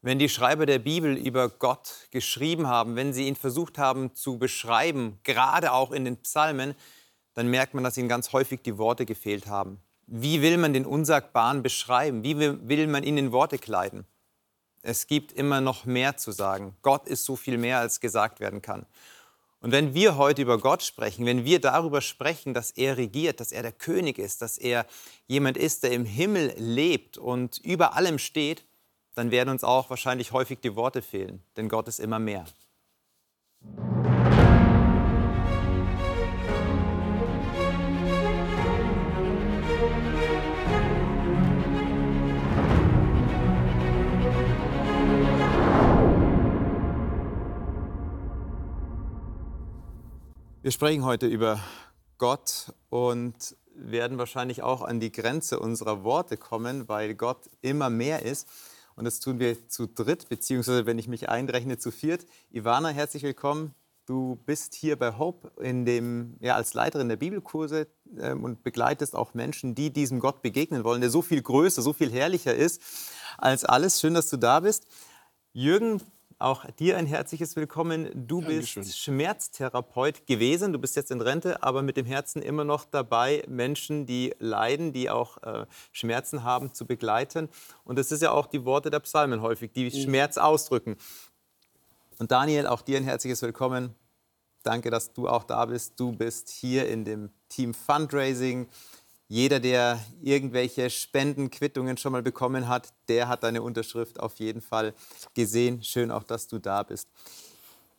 Wenn 0.00 0.20
die 0.20 0.28
Schreiber 0.28 0.64
der 0.64 0.78
Bibel 0.78 1.16
über 1.16 1.48
Gott 1.48 2.08
geschrieben 2.12 2.68
haben, 2.68 2.94
wenn 2.94 3.12
sie 3.12 3.26
ihn 3.26 3.34
versucht 3.34 3.78
haben 3.78 4.14
zu 4.14 4.38
beschreiben, 4.38 5.18
gerade 5.24 5.72
auch 5.72 5.90
in 5.90 6.04
den 6.04 6.18
Psalmen, 6.18 6.76
dann 7.34 7.48
merkt 7.48 7.74
man, 7.74 7.82
dass 7.82 7.96
ihnen 7.96 8.08
ganz 8.08 8.32
häufig 8.32 8.62
die 8.62 8.78
Worte 8.78 9.06
gefehlt 9.06 9.48
haben. 9.48 9.80
Wie 10.06 10.40
will 10.40 10.56
man 10.56 10.72
den 10.72 10.86
Unsagbaren 10.86 11.62
beschreiben? 11.62 12.22
Wie 12.22 12.38
will 12.38 12.86
man 12.86 13.02
ihn 13.02 13.18
in 13.18 13.32
Worte 13.32 13.58
kleiden? 13.58 14.06
Es 14.82 15.08
gibt 15.08 15.32
immer 15.32 15.60
noch 15.60 15.84
mehr 15.84 16.16
zu 16.16 16.30
sagen. 16.30 16.76
Gott 16.82 17.08
ist 17.08 17.24
so 17.24 17.34
viel 17.34 17.58
mehr, 17.58 17.80
als 17.80 18.00
gesagt 18.00 18.38
werden 18.38 18.62
kann. 18.62 18.86
Und 19.60 19.72
wenn 19.72 19.92
wir 19.92 20.16
heute 20.16 20.42
über 20.42 20.58
Gott 20.58 20.84
sprechen, 20.84 21.26
wenn 21.26 21.44
wir 21.44 21.60
darüber 21.60 22.00
sprechen, 22.00 22.54
dass 22.54 22.70
er 22.70 22.96
regiert, 22.96 23.40
dass 23.40 23.50
er 23.50 23.62
der 23.62 23.72
König 23.72 24.18
ist, 24.18 24.40
dass 24.40 24.56
er 24.56 24.86
jemand 25.26 25.56
ist, 25.56 25.82
der 25.82 25.90
im 25.90 26.04
Himmel 26.04 26.54
lebt 26.56 27.18
und 27.18 27.58
über 27.58 27.94
allem 27.96 28.20
steht, 28.20 28.64
dann 29.18 29.32
werden 29.32 29.48
uns 29.48 29.64
auch 29.64 29.90
wahrscheinlich 29.90 30.30
häufig 30.30 30.60
die 30.60 30.76
Worte 30.76 31.02
fehlen, 31.02 31.42
denn 31.56 31.68
Gott 31.68 31.88
ist 31.88 31.98
immer 31.98 32.20
mehr. 32.20 32.44
Wir 50.62 50.70
sprechen 50.70 51.04
heute 51.04 51.26
über 51.26 51.58
Gott 52.18 52.72
und 52.90 53.56
werden 53.74 54.18
wahrscheinlich 54.18 54.62
auch 54.62 54.82
an 54.82 55.00
die 55.00 55.10
Grenze 55.10 55.58
unserer 55.58 56.04
Worte 56.04 56.36
kommen, 56.36 56.88
weil 56.88 57.16
Gott 57.16 57.50
immer 57.62 57.90
mehr 57.90 58.22
ist. 58.22 58.48
Und 58.98 59.04
das 59.04 59.20
tun 59.20 59.38
wir 59.38 59.68
zu 59.68 59.86
dritt, 59.86 60.28
beziehungsweise 60.28 60.84
wenn 60.84 60.98
ich 60.98 61.06
mich 61.06 61.28
einrechne, 61.28 61.78
zu 61.78 61.92
viert. 61.92 62.26
Ivana, 62.50 62.88
herzlich 62.88 63.22
willkommen. 63.22 63.72
Du 64.06 64.40
bist 64.44 64.74
hier 64.74 64.98
bei 64.98 65.16
Hope 65.16 65.52
in 65.62 65.84
dem, 65.84 66.34
ja, 66.40 66.56
als 66.56 66.74
Leiterin 66.74 67.08
der 67.08 67.14
Bibelkurse 67.14 67.86
ähm, 68.18 68.42
und 68.42 68.64
begleitest 68.64 69.14
auch 69.14 69.34
Menschen, 69.34 69.76
die 69.76 69.92
diesem 69.92 70.18
Gott 70.18 70.42
begegnen 70.42 70.82
wollen, 70.82 71.00
der 71.00 71.10
so 71.10 71.22
viel 71.22 71.40
größer, 71.40 71.80
so 71.80 71.92
viel 71.92 72.10
herrlicher 72.10 72.56
ist 72.56 72.82
als 73.36 73.64
alles. 73.64 74.00
Schön, 74.00 74.14
dass 74.14 74.30
du 74.30 74.36
da 74.36 74.58
bist. 74.58 74.84
Jürgen, 75.52 76.02
auch 76.38 76.64
dir 76.70 76.96
ein 76.96 77.06
herzliches 77.06 77.56
Willkommen. 77.56 78.10
Du 78.14 78.40
Dankeschön. 78.40 78.82
bist 78.82 78.98
Schmerztherapeut 78.98 80.26
gewesen. 80.26 80.72
Du 80.72 80.78
bist 80.78 80.94
jetzt 80.94 81.10
in 81.10 81.20
Rente, 81.20 81.62
aber 81.62 81.82
mit 81.82 81.96
dem 81.96 82.06
Herzen 82.06 82.42
immer 82.42 82.64
noch 82.64 82.84
dabei, 82.84 83.42
Menschen, 83.48 84.06
die 84.06 84.34
leiden, 84.38 84.92
die 84.92 85.10
auch 85.10 85.42
äh, 85.42 85.66
Schmerzen 85.92 86.44
haben, 86.44 86.72
zu 86.72 86.86
begleiten. 86.86 87.48
Und 87.84 87.98
das 87.98 88.12
ist 88.12 88.22
ja 88.22 88.30
auch 88.30 88.46
die 88.46 88.64
Worte 88.64 88.90
der 88.90 89.00
Psalmen 89.00 89.42
häufig, 89.42 89.72
die 89.72 89.86
mhm. 89.86 89.90
Schmerz 89.90 90.38
ausdrücken. 90.38 90.96
Und 92.18 92.30
Daniel, 92.30 92.66
auch 92.66 92.82
dir 92.82 92.98
ein 92.98 93.04
herzliches 93.04 93.42
Willkommen. 93.42 93.94
Danke, 94.62 94.90
dass 94.90 95.12
du 95.12 95.28
auch 95.28 95.44
da 95.44 95.66
bist. 95.66 95.98
Du 95.98 96.12
bist 96.12 96.50
hier 96.50 96.88
in 96.88 97.04
dem 97.04 97.30
Team 97.48 97.74
Fundraising 97.74 98.68
jeder, 99.28 99.60
der 99.60 100.02
irgendwelche 100.22 100.88
Spendenquittungen 100.88 101.98
schon 101.98 102.12
mal 102.12 102.22
bekommen 102.22 102.66
hat, 102.66 102.94
der 103.08 103.28
hat 103.28 103.42
deine 103.42 103.60
Unterschrift 103.62 104.18
auf 104.18 104.36
jeden 104.36 104.62
Fall 104.62 104.94
gesehen. 105.34 105.82
Schön 105.82 106.10
auch, 106.10 106.24
dass 106.24 106.48
du 106.48 106.58
da 106.58 106.82
bist. 106.82 107.08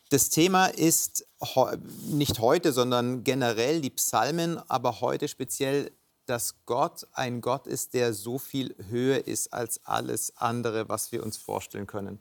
Das 0.09 0.29
Thema 0.31 0.65
ist 0.65 1.27
nicht 2.07 2.39
heute, 2.39 2.73
sondern 2.73 3.23
generell 3.23 3.79
die 3.79 3.91
Psalmen, 3.91 4.57
aber 4.67 5.01
heute 5.01 5.27
speziell, 5.27 5.91
dass 6.25 6.65
Gott 6.65 7.05
ein 7.13 7.41
Gott 7.41 7.67
ist, 7.67 7.93
der 7.93 8.15
so 8.15 8.39
viel 8.39 8.75
höher 8.89 9.27
ist 9.27 9.53
als 9.53 9.85
alles 9.85 10.35
andere, 10.35 10.89
was 10.89 11.11
wir 11.11 11.23
uns 11.23 11.37
vorstellen 11.37 11.85
können. 11.85 12.19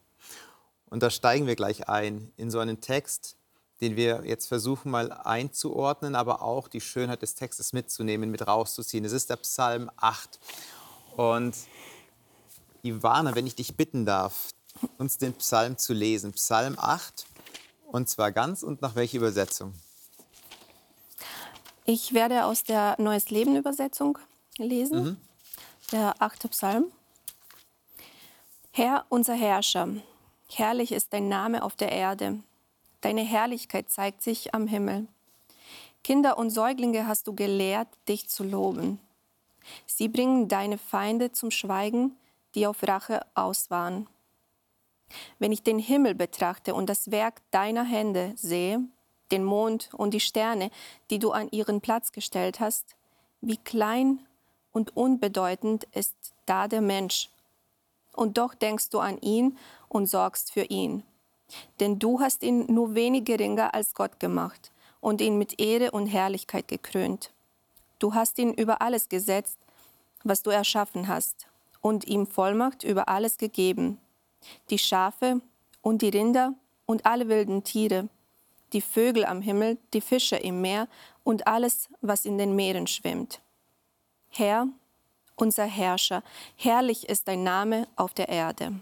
Und 0.91 1.03
da 1.03 1.09
steigen 1.09 1.47
wir 1.47 1.56
gleich 1.56 1.89
ein 1.89 2.31
in 2.36 2.51
so 2.51 2.59
einen 2.59 2.83
Text, 2.83 3.38
den 3.81 3.97
wir 3.97 4.23
jetzt 4.25 4.47
versuchen 4.47 4.91
mal 4.91 5.12
einzuordnen, 5.12 6.15
aber 6.15 6.43
auch 6.43 6.69
die 6.69 6.81
Schönheit 6.81 7.23
des 7.23 7.35
Textes 7.35 7.73
mitzunehmen, 7.73 8.30
mit 8.30 8.47
rauszuziehen. 8.47 9.05
Es 9.05 9.13
ist 9.13 9.30
der 9.30 9.36
Psalm 9.36 9.91
8. 9.97 10.41
Und 11.17 11.55
Ivana, 12.83 13.35
wenn 13.35 13.47
ich 13.47 13.55
dich 13.55 13.77
bitten 13.77 14.05
darf, 14.05 14.51
uns 14.98 15.19
den 15.19 15.35
Psalm 15.35 15.79
zu 15.79 15.92
lesen. 15.92 16.33
Psalm 16.33 16.77
8, 16.79 17.27
und 17.86 18.08
zwar 18.08 18.33
ganz 18.33 18.63
und 18.63 18.83
nach 18.83 18.95
welcher 18.95 19.19
Übersetzung? 19.19 19.75
Ich 21.85 22.13
werde 22.13 22.45
aus 22.45 22.64
der 22.64 22.97
Neues 22.98 23.31
Leben 23.31 23.57
Übersetzung 23.57 24.19
lesen, 24.58 25.02
mhm. 25.05 25.17
der 25.92 26.14
achte 26.19 26.48
Psalm. 26.48 26.92
Herr, 28.73 29.07
unser 29.08 29.35
Herrscher, 29.35 29.89
herrlich 30.48 30.92
ist 30.92 31.13
dein 31.13 31.29
Name 31.29 31.63
auf 31.63 31.75
der 31.77 31.91
Erde 31.91 32.41
Deine 33.01 33.23
Herrlichkeit 33.23 33.91
zeigt 33.91 34.23
sich 34.23 34.55
am 34.55 34.67
Himmel. 34.67 35.07
Kinder 36.03 36.39
und 36.39 36.51
Säuglinge 36.51 37.07
hast 37.07 37.27
du 37.27 37.35
gelehrt, 37.35 37.89
dich 38.09 38.29
zu 38.29 38.45
loben. 38.45 39.01
Sie 39.86 40.09
bringen 40.09 40.48
deine 40.48 40.79
Feinde 40.79 41.33
zum 41.33 41.51
Schweigen, 41.51 42.17
die 42.55 42.67
auf 42.67 42.83
Rache 42.83 43.25
aus 43.35 43.70
waren. 43.70 44.08
Wenn 45.39 45.53
ich 45.53 45.63
den 45.63 45.79
Himmel 45.79 46.14
betrachte 46.14 46.75
und 46.75 46.89
das 46.89 47.11
Werk 47.11 47.42
deiner 47.51 47.85
Hände 47.85 48.33
sehe, 48.37 48.81
den 49.31 49.45
Mond 49.45 49.91
und 49.92 50.14
die 50.14 50.20
Sterne, 50.20 50.70
die 51.11 51.19
du 51.19 51.33
an 51.33 51.48
ihren 51.51 51.81
Platz 51.81 52.13
gestellt 52.13 52.61
hast, 52.61 52.97
wie 53.41 53.57
klein 53.57 54.20
und 54.73 54.97
unbedeutend 54.97 55.85
ist 55.92 56.17
da 56.47 56.69
der 56.69 56.81
Mensch. 56.81 57.31
Und 58.13 58.39
doch 58.39 58.55
denkst 58.55 58.91
du 58.91 58.98
an 58.98 59.19
ihn 59.20 59.57
und 59.89 60.07
sorgst 60.07 60.53
für 60.53 60.64
ihn. 60.64 61.05
Denn 61.81 61.98
du 61.98 62.20
hast 62.20 62.42
ihn 62.42 62.67
nur 62.73 62.95
wenig 62.95 63.25
geringer 63.25 63.75
als 63.75 63.95
Gott 63.95 64.20
gemacht 64.20 64.70
und 65.01 65.20
ihn 65.20 65.39
mit 65.39 65.61
Ehre 65.61 65.91
und 65.91 66.07
Herrlichkeit 66.07 66.69
gekrönt. 66.69 67.31
Du 67.98 68.14
hast 68.14 68.39
ihn 68.39 68.53
über 68.53 68.83
alles 68.83 69.09
gesetzt, 69.09 69.58
was 70.25 70.42
du 70.42 70.51
erschaffen 70.51 71.08
hast, 71.08 71.47
und 71.81 72.07
ihm 72.07 72.27
Vollmacht 72.27 72.83
über 72.83 73.08
alles 73.08 73.39
gegeben. 73.39 73.98
Die 74.70 74.79
Schafe 74.79 75.41
und 75.83 76.03
die 76.03 76.08
Rinder 76.08 76.55
und 76.87 77.07
alle 77.07 77.29
wilden 77.29 77.64
Tiere, 77.64 78.08
die 78.73 78.81
Vögel 78.81 79.25
am 79.25 79.41
Himmel, 79.42 79.79
die 79.95 80.01
Fische 80.01 80.37
im 80.37 80.61
Meer 80.61 80.89
und 81.25 81.47
alles, 81.47 81.89
was 82.01 82.25
in 82.25 82.39
den 82.39 82.55
Meeren 82.57 82.87
schwimmt. 82.87 83.41
Herr, 84.31 84.69
unser 85.37 85.64
Herrscher, 85.64 86.23
herrlich 86.57 87.08
ist 87.08 87.29
dein 87.29 87.42
Name 87.45 87.87
auf 87.97 88.13
der 88.13 88.29
Erde. 88.29 88.73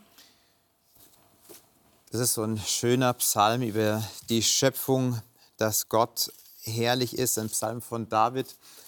Das 2.11 2.21
ist 2.21 2.35
so 2.35 2.45
ein 2.45 2.57
schöner 2.57 3.13
Psalm 3.15 3.63
über 3.63 4.03
die 4.29 4.43
Schöpfung, 4.43 5.21
dass 5.57 5.89
Gott 5.89 6.33
herrlich 6.63 7.19
ist. 7.19 7.37
Ein 7.37 7.49
Psalm 7.49 7.83
von 7.83 8.09
David 8.09 8.47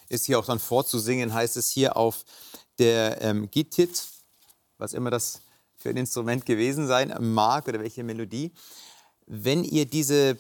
ist 0.09 0.27
hier 0.27 0.39
auch 0.39 0.47
dann 0.47 0.61
vorzusingen, 0.61 1.34
heißt 1.34 1.56
es 1.56 1.69
hier 1.69 1.97
auf 1.97 2.25
der 2.79 3.21
ähm, 3.21 3.51
Gittit, 3.51 4.06
was 4.79 4.93
immer 4.95 5.11
das 5.11 5.41
für 5.77 5.91
ein 5.91 5.97
Instrument 5.97 6.47
gewesen 6.47 6.87
sein 6.87 7.12
mag 7.19 7.67
oder 7.67 7.81
welche 7.81 8.05
Melodie. 8.05 8.53
Wenn 9.27 9.65
ihr 9.65 9.85
diese, 9.85 10.39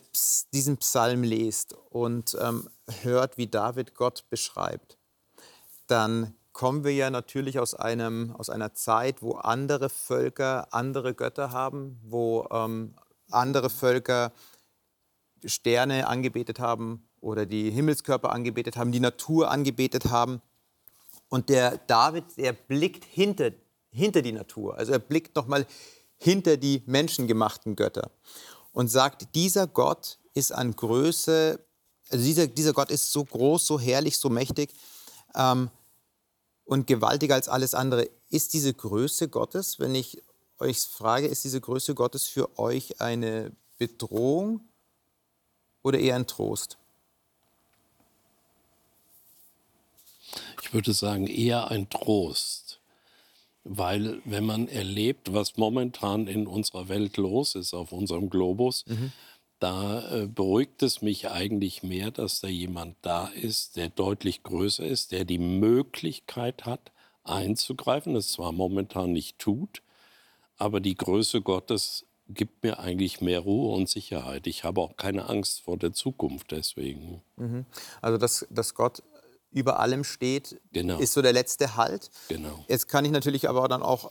diesen 0.52 0.76
Psalm 0.76 1.24
lest 1.24 1.74
und 1.90 2.36
ähm, 2.40 2.70
hört, 3.02 3.36
wie 3.38 3.48
David 3.48 3.96
Gott 3.96 4.24
beschreibt, 4.30 4.96
dann 5.88 6.32
kommen 6.58 6.82
wir 6.82 6.92
ja 6.92 7.08
natürlich 7.08 7.60
aus, 7.60 7.74
einem, 7.74 8.34
aus 8.36 8.50
einer 8.50 8.74
Zeit, 8.74 9.22
wo 9.22 9.34
andere 9.34 9.88
Völker 9.88 10.66
andere 10.74 11.14
Götter 11.14 11.52
haben, 11.52 12.00
wo 12.02 12.48
ähm, 12.50 12.96
andere 13.30 13.70
Völker 13.70 14.32
Sterne 15.44 16.08
angebetet 16.08 16.58
haben 16.58 17.08
oder 17.20 17.46
die 17.46 17.70
Himmelskörper 17.70 18.32
angebetet 18.32 18.76
haben, 18.76 18.90
die 18.90 18.98
Natur 18.98 19.52
angebetet 19.52 20.06
haben. 20.06 20.42
Und 21.28 21.48
der 21.48 21.78
David, 21.86 22.24
der 22.36 22.54
blickt 22.54 23.04
hinter, 23.04 23.52
hinter 23.92 24.20
die 24.20 24.32
Natur, 24.32 24.76
also 24.76 24.90
er 24.90 24.98
blickt 24.98 25.36
nochmal 25.36 25.64
hinter 26.16 26.56
die 26.56 26.82
menschengemachten 26.86 27.76
Götter 27.76 28.10
und 28.72 28.88
sagt, 28.88 29.32
dieser 29.36 29.68
Gott 29.68 30.18
ist 30.34 30.50
an 30.50 30.74
Größe, 30.74 31.60
also 32.10 32.24
dieser, 32.24 32.48
dieser 32.48 32.72
Gott 32.72 32.90
ist 32.90 33.12
so 33.12 33.24
groß, 33.24 33.64
so 33.64 33.78
herrlich, 33.78 34.18
so 34.18 34.28
mächtig, 34.28 34.74
ähm, 35.36 35.70
und 36.68 36.86
gewaltiger 36.86 37.34
als 37.34 37.48
alles 37.48 37.74
andere. 37.74 38.10
Ist 38.28 38.52
diese 38.52 38.74
Größe 38.74 39.28
Gottes, 39.28 39.80
wenn 39.80 39.94
ich 39.94 40.22
euch 40.58 40.78
frage, 40.80 41.26
ist 41.26 41.42
diese 41.44 41.62
Größe 41.62 41.94
Gottes 41.94 42.28
für 42.28 42.58
euch 42.58 43.00
eine 43.00 43.52
Bedrohung 43.78 44.60
oder 45.82 45.98
eher 45.98 46.16
ein 46.16 46.26
Trost? 46.26 46.76
Ich 50.62 50.74
würde 50.74 50.92
sagen, 50.92 51.26
eher 51.26 51.70
ein 51.70 51.88
Trost. 51.88 52.80
Weil 53.64 54.20
wenn 54.26 54.44
man 54.44 54.68
erlebt, 54.68 55.32
was 55.32 55.56
momentan 55.56 56.26
in 56.26 56.46
unserer 56.46 56.88
Welt 56.88 57.16
los 57.16 57.54
ist, 57.54 57.72
auf 57.72 57.92
unserem 57.92 58.28
Globus, 58.28 58.84
mhm 58.86 59.12
da 59.58 60.10
äh, 60.10 60.26
beruhigt 60.26 60.82
es 60.82 61.02
mich 61.02 61.30
eigentlich 61.30 61.82
mehr, 61.82 62.10
dass 62.10 62.40
da 62.40 62.48
jemand 62.48 62.96
da 63.02 63.28
ist, 63.28 63.76
der 63.76 63.88
deutlich 63.88 64.42
größer 64.42 64.86
ist, 64.86 65.12
der 65.12 65.24
die 65.24 65.38
Möglichkeit 65.38 66.64
hat, 66.64 66.92
einzugreifen, 67.24 68.14
das 68.14 68.28
zwar 68.28 68.52
momentan 68.52 69.12
nicht 69.12 69.38
tut, 69.38 69.82
aber 70.56 70.80
die 70.80 70.96
Größe 70.96 71.42
Gottes 71.42 72.06
gibt 72.28 72.62
mir 72.62 72.78
eigentlich 72.78 73.20
mehr 73.20 73.40
Ruhe 73.40 73.74
und 73.74 73.88
Sicherheit. 73.88 74.46
Ich 74.46 74.64
habe 74.64 74.80
auch 74.80 74.96
keine 74.96 75.28
Angst 75.28 75.62
vor 75.62 75.78
der 75.78 75.92
Zukunft 75.92 76.50
deswegen. 76.50 77.22
Mhm. 77.36 77.64
Also, 78.02 78.18
dass, 78.18 78.46
dass 78.50 78.74
Gott 78.74 79.02
über 79.50 79.80
allem 79.80 80.04
steht, 80.04 80.60
Genau. 80.72 80.98
ist 80.98 81.12
so 81.12 81.22
der 81.22 81.32
letzte 81.32 81.76
Halt. 81.76 82.10
Genau. 82.28 82.64
Jetzt 82.68 82.88
kann 82.88 83.04
ich 83.04 83.10
natürlich 83.10 83.48
aber 83.48 83.66
dann 83.68 83.82
auch 83.82 84.10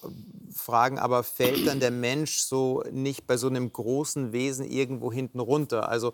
fragen, 0.53 0.97
aber 0.97 1.23
fällt 1.23 1.67
dann 1.67 1.79
der 1.79 1.91
Mensch 1.91 2.39
so 2.39 2.83
nicht 2.91 3.27
bei 3.27 3.37
so 3.37 3.47
einem 3.47 3.71
großen 3.71 4.31
Wesen 4.31 4.65
irgendwo 4.65 5.11
hinten 5.11 5.39
runter? 5.39 5.89
Also 5.89 6.13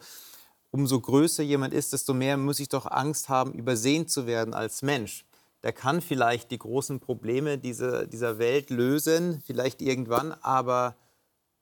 umso 0.71 0.99
größer 0.99 1.43
jemand 1.43 1.73
ist, 1.73 1.93
desto 1.93 2.13
mehr 2.13 2.35
muss 2.35 2.59
ich 2.59 2.67
doch 2.69 2.85
Angst 2.85 3.29
haben, 3.29 3.53
übersehen 3.53 4.07
zu 4.07 4.27
werden 4.27 4.53
als 4.53 4.81
Mensch. 4.81 5.25
Der 5.61 5.71
kann 5.71 6.01
vielleicht 6.01 6.51
die 6.51 6.57
großen 6.57 6.99
Probleme 6.99 7.57
dieser, 7.57 8.05
dieser 8.05 8.37
Welt 8.37 8.69
lösen, 8.69 9.41
vielleicht 9.45 9.81
irgendwann, 9.81 10.33
aber 10.41 10.97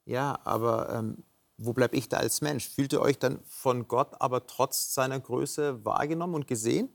ja, 0.05 0.39
aber 0.43 0.89
ähm, 0.89 1.17
wo 1.57 1.73
bleibe 1.73 1.95
ich 1.95 2.09
da 2.09 2.17
als 2.17 2.41
Mensch? 2.41 2.67
Fühlt 2.67 2.93
ihr 2.93 3.01
euch 3.01 3.19
dann 3.19 3.39
von 3.47 3.87
Gott 3.87 4.15
aber 4.19 4.47
trotz 4.47 4.95
seiner 4.95 5.19
Größe 5.19 5.85
wahrgenommen 5.85 6.33
und 6.33 6.47
gesehen? 6.47 6.89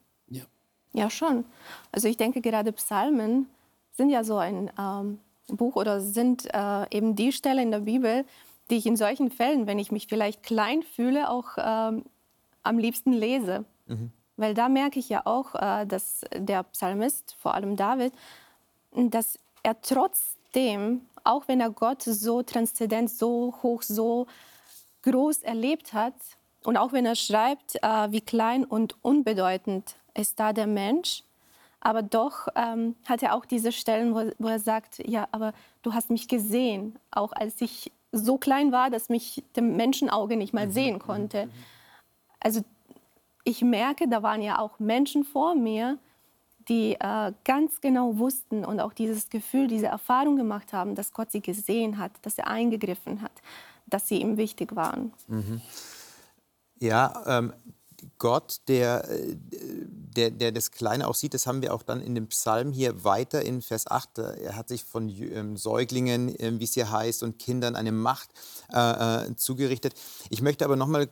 Ja. 0.97 1.11
Schon. 1.11 1.45
Also 1.93 2.09
ich 2.09 2.17
denke, 2.17 2.41
gerade 2.41 2.73
Psalmen 2.73 3.49
sind 3.93 4.11
ja 4.11 4.25
so 4.25 4.37
ein 4.39 4.71
ähm, 4.79 5.19
Buch 5.49 5.77
oder 5.77 6.01
sind 6.01 6.47
äh, 6.53 6.87
eben 6.91 7.15
die 7.17 7.33
Stelle 7.33 7.63
in 7.63 7.71
der 7.71 7.81
Bibel, 7.81 8.25
die 8.71 8.77
ich 8.77 8.87
in 8.87 8.97
solchen 8.97 9.31
Fällen, 9.31 9.67
wenn 9.67 9.79
ich 9.79 9.93
mich 9.93 10.07
vielleicht 10.07 10.43
klein 10.43 10.83
fühle, 10.83 11.31
auch 11.31 11.57
ähm, 11.59 12.05
am 12.63 12.79
liebsten 12.79 13.13
lese. 13.13 13.65
Weil 14.37 14.55
da 14.55 14.69
merke 14.69 14.99
ich 14.99 15.09
ja 15.09 15.23
auch, 15.25 15.55
äh, 15.55 15.87
dass 15.87 16.23
der 16.35 16.63
Psalmist, 16.65 17.37
vor 17.39 17.55
allem 17.55 17.77
David, 17.77 18.13
dass 18.93 19.39
er 19.63 19.81
trotzdem, 19.81 21.03
auch 21.25 21.47
wenn 21.47 21.61
er 21.61 21.71
Gott 21.71 22.03
so 22.03 22.43
transzendent, 22.43 23.11
so 23.11 23.55
hoch, 23.63 23.83
so 23.83 24.27
groß 25.03 25.43
erlebt 25.43 25.93
hat, 25.93 26.15
und 26.65 26.77
auch 26.77 26.93
wenn 26.93 27.07
er 27.07 27.15
schreibt, 27.15 27.77
äh, 27.77 28.11
wie 28.11 28.21
klein 28.21 28.65
und 28.65 28.97
unbedeutend 29.03 29.95
ist 30.17 30.41
da 30.41 30.53
der 30.53 30.67
Mensch, 30.67 31.23
aber 31.81 32.03
doch 32.03 32.49
ähm, 32.55 32.97
hat 33.05 33.23
er 33.23 33.35
auch 33.35 33.45
diese 33.45 33.73
Stellen, 33.73 34.15
wo, 34.15 34.31
wo 34.39 34.49
er 34.49 34.59
sagt, 34.59 35.07
ja, 35.07 35.29
aber 35.31 35.53
du 35.83 35.95
hast 35.95 36.11
mich 36.11 36.29
gesehen, 36.29 36.99
auch 37.11 37.33
als 37.33 37.61
ich 37.61 37.93
so 38.13 38.39
klein 38.39 38.73
war, 38.73 38.91
dass 38.91 39.09
mich 39.09 39.45
dem 39.57 39.77
Menschenauge 39.77 40.37
nicht 40.37 40.55
mal 40.55 40.71
sehen 40.71 40.99
konnte. 40.99 41.49
Also 42.41 42.63
ich 43.45 43.63
merke, 43.63 44.09
da 44.09 44.23
waren 44.23 44.43
ja 44.43 44.59
auch 44.59 44.79
Menschen 44.79 45.25
vor 45.25 45.55
mir, 45.55 45.99
die 46.69 46.95
äh, 46.95 47.33
ganz 47.45 47.81
genau 47.81 48.19
wussten 48.19 48.65
und 48.65 48.81
auch 48.81 48.93
dieses 48.93 49.31
Gefühl, 49.31 49.69
diese 49.69 49.87
Erfahrung 49.87 50.37
gemacht 50.37 50.73
haben, 50.73 50.95
dass 50.95 51.13
Gott 51.13 51.31
sie 51.31 51.41
gesehen 51.41 51.99
hat, 51.99 52.11
dass 52.23 52.39
er 52.39 52.49
eingegriffen 52.49 53.23
hat, 53.23 53.33
dass 53.87 54.09
sie 54.09 54.21
ihm 54.21 54.37
wichtig 54.37 54.75
waren. 54.75 55.13
Ja, 56.81 57.23
ähm, 57.27 57.53
Gott, 58.19 58.61
der, 58.69 59.09
äh, 59.11 59.37
der, 59.51 60.31
der 60.31 60.53
das 60.53 60.71
Kleine 60.71 61.09
auch 61.09 61.15
sieht, 61.15 61.35
das 61.35 61.47
haben 61.47 61.63
wir 61.63 61.75
auch 61.75 61.83
dann 61.83 62.01
in 62.01 62.15
dem 62.15 62.29
Psalm 62.29 62.73
hier 62.73 63.05
weiter 63.05 63.43
in 63.43 63.63
Vers 63.63 63.87
8. 63.87 64.19
Er 64.19 64.57
hat 64.57 64.69
sich 64.69 64.85
von 64.85 65.09
ähm, 65.09 65.57
Säuglingen, 65.57 66.35
ähm, 66.39 66.61
wie 66.61 66.65
es 66.65 66.75
hier 66.75 66.91
heißt, 66.91 67.23
und 67.23 67.39
Kindern 67.39 67.77
eine 67.77 67.93
Macht 67.93 68.31
äh, 68.73 69.27
äh, 69.27 69.37
zugerichtet. 69.37 69.95
Ich 70.31 70.43
möchte 70.43 70.65
aber 70.65 70.77
nochmal, 70.77 71.09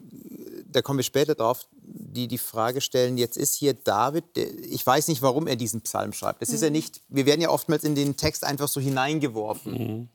da 0.66 0.82
kommen 0.82 0.98
wir 0.98 1.04
später 1.04 1.34
drauf, 1.34 1.68
die, 1.82 2.28
die 2.28 2.38
Frage 2.38 2.80
stellen, 2.80 3.18
jetzt 3.18 3.36
ist 3.36 3.54
hier 3.54 3.74
David, 3.74 4.36
der, 4.36 4.52
ich 4.58 4.86
weiß 4.86 5.08
nicht, 5.08 5.22
warum 5.22 5.46
er 5.46 5.56
diesen 5.56 5.82
Psalm 5.82 6.12
schreibt. 6.12 6.42
Das 6.42 6.50
ist 6.50 6.62
ja 6.62 6.70
nicht, 6.70 7.02
wir 7.08 7.26
werden 7.26 7.40
ja 7.40 7.50
oftmals 7.50 7.84
in 7.84 7.94
den 7.94 8.16
Text 8.16 8.44
einfach 8.44 8.68
so 8.68 8.80
hineingeworfen. 8.80 10.08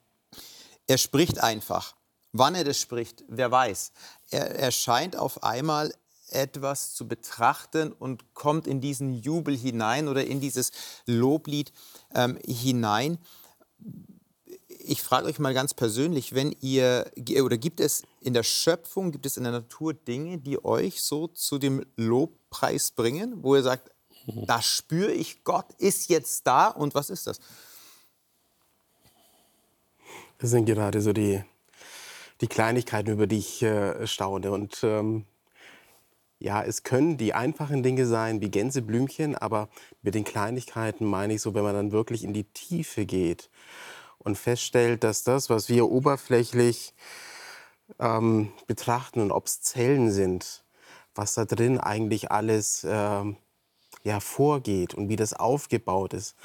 Er 0.87 0.97
spricht 0.97 1.39
einfach. 1.39 1.95
Wann 2.31 2.55
er 2.55 2.63
das 2.63 2.79
spricht, 2.79 3.23
wer 3.27 3.51
weiß. 3.51 3.91
Er, 4.29 4.55
er 4.55 4.71
scheint 4.71 5.15
auf 5.15 5.43
einmal 5.43 5.93
etwas 6.31 6.93
zu 6.93 7.07
betrachten 7.07 7.91
und 7.91 8.33
kommt 8.33 8.67
in 8.67 8.81
diesen 8.81 9.13
Jubel 9.13 9.55
hinein 9.55 10.07
oder 10.07 10.25
in 10.25 10.39
dieses 10.39 10.71
Loblied 11.05 11.71
ähm, 12.13 12.37
hinein. 12.45 13.17
Ich 14.67 15.01
frage 15.01 15.27
euch 15.27 15.39
mal 15.39 15.53
ganz 15.53 15.73
persönlich, 15.73 16.33
wenn 16.33 16.55
ihr 16.61 17.11
oder 17.43 17.57
gibt 17.57 17.79
es 17.79 18.03
in 18.21 18.33
der 18.33 18.43
Schöpfung, 18.43 19.11
gibt 19.11 19.25
es 19.25 19.37
in 19.37 19.43
der 19.43 19.51
Natur 19.51 19.93
Dinge, 19.93 20.37
die 20.37 20.63
euch 20.63 21.01
so 21.01 21.27
zu 21.27 21.57
dem 21.57 21.85
Lobpreis 21.95 22.91
bringen, 22.91 23.43
wo 23.43 23.55
ihr 23.55 23.63
sagt, 23.63 23.91
da 24.47 24.61
spüre 24.61 25.11
ich, 25.11 25.43
Gott 25.43 25.73
ist 25.77 26.09
jetzt 26.09 26.45
da 26.45 26.67
und 26.67 26.95
was 26.95 27.09
ist 27.09 27.27
das? 27.27 27.39
Das 30.37 30.51
sind 30.51 30.65
gerade 30.65 31.01
so 31.01 31.11
die, 31.11 31.43
die 32.41 32.47
Kleinigkeiten, 32.47 33.11
über 33.11 33.27
die 33.27 33.39
ich 33.39 33.61
äh, 33.61 34.07
staune. 34.07 34.51
Und 34.51 34.79
ähm, 34.83 35.25
ja, 36.39 36.63
es 36.63 36.83
können 36.83 37.17
die 37.17 37.33
einfachen 37.33 37.83
Dinge 37.83 38.05
sein, 38.05 38.41
wie 38.41 38.49
Gänseblümchen, 38.49 39.35
aber 39.35 39.67
mit 40.01 40.15
den 40.15 40.23
Kleinigkeiten 40.23 41.05
meine 41.05 41.33
ich 41.33 41.41
so, 41.41 41.53
wenn 41.53 41.63
man 41.63 41.75
dann 41.75 41.91
wirklich 41.91 42.23
in 42.23 42.33
die 42.33 42.45
Tiefe 42.45 43.05
geht 43.05 43.49
und 44.19 44.37
feststellt, 44.37 45.03
dass 45.03 45.23
das, 45.23 45.49
was 45.49 45.67
wir 45.67 45.89
oberflächlich 45.89 46.93
ähm, 47.99 48.51
betrachten 48.67 49.19
und 49.19 49.31
ob 49.31 49.47
es 49.47 49.61
Zellen 49.61 50.11
sind, 50.11 50.63
was 51.13 51.33
da 51.33 51.43
drin 51.43 51.77
eigentlich 51.77 52.31
alles 52.31 52.85
ähm, 52.87 53.35
ja, 54.03 54.21
vorgeht 54.21 54.93
und 54.93 55.09
wie 55.09 55.17
das 55.17 55.33
aufgebaut 55.33 56.13
ist. 56.13 56.35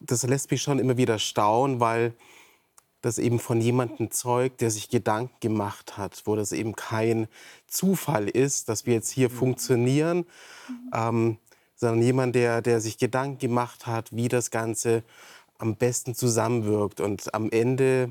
Das 0.00 0.22
lässt 0.22 0.50
mich 0.50 0.62
schon 0.62 0.78
immer 0.78 0.96
wieder 0.96 1.18
staunen, 1.18 1.78
weil 1.80 2.14
das 3.06 3.18
eben 3.18 3.38
von 3.38 3.60
jemandem 3.60 4.10
zeugt, 4.10 4.60
der 4.60 4.70
sich 4.70 4.88
Gedanken 4.88 5.36
gemacht 5.40 5.96
hat, 5.96 6.22
wo 6.24 6.34
das 6.34 6.52
eben 6.52 6.74
kein 6.74 7.28
Zufall 7.68 8.28
ist, 8.28 8.68
dass 8.68 8.84
wir 8.84 8.94
jetzt 8.94 9.10
hier 9.10 9.30
funktionieren, 9.30 10.26
ähm, 10.92 11.38
sondern 11.76 12.02
jemand, 12.02 12.34
der, 12.34 12.62
der 12.62 12.80
sich 12.80 12.98
Gedanken 12.98 13.38
gemacht 13.38 13.86
hat, 13.86 14.14
wie 14.14 14.28
das 14.28 14.50
Ganze 14.50 15.04
am 15.58 15.76
besten 15.76 16.14
zusammenwirkt 16.14 17.00
und 17.00 17.32
am 17.32 17.50
Ende 17.50 18.10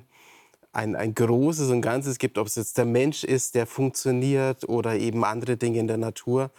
ein, 0.72 0.96
ein 0.96 1.14
großes 1.14 1.70
und 1.72 1.82
Ganzes 1.82 2.18
gibt, 2.18 2.38
ob 2.38 2.48
es 2.48 2.56
jetzt 2.56 2.78
der 2.78 2.86
Mensch 2.86 3.24
ist, 3.24 3.56
der 3.56 3.68
funktioniert 3.68 4.68
oder 4.68 4.96
eben 4.96 5.26
andere 5.26 5.58
Dinge 5.58 5.80
in 5.80 5.88
der 5.88 5.98
Natur. 5.98 6.52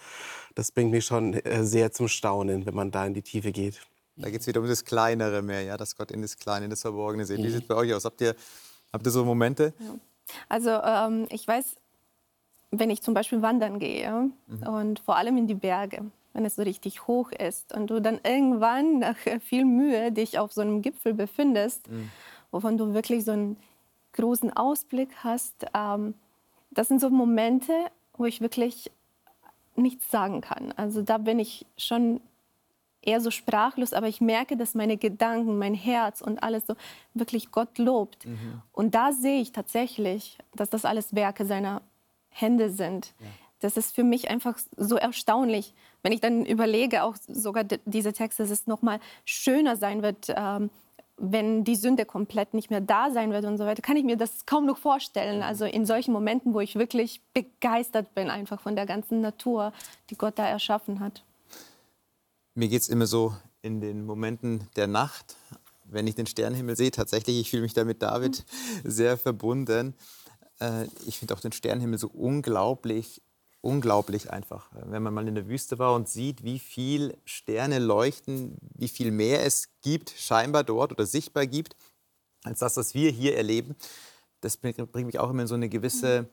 Das 0.53 0.71
bringt 0.71 0.91
mich 0.91 1.05
schon 1.05 1.33
äh, 1.33 1.63
sehr 1.63 1.91
zum 1.91 2.07
Staunen, 2.07 2.65
wenn 2.65 2.75
man 2.75 2.91
da 2.91 3.05
in 3.05 3.13
die 3.13 3.21
Tiefe 3.21 3.51
geht. 3.51 3.81
Da 4.17 4.29
geht 4.29 4.41
es 4.41 4.47
wieder 4.47 4.61
um 4.61 4.67
das 4.67 4.83
Kleinere 4.83 5.41
mehr, 5.41 5.61
ja, 5.61 5.77
dass 5.77 5.95
Gott 5.95 6.11
in 6.11 6.21
das 6.21 6.37
Kleine, 6.37 6.65
in 6.65 6.69
das 6.71 6.81
Verborgene 6.81 7.25
sieht. 7.25 7.37
Wie 7.37 7.49
sieht 7.49 7.61
es 7.61 7.67
bei 7.67 7.75
euch 7.75 7.93
aus? 7.93 8.05
Habt 8.05 8.19
ihr, 8.21 8.35
habt 8.91 9.05
ihr 9.05 9.11
so 9.11 9.23
Momente? 9.23 9.73
Also 10.49 10.71
ähm, 10.71 11.27
ich 11.29 11.47
weiß, 11.47 11.75
wenn 12.71 12.89
ich 12.89 13.01
zum 13.01 13.13
Beispiel 13.13 13.41
wandern 13.41 13.79
gehe 13.79 14.29
und 14.65 14.99
vor 14.99 15.15
allem 15.15 15.37
in 15.37 15.47
die 15.47 15.55
Berge, 15.55 16.01
wenn 16.33 16.45
es 16.45 16.55
so 16.55 16.63
richtig 16.63 17.07
hoch 17.07 17.31
ist 17.31 17.73
und 17.73 17.89
du 17.89 18.01
dann 18.01 18.19
irgendwann 18.23 18.99
nach 18.99 19.15
viel 19.41 19.63
Mühe 19.63 20.11
dich 20.11 20.37
auf 20.37 20.51
so 20.51 20.61
einem 20.61 20.81
Gipfel 20.81 21.13
befindest, 21.13 21.87
wovon 22.51 22.77
du 22.77 22.93
wirklich 22.93 23.23
so 23.23 23.31
einen 23.31 23.57
großen 24.13 24.55
Ausblick 24.55 25.09
hast, 25.23 25.65
ähm, 25.73 26.15
das 26.71 26.89
sind 26.89 26.99
so 26.99 27.09
Momente, 27.09 27.73
wo 28.17 28.25
ich 28.25 28.41
wirklich 28.41 28.91
nichts 29.75 30.09
sagen 30.11 30.41
kann. 30.41 30.73
Also 30.75 31.01
da 31.01 31.17
bin 31.19 31.39
ich 31.39 31.65
schon 31.77 32.19
eher 33.07 33.21
so 33.21 33.31
sprachlos, 33.31 33.93
aber 33.93 34.07
ich 34.07 34.21
merke, 34.21 34.57
dass 34.57 34.75
meine 34.75 34.97
Gedanken, 34.97 35.57
mein 35.57 35.73
Herz 35.73 36.21
und 36.21 36.43
alles 36.43 36.67
so 36.67 36.75
wirklich 37.13 37.51
Gott 37.51 37.77
lobt. 37.77 38.25
Und 38.73 38.93
da 38.95 39.13
sehe 39.13 39.41
ich 39.41 39.51
tatsächlich, 39.53 40.37
dass 40.53 40.69
das 40.69 40.85
alles 40.85 41.15
Werke 41.15 41.45
seiner 41.45 41.81
Hände 42.29 42.69
sind. 42.69 43.13
Das 43.59 43.77
ist 43.77 43.95
für 43.95 44.03
mich 44.03 44.29
einfach 44.29 44.59
so 44.75 44.97
erstaunlich, 44.97 45.73
wenn 46.03 46.11
ich 46.11 46.21
dann 46.21 46.45
überlege, 46.45 47.03
auch 47.03 47.15
sogar 47.27 47.63
diese 47.85 48.13
Texte, 48.13 48.43
dass 48.43 48.51
es 48.51 48.67
noch 48.67 48.83
mal 48.83 48.99
schöner 49.25 49.75
sein 49.77 50.03
wird, 50.03 50.27
ähm, 50.35 50.69
wenn 51.19 51.63
die 51.63 51.75
Sünde 51.75 52.05
komplett 52.05 52.53
nicht 52.53 52.69
mehr 52.69 52.81
da 52.81 53.09
sein 53.09 53.31
wird 53.31 53.45
und 53.45 53.57
so 53.57 53.65
weiter, 53.65 53.81
kann 53.81 53.97
ich 53.97 54.03
mir 54.03 54.17
das 54.17 54.45
kaum 54.45 54.67
noch 54.67 54.77
vorstellen. 54.77 55.41
Also 55.41 55.65
in 55.65 55.85
solchen 55.85 56.13
Momenten, 56.13 56.53
wo 56.53 56.59
ich 56.59 56.75
wirklich 56.75 57.21
begeistert 57.33 58.13
bin 58.13 58.29
einfach 58.29 58.61
von 58.61 58.75
der 58.75 58.85
ganzen 58.85 59.21
Natur, 59.21 59.73
die 60.11 60.17
Gott 60.17 60.37
da 60.37 60.47
erschaffen 60.47 60.99
hat. 60.99 61.23
Mir 62.57 62.69
geht 62.69 62.81
es 62.81 62.89
immer 62.89 63.05
so 63.05 63.35
in 63.61 63.81
den 63.81 64.03
Momenten 64.03 64.67
der 64.75 64.87
Nacht, 64.87 65.35
wenn 65.83 66.07
ich 66.07 66.15
den 66.15 66.25
Sternenhimmel 66.25 66.75
sehe. 66.75 66.89
Tatsächlich, 66.89 67.37
ich 67.37 67.51
fühle 67.51 67.61
mich 67.61 67.75
da 67.75 67.83
mit 67.83 68.01
David 68.01 68.45
sehr 68.83 69.15
verbunden. 69.15 69.93
Äh, 70.59 70.85
ich 71.05 71.19
finde 71.19 71.35
auch 71.35 71.39
den 71.39 71.51
Sternenhimmel 71.51 71.99
so 71.99 72.07
unglaublich, 72.07 73.21
unglaublich 73.61 74.31
einfach. 74.31 74.71
Wenn 74.71 75.03
man 75.03 75.13
mal 75.13 75.27
in 75.27 75.35
der 75.35 75.47
Wüste 75.47 75.77
war 75.77 75.93
und 75.93 76.09
sieht, 76.09 76.43
wie 76.43 76.57
viel 76.57 77.15
Sterne 77.25 77.77
leuchten, 77.77 78.57
wie 78.73 78.87
viel 78.87 79.11
mehr 79.11 79.45
es 79.45 79.69
gibt, 79.83 80.09
scheinbar 80.17 80.63
dort 80.63 80.91
oder 80.91 81.05
sichtbar 81.05 81.45
gibt, 81.45 81.75
als 82.43 82.57
das, 82.57 82.75
was 82.75 82.95
wir 82.95 83.11
hier 83.11 83.37
erleben, 83.37 83.75
das 84.41 84.57
bringt 84.57 85.05
mich 85.05 85.19
auch 85.19 85.29
immer 85.29 85.43
in 85.43 85.47
so 85.47 85.53
eine 85.53 85.69
gewisse 85.69 86.27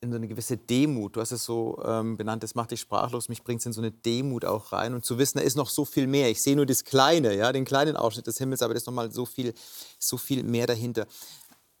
in 0.00 0.10
so 0.10 0.16
eine 0.16 0.28
gewisse 0.28 0.56
Demut. 0.56 1.16
Du 1.16 1.20
hast 1.20 1.32
es 1.32 1.44
so 1.44 1.82
ähm, 1.84 2.16
benannt, 2.16 2.42
das 2.42 2.54
macht 2.54 2.70
dich 2.70 2.80
sprachlos, 2.80 3.28
mich 3.28 3.42
bringt 3.42 3.60
es 3.60 3.66
in 3.66 3.72
so 3.72 3.80
eine 3.80 3.90
Demut 3.90 4.44
auch 4.44 4.72
rein. 4.72 4.94
Und 4.94 5.04
zu 5.04 5.18
wissen, 5.18 5.38
da 5.38 5.44
ist 5.44 5.56
noch 5.56 5.68
so 5.68 5.84
viel 5.84 6.06
mehr. 6.06 6.30
Ich 6.30 6.42
sehe 6.42 6.56
nur 6.56 6.66
das 6.66 6.84
Kleine, 6.84 7.34
ja, 7.36 7.52
den 7.52 7.64
kleinen 7.64 7.96
Ausschnitt 7.96 8.26
des 8.26 8.38
Himmels, 8.38 8.62
aber 8.62 8.74
da 8.74 8.78
ist 8.78 8.86
noch 8.86 8.94
mal 8.94 9.10
so 9.10 9.26
viel, 9.26 9.54
so 9.98 10.16
viel 10.16 10.44
mehr 10.44 10.66
dahinter. 10.66 11.06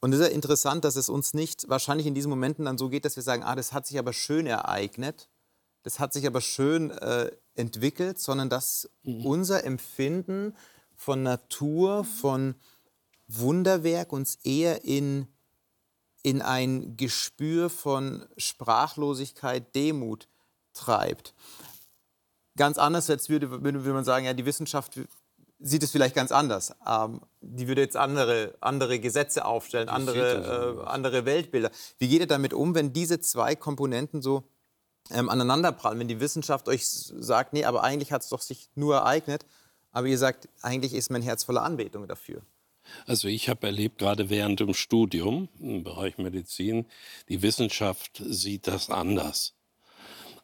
Und 0.00 0.12
es 0.12 0.20
ist 0.20 0.28
ja 0.28 0.32
interessant, 0.32 0.84
dass 0.84 0.96
es 0.96 1.08
uns 1.08 1.34
nicht 1.34 1.68
wahrscheinlich 1.68 2.06
in 2.06 2.14
diesen 2.14 2.30
Momenten 2.30 2.64
dann 2.64 2.78
so 2.78 2.88
geht, 2.88 3.04
dass 3.04 3.16
wir 3.16 3.22
sagen, 3.22 3.42
ah, 3.42 3.56
das 3.56 3.72
hat 3.72 3.86
sich 3.86 3.98
aber 3.98 4.12
schön 4.12 4.46
ereignet, 4.46 5.28
das 5.82 5.98
hat 5.98 6.12
sich 6.12 6.26
aber 6.26 6.40
schön 6.40 6.90
äh, 6.90 7.30
entwickelt, 7.54 8.18
sondern 8.18 8.48
dass 8.48 8.90
mhm. 9.02 9.26
unser 9.26 9.64
Empfinden 9.64 10.54
von 10.94 11.22
Natur, 11.22 12.04
von 12.04 12.54
Wunderwerk 13.28 14.12
uns 14.12 14.36
eher 14.42 14.84
in 14.84 15.28
in 16.28 16.42
ein 16.42 16.98
Gespür 16.98 17.70
von 17.70 18.26
Sprachlosigkeit, 18.36 19.74
Demut 19.74 20.28
treibt. 20.74 21.34
Ganz 22.54 22.76
anders 22.76 23.08
als 23.08 23.30
würde, 23.30 23.62
würde 23.62 23.78
man 23.78 24.04
sagen, 24.04 24.26
ja, 24.26 24.34
die 24.34 24.44
Wissenschaft 24.44 25.00
sieht 25.58 25.82
es 25.82 25.90
vielleicht 25.90 26.14
ganz 26.14 26.30
anders. 26.30 26.74
Ähm, 26.86 27.22
die 27.40 27.66
würde 27.66 27.80
jetzt 27.80 27.96
andere, 27.96 28.54
andere 28.60 29.00
Gesetze 29.00 29.46
aufstellen, 29.46 29.88
andere, 29.88 30.82
äh, 30.82 30.86
andere 30.86 31.24
Weltbilder. 31.24 31.70
Wie 31.96 32.08
geht 32.08 32.20
ihr 32.20 32.26
damit 32.26 32.52
um, 32.52 32.74
wenn 32.74 32.92
diese 32.92 33.20
zwei 33.20 33.56
Komponenten 33.56 34.20
so 34.20 34.44
ähm, 35.10 35.30
aneinanderprallen? 35.30 35.98
Wenn 35.98 36.08
die 36.08 36.20
Wissenschaft 36.20 36.68
euch 36.68 36.86
sagt, 36.86 37.54
nee, 37.54 37.64
aber 37.64 37.84
eigentlich 37.84 38.12
hat 38.12 38.20
es 38.20 38.28
doch 38.28 38.42
sich 38.42 38.68
nur 38.74 38.96
ereignet, 38.96 39.46
aber 39.92 40.08
ihr 40.08 40.18
sagt, 40.18 40.50
eigentlich 40.60 40.92
ist 40.92 41.10
mein 41.10 41.22
Herz 41.22 41.44
voller 41.44 41.62
Anbetung 41.62 42.06
dafür. 42.06 42.42
Also 43.06 43.28
ich 43.28 43.48
habe 43.48 43.66
erlebt, 43.66 43.98
gerade 43.98 44.30
während 44.30 44.60
dem 44.60 44.74
Studium 44.74 45.48
im 45.60 45.84
Bereich 45.84 46.18
Medizin, 46.18 46.86
die 47.28 47.42
Wissenschaft 47.42 48.22
sieht 48.24 48.66
das 48.66 48.90
anders. 48.90 49.54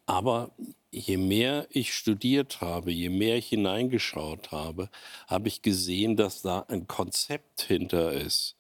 Aber 0.07 0.53
je 0.91 1.17
mehr 1.17 1.67
ich 1.71 1.95
studiert 1.95 2.61
habe, 2.61 2.93
je 2.93 3.09
mehr 3.09 3.37
ich 3.37 3.49
hineingeschaut 3.49 4.53
habe, 4.53 4.91
habe 5.27 5.49
ich 5.49 5.63
gesehen, 5.63 6.17
dass 6.17 6.43
da 6.43 6.61
ein 6.69 6.87
Konzept 6.87 7.63
hinter 7.63 8.13
ist. 8.13 8.57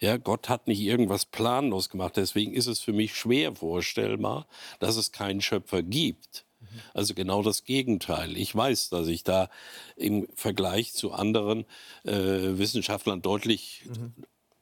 Ja, 0.00 0.16
Gott 0.16 0.48
hat 0.48 0.68
nicht 0.68 0.80
irgendwas 0.80 1.26
planlos 1.26 1.88
gemacht. 1.88 2.16
Deswegen 2.16 2.54
ist 2.54 2.66
es 2.66 2.80
für 2.80 2.92
mich 2.92 3.14
schwer 3.14 3.54
vorstellbar, 3.54 4.46
dass 4.78 4.96
es 4.96 5.12
keinen 5.12 5.40
Schöpfer 5.40 5.82
gibt. 5.82 6.45
Also 6.94 7.14
genau 7.14 7.42
das 7.42 7.64
Gegenteil. 7.64 8.36
Ich 8.36 8.54
weiß, 8.54 8.90
dass 8.90 9.08
ich 9.08 9.24
da 9.24 9.48
im 9.96 10.26
Vergleich 10.34 10.92
zu 10.92 11.12
anderen 11.12 11.64
äh, 12.04 12.12
Wissenschaftlern 12.12 13.22
deutlich 13.22 13.84
mhm. 13.86 14.12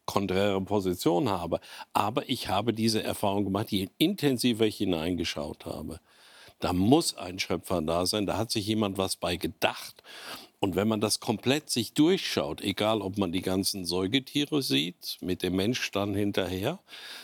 konträre 0.06 0.60
Position 0.60 1.28
habe. 1.28 1.60
Aber 1.92 2.28
ich 2.28 2.48
habe 2.48 2.72
diese 2.72 3.02
Erfahrung 3.02 3.44
gemacht, 3.44 3.70
je 3.70 3.88
intensiver 3.98 4.66
ich 4.66 4.76
hineingeschaut 4.76 5.66
habe. 5.66 6.00
Da 6.60 6.72
muss 6.72 7.16
ein 7.16 7.38
Schöpfer 7.38 7.82
da 7.82 8.06
sein, 8.06 8.26
da 8.26 8.38
hat 8.38 8.50
sich 8.50 8.66
jemand 8.66 8.96
was 8.96 9.16
bei 9.16 9.36
gedacht. 9.36 10.02
Und 10.64 10.76
wenn 10.76 10.88
man 10.88 11.02
das 11.02 11.20
komplett 11.20 11.68
sich 11.68 11.92
durchschaut, 11.92 12.62
egal 12.62 13.02
ob 13.02 13.18
man 13.18 13.32
die 13.32 13.42
ganzen 13.42 13.84
Säugetiere 13.84 14.62
sieht, 14.62 15.18
mit 15.20 15.42
dem 15.42 15.56
Mensch 15.56 15.90
dann 15.90 16.14
hinterher, 16.14 16.78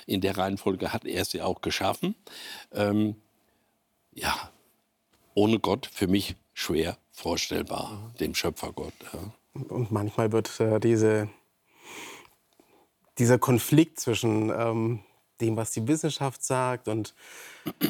in 0.04 0.20
der 0.20 0.36
Reihenfolge 0.36 0.92
hat 0.92 1.06
er 1.06 1.24
sie 1.24 1.40
auch 1.40 1.62
geschaffen, 1.62 2.14
ähm, 2.74 3.16
ja, 4.12 4.50
ohne 5.40 5.58
Gott 5.58 5.88
für 5.90 6.06
mich 6.06 6.36
schwer 6.52 6.98
vorstellbar, 7.12 8.12
dem 8.20 8.34
Schöpfergott. 8.34 8.92
Ja. 9.12 9.62
Und 9.68 9.90
manchmal 9.90 10.32
wird 10.32 10.60
äh, 10.60 10.78
diese, 10.78 11.30
dieser 13.18 13.38
Konflikt 13.38 13.98
zwischen 13.98 14.50
ähm, 14.50 15.00
dem, 15.40 15.56
was 15.56 15.70
die 15.70 15.88
Wissenschaft 15.88 16.44
sagt 16.44 16.88
und 16.88 17.14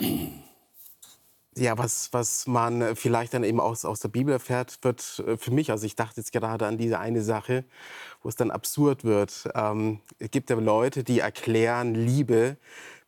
ja, 1.57 1.77
was, 1.77 2.13
was 2.13 2.47
man 2.47 2.95
vielleicht 2.95 3.35
dann 3.35 3.43
eben 3.43 3.59
aus, 3.59 3.85
aus 3.85 3.99
der 3.99 4.09
Bibel 4.09 4.33
erfährt, 4.33 4.79
wird 4.83 5.23
äh, 5.27 5.37
für 5.37 5.51
mich, 5.51 5.73
also 5.73 5.87
ich 5.87 5.97
dachte 5.97 6.21
jetzt 6.21 6.33
gerade 6.33 6.69
an 6.69 6.79
diese 6.79 7.01
eine 7.01 7.23
Sache, 7.23 7.65
wo 8.23 8.29
es 8.29 8.37
dann 8.37 8.53
absurd 8.53 9.03
wird. 9.03 9.49
Ähm, 9.57 10.01
es 10.21 10.31
gibt 10.31 10.51
ja 10.51 10.57
Leute, 10.57 11.03
die 11.03 11.19
erklären 11.19 11.97
Liebe 11.97 12.59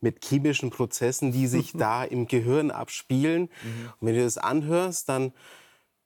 mit 0.02 0.24
chemischen 0.24 0.70
Prozessen, 0.70 1.32
die 1.32 1.46
sich 1.46 1.72
da 1.72 2.04
im 2.04 2.26
Gehirn 2.26 2.70
abspielen. 2.70 3.42
Mhm. 3.42 3.92
Und 4.00 4.08
wenn 4.08 4.14
du 4.16 4.22
das 4.22 4.38
anhörst, 4.38 5.08
dann 5.08 5.32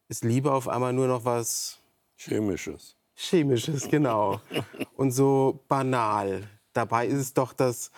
ist 0.08 0.24
Liebe 0.24 0.52
auf 0.52 0.68
einmal 0.68 0.92
nur 0.92 1.08
noch 1.08 1.24
was 1.24 1.80
Chemisches. 2.16 2.96
Chemisches, 3.14 3.88
genau. 3.88 4.40
und 4.96 5.10
so 5.10 5.64
banal. 5.68 6.48
Dabei 6.72 7.06
ist 7.06 7.18
es 7.18 7.34
doch 7.34 7.52
das, 7.52 7.90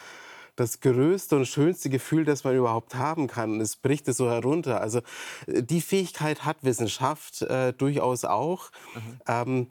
das 0.54 0.80
größte 0.80 1.36
und 1.36 1.46
schönste 1.46 1.90
Gefühl, 1.90 2.24
das 2.24 2.44
man 2.44 2.56
überhaupt 2.56 2.94
haben 2.94 3.26
kann. 3.26 3.52
Und 3.52 3.60
es 3.60 3.76
bricht 3.76 4.06
es 4.08 4.16
so 4.16 4.30
herunter. 4.30 4.80
Also 4.80 5.00
äh, 5.46 5.62
die 5.62 5.80
Fähigkeit 5.80 6.44
hat 6.44 6.62
Wissenschaft 6.62 7.42
äh, 7.42 7.72
durchaus 7.72 8.24
auch. 8.24 8.70
Mhm. 8.94 9.20
Ähm, 9.26 9.66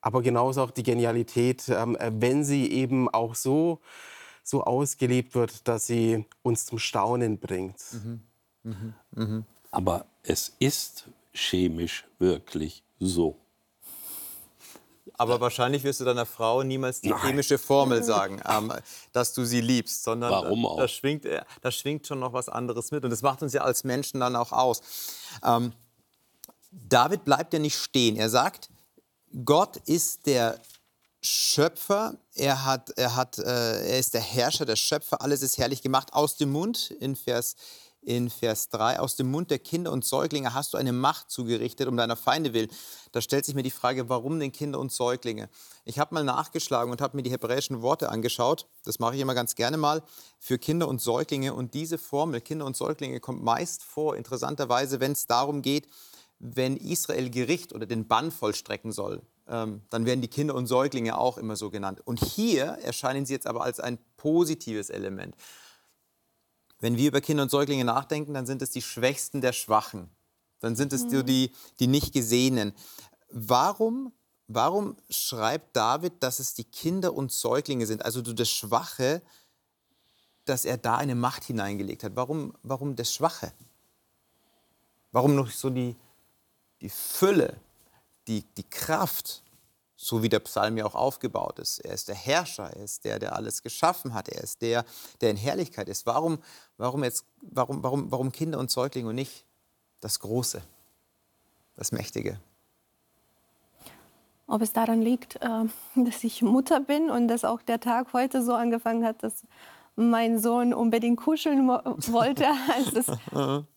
aber 0.00 0.22
genauso 0.22 0.62
auch 0.62 0.70
die 0.70 0.82
Genialität, 0.82 1.68
ähm, 1.68 1.96
wenn 1.98 2.44
sie 2.44 2.70
eben 2.70 3.08
auch 3.08 3.34
so 3.34 3.80
so 4.44 4.62
ausgelebt 4.62 5.34
wird, 5.34 5.66
dass 5.66 5.86
sie 5.86 6.26
uns 6.42 6.66
zum 6.66 6.78
Staunen 6.78 7.38
bringt. 7.38 7.76
Mhm. 7.92 8.20
Mhm. 8.62 8.94
Mhm. 9.10 9.44
Aber 9.70 10.06
es 10.22 10.52
ist 10.60 11.08
chemisch 11.32 12.04
wirklich 12.18 12.84
so. 13.00 13.40
Aber 15.16 15.40
wahrscheinlich 15.40 15.84
wirst 15.84 16.00
du 16.00 16.04
deiner 16.04 16.26
Frau 16.26 16.62
niemals 16.62 17.00
die 17.00 17.10
Nein. 17.10 17.20
chemische 17.20 17.56
Formel 17.56 18.02
sagen, 18.02 18.40
ähm, 18.48 18.72
dass 19.12 19.32
du 19.32 19.44
sie 19.44 19.60
liebst, 19.60 20.02
sondern 20.02 20.30
Warum 20.30 20.66
auch? 20.66 20.76
Da, 20.76 20.88
schwingt, 20.88 21.24
da 21.60 21.70
schwingt 21.70 22.06
schon 22.06 22.18
noch 22.18 22.32
was 22.32 22.48
anderes 22.48 22.90
mit. 22.90 23.04
Und 23.04 23.10
das 23.10 23.22
macht 23.22 23.42
uns 23.42 23.52
ja 23.52 23.62
als 23.62 23.84
Menschen 23.84 24.20
dann 24.20 24.34
auch 24.34 24.52
aus. 24.52 24.82
Ähm, 25.44 25.72
David 26.70 27.24
bleibt 27.24 27.52
ja 27.52 27.60
nicht 27.60 27.76
stehen. 27.76 28.16
Er 28.16 28.28
sagt, 28.28 28.70
Gott 29.44 29.76
ist 29.86 30.26
der 30.26 30.60
Schöpfer, 31.26 32.18
er, 32.34 32.66
hat, 32.66 32.90
er, 32.98 33.16
hat, 33.16 33.38
äh, 33.38 33.88
er 33.88 33.98
ist 33.98 34.12
der 34.12 34.20
Herrscher, 34.20 34.66
der 34.66 34.76
Schöpfer, 34.76 35.22
alles 35.22 35.40
ist 35.40 35.56
herrlich 35.56 35.80
gemacht. 35.80 36.12
Aus 36.12 36.36
dem 36.36 36.52
Mund, 36.52 36.90
in 37.00 37.16
Vers, 37.16 37.56
in 38.02 38.28
Vers 38.28 38.68
3, 38.68 39.00
aus 39.00 39.16
dem 39.16 39.30
Mund 39.30 39.50
der 39.50 39.58
Kinder 39.58 39.90
und 39.90 40.04
Säuglinge 40.04 40.52
hast 40.52 40.74
du 40.74 40.76
eine 40.76 40.92
Macht 40.92 41.30
zugerichtet, 41.30 41.88
um 41.88 41.96
deiner 41.96 42.16
Feinde 42.16 42.52
willen. 42.52 42.68
Da 43.12 43.22
stellt 43.22 43.46
sich 43.46 43.54
mir 43.54 43.62
die 43.62 43.70
Frage, 43.70 44.10
warum 44.10 44.38
denn 44.38 44.52
Kinder 44.52 44.78
und 44.78 44.92
Säuglinge? 44.92 45.48
Ich 45.86 45.98
habe 45.98 46.14
mal 46.14 46.24
nachgeschlagen 46.24 46.92
und 46.92 47.00
habe 47.00 47.16
mir 47.16 47.22
die 47.22 47.30
hebräischen 47.30 47.80
Worte 47.80 48.10
angeschaut. 48.10 48.66
Das 48.84 48.98
mache 48.98 49.14
ich 49.14 49.22
immer 49.22 49.34
ganz 49.34 49.54
gerne 49.54 49.78
mal 49.78 50.02
für 50.38 50.58
Kinder 50.58 50.88
und 50.88 51.00
Säuglinge. 51.00 51.54
Und 51.54 51.72
diese 51.72 51.96
Formel, 51.96 52.42
Kinder 52.42 52.66
und 52.66 52.76
Säuglinge, 52.76 53.18
kommt 53.20 53.42
meist 53.42 53.82
vor, 53.82 54.14
interessanterweise, 54.14 55.00
wenn 55.00 55.12
es 55.12 55.26
darum 55.26 55.62
geht, 55.62 55.88
wenn 56.38 56.76
Israel 56.76 57.30
Gericht 57.30 57.72
oder 57.72 57.86
den 57.86 58.08
Bann 58.08 58.30
vollstrecken 58.30 58.92
soll 58.92 59.22
dann 59.46 59.82
werden 59.90 60.22
die 60.22 60.28
Kinder 60.28 60.54
und 60.54 60.66
Säuglinge 60.66 61.18
auch 61.18 61.36
immer 61.36 61.56
so 61.56 61.70
genannt. 61.70 62.00
Und 62.04 62.24
hier 62.24 62.64
erscheinen 62.64 63.26
sie 63.26 63.34
jetzt 63.34 63.46
aber 63.46 63.62
als 63.62 63.78
ein 63.78 63.98
positives 64.16 64.88
Element. 64.88 65.36
Wenn 66.80 66.96
wir 66.96 67.08
über 67.08 67.20
Kinder 67.20 67.42
und 67.42 67.50
Säuglinge 67.50 67.84
nachdenken, 67.84 68.34
dann 68.34 68.46
sind 68.46 68.62
es 68.62 68.70
die 68.70 68.82
Schwächsten 68.82 69.40
der 69.40 69.52
Schwachen. 69.52 70.08
Dann 70.60 70.76
sind 70.76 70.92
es 70.92 71.04
mhm. 71.04 71.26
die, 71.26 71.52
die 71.78 71.86
nicht 71.86 72.12
Gesehenen. 72.12 72.72
Warum, 73.30 74.12
warum 74.48 74.96
schreibt 75.10 75.76
David, 75.76 76.14
dass 76.20 76.38
es 76.38 76.54
die 76.54 76.64
Kinder 76.64 77.14
und 77.14 77.32
Säuglinge 77.32 77.86
sind, 77.86 78.04
also 78.04 78.22
das 78.22 78.48
Schwache, 78.48 79.22
dass 80.46 80.64
er 80.64 80.78
da 80.78 80.96
eine 80.96 81.14
Macht 81.14 81.44
hineingelegt 81.44 82.02
hat? 82.02 82.16
Warum, 82.16 82.54
warum 82.62 82.96
das 82.96 83.12
Schwache? 83.12 83.52
Warum 85.12 85.34
noch 85.34 85.50
so 85.50 85.70
die, 85.70 85.96
die 86.80 86.88
Fülle? 86.88 87.56
Die, 88.28 88.42
die 88.56 88.68
Kraft, 88.68 89.42
so 89.96 90.22
wie 90.22 90.28
der 90.28 90.40
Psalm 90.40 90.76
ja 90.76 90.84
auch 90.84 90.94
aufgebaut 90.94 91.58
ist. 91.58 91.78
Er 91.78 91.94
ist 91.94 92.08
der 92.08 92.14
Herrscher, 92.14 92.70
er 92.70 92.84
ist 92.84 93.04
der, 93.04 93.18
der 93.18 93.34
alles 93.34 93.62
geschaffen 93.62 94.14
hat, 94.14 94.28
er 94.28 94.42
ist 94.42 94.62
der, 94.62 94.84
der 95.20 95.30
in 95.30 95.36
Herrlichkeit 95.36 95.88
ist. 95.88 96.06
Warum, 96.06 96.38
warum, 96.76 97.04
jetzt, 97.04 97.24
warum, 97.40 97.82
warum, 97.82 98.10
warum 98.10 98.32
Kinder 98.32 98.58
und 98.58 98.70
Säuglinge 98.70 99.08
und 99.08 99.14
nicht 99.14 99.44
das 100.00 100.20
Große, 100.20 100.62
das 101.76 101.92
Mächtige? 101.92 102.40
Ob 104.46 104.60
es 104.60 104.72
daran 104.72 105.00
liegt, 105.00 105.36
äh, 105.36 105.64
dass 105.94 106.24
ich 106.24 106.42
Mutter 106.42 106.80
bin 106.80 107.10
und 107.10 107.28
dass 107.28 107.44
auch 107.44 107.62
der 107.62 107.80
Tag 107.80 108.12
heute 108.12 108.42
so 108.42 108.54
angefangen 108.54 109.04
hat, 109.04 109.22
dass 109.22 109.44
mein 109.96 110.38
Sohn 110.38 110.74
unbedingt 110.74 111.18
kuscheln 111.18 111.68
wollte, 111.68 112.46
als, 112.74 112.92
es, 112.94 113.06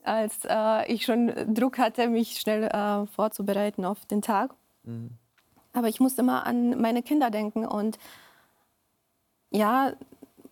als 0.04 0.40
äh, 0.46 0.92
ich 0.92 1.06
schon 1.06 1.54
Druck 1.54 1.78
hatte, 1.78 2.08
mich 2.08 2.40
schnell 2.40 2.64
äh, 2.64 3.06
vorzubereiten 3.08 3.86
auf 3.86 4.06
den 4.06 4.22
Tag. 4.22 4.54
Mhm. 4.84 5.12
Aber 5.74 5.90
ich 5.90 6.00
musste 6.00 6.22
immer 6.22 6.46
an 6.46 6.82
meine 6.82 7.04
Kinder 7.04 7.30
denken. 7.30 7.66
Und 7.66 8.00
ja, 9.52 9.94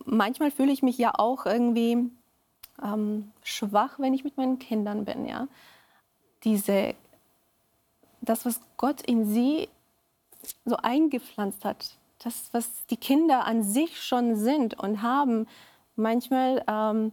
manchmal 0.06 0.52
fühle 0.52 0.72
ich 0.72 0.84
mich 0.84 0.98
ja 0.98 1.14
auch 1.18 1.48
irgendwie 1.48 2.12
ähm, 2.84 3.32
schwach, 3.44 3.98
wenn 3.98 4.14
ich 4.14 4.24
mit 4.24 4.38
meinen 4.38 4.60
Kindern 4.60 5.06
bin. 5.06 5.26
Ja? 5.26 5.48
Diese, 6.44 6.94
das, 8.22 8.46
was 8.46 8.62
Gott 8.78 9.02
in 9.02 9.26
sie 9.26 9.68
so 10.64 10.78
eingepflanzt 10.78 11.66
hat, 11.66 11.98
das, 12.26 12.50
was 12.54 12.86
die 12.88 12.98
Kinder 12.98 13.46
an 13.46 13.64
sich 13.64 14.02
schon 14.02 14.36
sind 14.36 14.78
und 14.80 15.04
haben, 15.04 15.48
manchmal 15.96 16.64
ähm, 16.68 17.12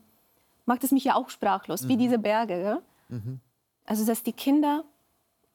macht 0.64 0.84
es 0.84 0.90
mich 0.90 1.04
ja 1.04 1.16
auch 1.16 1.28
sprachlos, 1.28 1.82
mhm. 1.82 1.88
wie 1.88 1.96
diese 1.98 2.18
Berge. 2.18 2.80
Mhm. 3.10 3.40
Also, 3.84 4.06
dass 4.06 4.22
die 4.22 4.32
Kinder 4.32 4.84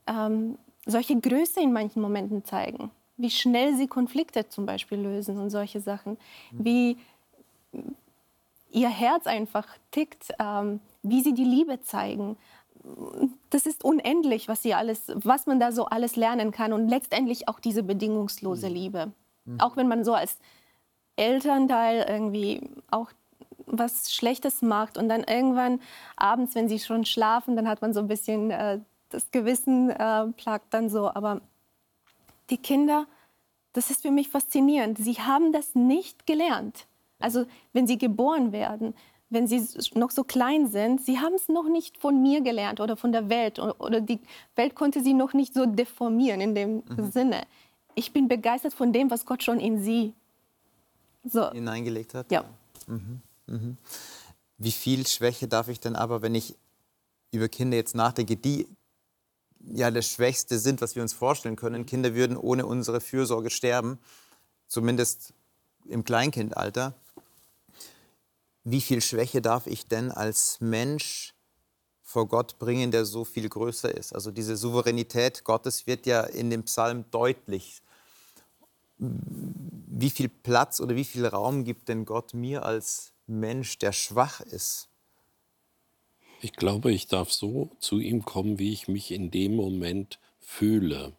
ähm, 0.05 0.59
solche 0.85 1.19
Größe 1.19 1.59
in 1.59 1.73
manchen 1.73 2.03
Momenten 2.03 2.45
zeigen, 2.45 2.91
wie 3.17 3.31
schnell 3.31 3.75
sie 3.75 3.87
Konflikte 3.87 4.47
zum 4.47 4.67
Beispiel 4.67 4.99
lösen 4.99 5.39
und 5.39 5.49
solche 5.49 5.81
Sachen, 5.81 6.17
mhm. 6.51 6.65
wie 6.65 6.97
ihr 8.69 8.89
Herz 8.89 9.25
einfach 9.25 9.67
tickt, 9.89 10.33
ähm, 10.39 10.81
wie 11.01 11.23
sie 11.23 11.33
die 11.33 11.45
Liebe 11.45 11.81
zeigen. 11.81 12.37
Das 13.49 13.65
ist 13.65 13.83
unendlich, 13.83 14.47
was, 14.47 14.61
sie 14.61 14.75
alles, 14.75 15.11
was 15.15 15.47
man 15.47 15.59
da 15.59 15.71
so 15.71 15.85
alles 15.85 16.15
lernen 16.15 16.51
kann 16.51 16.73
und 16.73 16.87
letztendlich 16.87 17.47
auch 17.47 17.59
diese 17.59 17.81
bedingungslose 17.81 18.69
mhm. 18.69 18.75
Liebe. 18.75 19.11
Mhm. 19.47 19.59
Auch 19.59 19.77
wenn 19.77 19.87
man 19.87 20.03
so 20.03 20.13
als 20.13 20.37
Elternteil 21.15 22.05
irgendwie 22.07 22.69
auch 22.91 23.11
was 23.65 24.13
Schlechtes 24.13 24.61
macht 24.61 24.97
und 24.97 25.09
dann 25.09 25.23
irgendwann 25.23 25.81
abends, 26.15 26.55
wenn 26.55 26.69
sie 26.69 26.79
schon 26.79 27.05
schlafen, 27.05 27.55
dann 27.55 27.67
hat 27.67 27.81
man 27.81 27.93
so 27.93 27.99
ein 27.99 28.07
bisschen 28.07 28.51
äh, 28.51 28.79
das 29.09 29.31
Gewissen 29.31 29.89
äh, 29.89 30.27
plagt 30.27 30.73
dann 30.73 30.89
so. 30.89 31.09
Aber 31.09 31.41
die 32.49 32.57
Kinder, 32.57 33.05
das 33.73 33.89
ist 33.89 34.01
für 34.01 34.11
mich 34.11 34.29
faszinierend. 34.29 34.97
Sie 34.97 35.15
haben 35.15 35.51
das 35.51 35.75
nicht 35.75 36.25
gelernt. 36.25 36.87
Also 37.19 37.45
wenn 37.73 37.87
sie 37.87 37.97
geboren 37.97 38.51
werden, 38.51 38.93
wenn 39.29 39.47
sie 39.47 39.61
noch 39.95 40.11
so 40.11 40.23
klein 40.23 40.67
sind, 40.67 41.01
sie 41.01 41.19
haben 41.19 41.33
es 41.33 41.49
noch 41.49 41.67
nicht 41.67 41.97
von 41.97 42.21
mir 42.21 42.41
gelernt 42.41 42.79
oder 42.79 42.95
von 42.95 43.11
der 43.11 43.29
Welt 43.29 43.59
oder 43.59 43.99
die 43.99 44.19
Welt 44.55 44.75
konnte 44.75 45.01
sie 45.01 45.13
noch 45.13 45.33
nicht 45.33 45.53
so 45.53 45.65
deformieren 45.65 46.39
in 46.39 46.55
dem 46.55 46.83
mhm. 46.87 47.11
Sinne. 47.11 47.41
Ich 47.97 48.13
bin 48.13 48.27
begeistert 48.27 48.73
von 48.73 48.93
dem, 48.93 49.09
was 49.09 49.25
Gott 49.25 49.43
schon 49.43 49.59
in 49.59 49.81
sie 49.81 50.13
so. 51.23 51.51
hineingelegt 51.51 52.13
hat. 52.13 52.31
Ja. 52.31 52.45
Mhm. 52.85 53.21
Mhm. 53.47 53.77
Wie 54.57 54.71
viel 54.71 55.05
Schwäche 55.07 55.47
darf 55.47 55.67
ich 55.67 55.79
denn 55.79 55.95
aber, 55.95 56.21
wenn 56.21 56.35
ich 56.35 56.55
über 57.31 57.49
Kinder 57.49 57.75
jetzt 57.75 57.95
nachdenke, 57.95 58.37
die 58.37 58.67
ja 59.59 59.91
das 59.91 60.07
Schwächste 60.07 60.59
sind, 60.59 60.81
was 60.81 60.95
wir 60.95 61.01
uns 61.01 61.13
vorstellen 61.13 61.55
können. 61.55 61.85
Kinder 61.85 62.13
würden 62.13 62.37
ohne 62.37 62.65
unsere 62.65 63.01
Fürsorge 63.01 63.49
sterben, 63.49 63.97
zumindest 64.67 65.33
im 65.89 66.03
Kleinkindalter 66.03 66.93
wie 68.69 68.81
viel 68.81 69.01
Schwäche 69.01 69.41
darf 69.41 69.65
ich 69.65 69.87
denn 69.87 70.11
als 70.11 70.59
Mensch 70.59 71.33
vor 72.03 72.27
Gott 72.27 72.59
bringen, 72.59 72.91
der 72.91 73.05
so 73.05 73.23
viel 73.23 73.47
größer 73.47 73.95
ist? 73.95 74.13
Also 74.13 74.29
diese 74.29 74.57
Souveränität 74.57 75.45
Gottes 75.45 75.87
wird 75.87 76.05
ja 76.05 76.23
in 76.23 76.49
dem 76.49 76.63
Psalm 76.63 77.05
deutlich. 77.09 77.81
Wie 78.97 80.09
viel 80.09 80.29
Platz 80.29 80.79
oder 80.79 80.95
wie 80.95 81.05
viel 81.05 81.25
Raum 81.25 81.63
gibt 81.63 81.89
denn 81.89 82.05
Gott 82.05 82.33
mir 82.33 82.63
als 82.63 83.13
Mensch, 83.27 83.77
der 83.77 83.91
schwach 83.91 84.41
ist? 84.41 84.89
Ich 86.41 86.53
glaube, 86.53 86.91
ich 86.91 87.07
darf 87.07 87.31
so 87.31 87.71
zu 87.79 87.99
ihm 87.99 88.25
kommen, 88.25 88.59
wie 88.59 88.71
ich 88.71 88.87
mich 88.87 89.11
in 89.11 89.31
dem 89.31 89.55
Moment 89.55 90.19
fühle. 90.39 91.13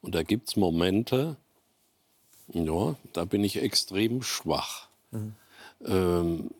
Und 0.00 0.14
da 0.14 0.22
gibt 0.22 0.48
es 0.48 0.56
Momente, 0.56 1.36
ja, 2.48 2.96
da 3.12 3.24
bin 3.24 3.44
ich 3.44 3.56
extrem 3.60 4.22
schwach. 4.22 4.88
Mhm. 5.10 5.34
Ähm, 5.84 6.50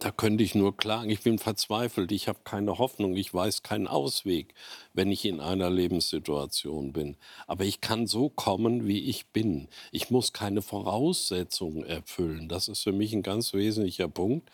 da 0.00 0.10
könnte 0.12 0.44
ich 0.44 0.54
nur 0.54 0.76
klagen, 0.76 1.10
ich 1.10 1.22
bin 1.22 1.38
verzweifelt, 1.38 2.12
ich 2.12 2.28
habe 2.28 2.40
keine 2.44 2.78
Hoffnung, 2.78 3.16
ich 3.16 3.32
weiß 3.32 3.62
keinen 3.62 3.88
Ausweg, 3.88 4.54
wenn 4.92 5.10
ich 5.10 5.24
in 5.24 5.40
einer 5.40 5.70
Lebenssituation 5.70 6.92
bin. 6.92 7.16
Aber 7.46 7.64
ich 7.64 7.80
kann 7.80 8.06
so 8.06 8.28
kommen, 8.28 8.86
wie 8.86 9.08
ich 9.08 9.26
bin. 9.26 9.68
Ich 9.90 10.10
muss 10.10 10.32
keine 10.32 10.62
Voraussetzungen 10.62 11.84
erfüllen. 11.84 12.48
Das 12.48 12.68
ist 12.68 12.82
für 12.82 12.92
mich 12.92 13.12
ein 13.12 13.22
ganz 13.22 13.54
wesentlicher 13.54 14.08
Punkt. 14.08 14.50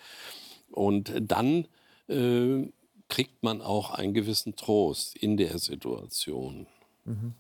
Und 0.71 1.13
dann 1.21 1.69
äh, 2.09 2.69
kriegt 3.09 3.43
man 3.43 3.61
auch 3.61 3.91
einen 3.91 4.15
gewissen 4.15 4.57
Trost 4.57 5.15
in 5.17 5.37
der 5.37 5.59
Situation. 5.59 6.67
Mhm. 7.05 7.35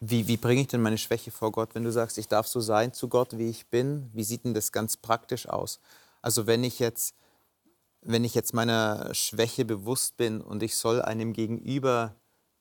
Wie, 0.00 0.26
wie 0.26 0.36
bringe 0.36 0.62
ich 0.62 0.66
denn 0.66 0.82
meine 0.82 0.98
Schwäche 0.98 1.30
vor 1.30 1.52
Gott, 1.52 1.74
wenn 1.74 1.84
du 1.84 1.92
sagst, 1.92 2.18
ich 2.18 2.28
darf 2.28 2.46
so 2.46 2.60
sein 2.60 2.92
zu 2.92 3.08
Gott, 3.08 3.38
wie 3.38 3.48
ich 3.48 3.66
bin? 3.66 4.10
Wie 4.12 4.24
sieht 4.24 4.44
denn 4.44 4.52
das 4.52 4.72
ganz 4.72 4.96
praktisch 4.96 5.48
aus? 5.48 5.80
Also 6.22 6.46
wenn 6.46 6.64
ich 6.64 6.78
jetzt, 6.78 7.14
wenn 8.02 8.24
ich 8.24 8.34
jetzt 8.34 8.54
meiner 8.54 9.14
Schwäche 9.14 9.64
bewusst 9.64 10.16
bin 10.16 10.40
und 10.40 10.62
ich 10.62 10.76
soll 10.76 11.00
einem 11.00 11.32
Gegenüber 11.32 12.14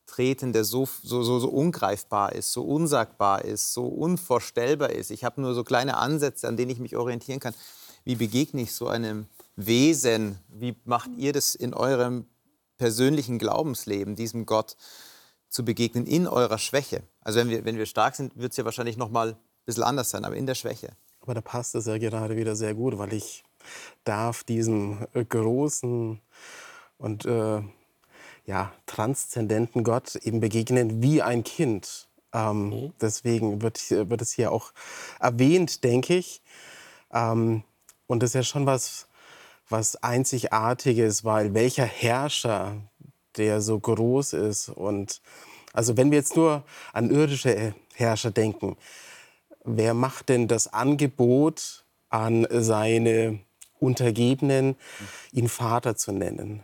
treten, 0.05 0.53
der 0.53 0.63
so, 0.63 0.87
so, 1.03 1.23
so, 1.23 1.39
so 1.39 1.49
ungreifbar 1.49 2.33
ist, 2.33 2.51
so 2.51 2.63
unsagbar 2.63 3.45
ist, 3.45 3.73
so 3.73 3.85
unvorstellbar 3.85 4.91
ist. 4.91 5.11
Ich 5.11 5.23
habe 5.23 5.41
nur 5.41 5.53
so 5.53 5.63
kleine 5.63 5.97
Ansätze, 5.97 6.47
an 6.47 6.57
denen 6.57 6.71
ich 6.71 6.79
mich 6.79 6.95
orientieren 6.95 7.39
kann. 7.39 7.53
Wie 8.03 8.15
begegne 8.15 8.61
ich 8.61 8.73
so 8.73 8.87
einem 8.87 9.27
Wesen? 9.55 10.39
Wie 10.49 10.75
macht 10.85 11.11
ihr 11.17 11.33
das 11.33 11.55
in 11.55 11.73
eurem 11.73 12.25
persönlichen 12.77 13.39
Glaubensleben, 13.39 14.15
diesem 14.15 14.45
Gott? 14.45 14.75
zu 15.51 15.65
begegnen 15.65 16.07
in 16.07 16.27
eurer 16.27 16.57
Schwäche. 16.57 17.03
Also 17.19 17.39
wenn 17.39 17.49
wir, 17.49 17.65
wenn 17.65 17.77
wir 17.77 17.85
stark 17.85 18.15
sind, 18.15 18.35
wird 18.37 18.51
es 18.51 18.57
ja 18.57 18.65
wahrscheinlich 18.65 18.97
noch 18.97 19.11
mal 19.11 19.31
ein 19.31 19.37
bisschen 19.65 19.83
anders 19.83 20.09
sein, 20.09 20.25
aber 20.25 20.35
in 20.35 20.47
der 20.47 20.55
Schwäche. 20.55 20.95
Aber 21.19 21.33
da 21.35 21.41
passt 21.41 21.75
es 21.75 21.85
ja 21.85 21.97
gerade 21.97 22.35
wieder 22.37 22.55
sehr 22.55 22.73
gut, 22.73 22.97
weil 22.97 23.13
ich 23.13 23.43
darf 24.03 24.43
diesem 24.43 25.07
äh, 25.13 25.23
großen 25.23 26.19
und 26.97 27.25
äh, 27.25 27.61
ja, 28.45 28.73
transzendenten 28.85 29.83
Gott 29.83 30.15
eben 30.15 30.39
begegnen 30.39 31.01
wie 31.01 31.21
ein 31.21 31.43
Kind. 31.43 32.07
Ähm, 32.33 32.69
mhm. 32.69 32.93
Deswegen 32.99 33.61
wird, 33.61 33.79
wird 33.91 34.21
es 34.21 34.31
hier 34.31 34.51
auch 34.51 34.71
erwähnt, 35.19 35.83
denke 35.83 36.15
ich. 36.15 36.41
Ähm, 37.13 37.63
und 38.07 38.23
das 38.23 38.31
ist 38.31 38.35
ja 38.35 38.43
schon 38.43 38.65
was, 38.65 39.07
was 39.69 39.95
Einzigartiges, 40.03 41.23
weil 41.23 41.53
welcher 41.53 41.85
Herrscher 41.85 42.77
der 43.37 43.61
so 43.61 43.79
groß 43.79 44.33
ist. 44.33 44.69
Und 44.69 45.21
also 45.73 45.97
wenn 45.97 46.11
wir 46.11 46.17
jetzt 46.17 46.35
nur 46.35 46.63
an 46.93 47.09
irdische 47.09 47.73
Herrscher 47.95 48.31
denken, 48.31 48.75
wer 49.63 49.93
macht 49.93 50.29
denn 50.29 50.47
das 50.47 50.71
Angebot 50.73 51.85
an 52.09 52.45
seine 52.49 53.39
Untergebenen, 53.81 54.75
ihn 55.31 55.49
Vater 55.49 55.95
zu 55.95 56.11
nennen? 56.11 56.63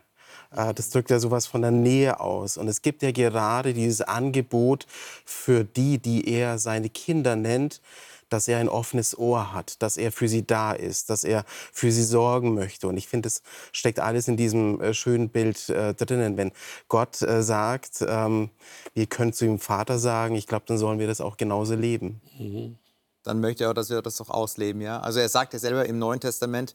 Äh, 0.51 0.73
das 0.73 0.89
drückt 0.89 1.09
ja 1.09 1.19
sowas 1.19 1.47
von 1.47 1.61
der 1.61 1.71
Nähe 1.71 2.19
aus. 2.19 2.57
Und 2.57 2.67
es 2.67 2.81
gibt 2.81 3.01
ja 3.01 3.11
gerade 3.11 3.73
dieses 3.73 4.01
Angebot 4.01 4.85
für 5.25 5.63
die, 5.63 5.97
die 5.97 6.29
er 6.29 6.59
seine 6.59 6.89
Kinder 6.89 7.35
nennt, 7.35 7.81
dass 8.29 8.47
er 8.47 8.59
ein 8.59 8.69
offenes 8.69 9.17
Ohr 9.17 9.53
hat, 9.53 9.81
dass 9.81 9.95
er 9.95 10.11
für 10.11 10.27
sie 10.27 10.45
da 10.45 10.73
ist, 10.73 11.09
dass 11.09 11.23
er 11.23 11.45
für 11.71 11.91
sie 11.91 12.03
sorgen 12.03 12.53
möchte. 12.55 12.87
Und 12.87 12.97
ich 12.97 13.07
finde, 13.07 13.27
es 13.27 13.41
steckt 13.71 13.99
alles 13.99 14.27
in 14.27 14.35
diesem 14.35 14.81
äh, 14.81 14.93
schönen 14.93 15.29
Bild 15.29 15.69
äh, 15.69 15.93
drinnen. 15.93 16.37
Wenn 16.37 16.51
Gott 16.89 17.21
äh, 17.21 17.41
sagt, 17.41 18.03
ähm, 18.05 18.49
wir 18.93 19.05
können 19.05 19.33
zu 19.33 19.45
ihm 19.45 19.59
Vater 19.59 19.97
sagen, 19.97 20.35
ich 20.35 20.47
glaube, 20.47 20.65
dann 20.67 20.77
sollen 20.77 20.99
wir 20.99 21.07
das 21.07 21.21
auch 21.21 21.37
genauso 21.37 21.75
leben. 21.75 22.21
Mhm. 22.37 22.77
Dann 23.23 23.39
möchte 23.39 23.65
er 23.65 23.71
auch, 23.71 23.73
dass 23.73 23.89
wir 23.89 24.01
das 24.01 24.21
auch 24.21 24.29
ausleben. 24.29 24.81
Ja? 24.81 24.99
Also 24.99 25.19
er 25.19 25.29
sagt 25.29 25.53
ja 25.53 25.59
selber 25.59 25.85
im 25.85 25.99
Neuen 25.99 26.19
Testament, 26.19 26.73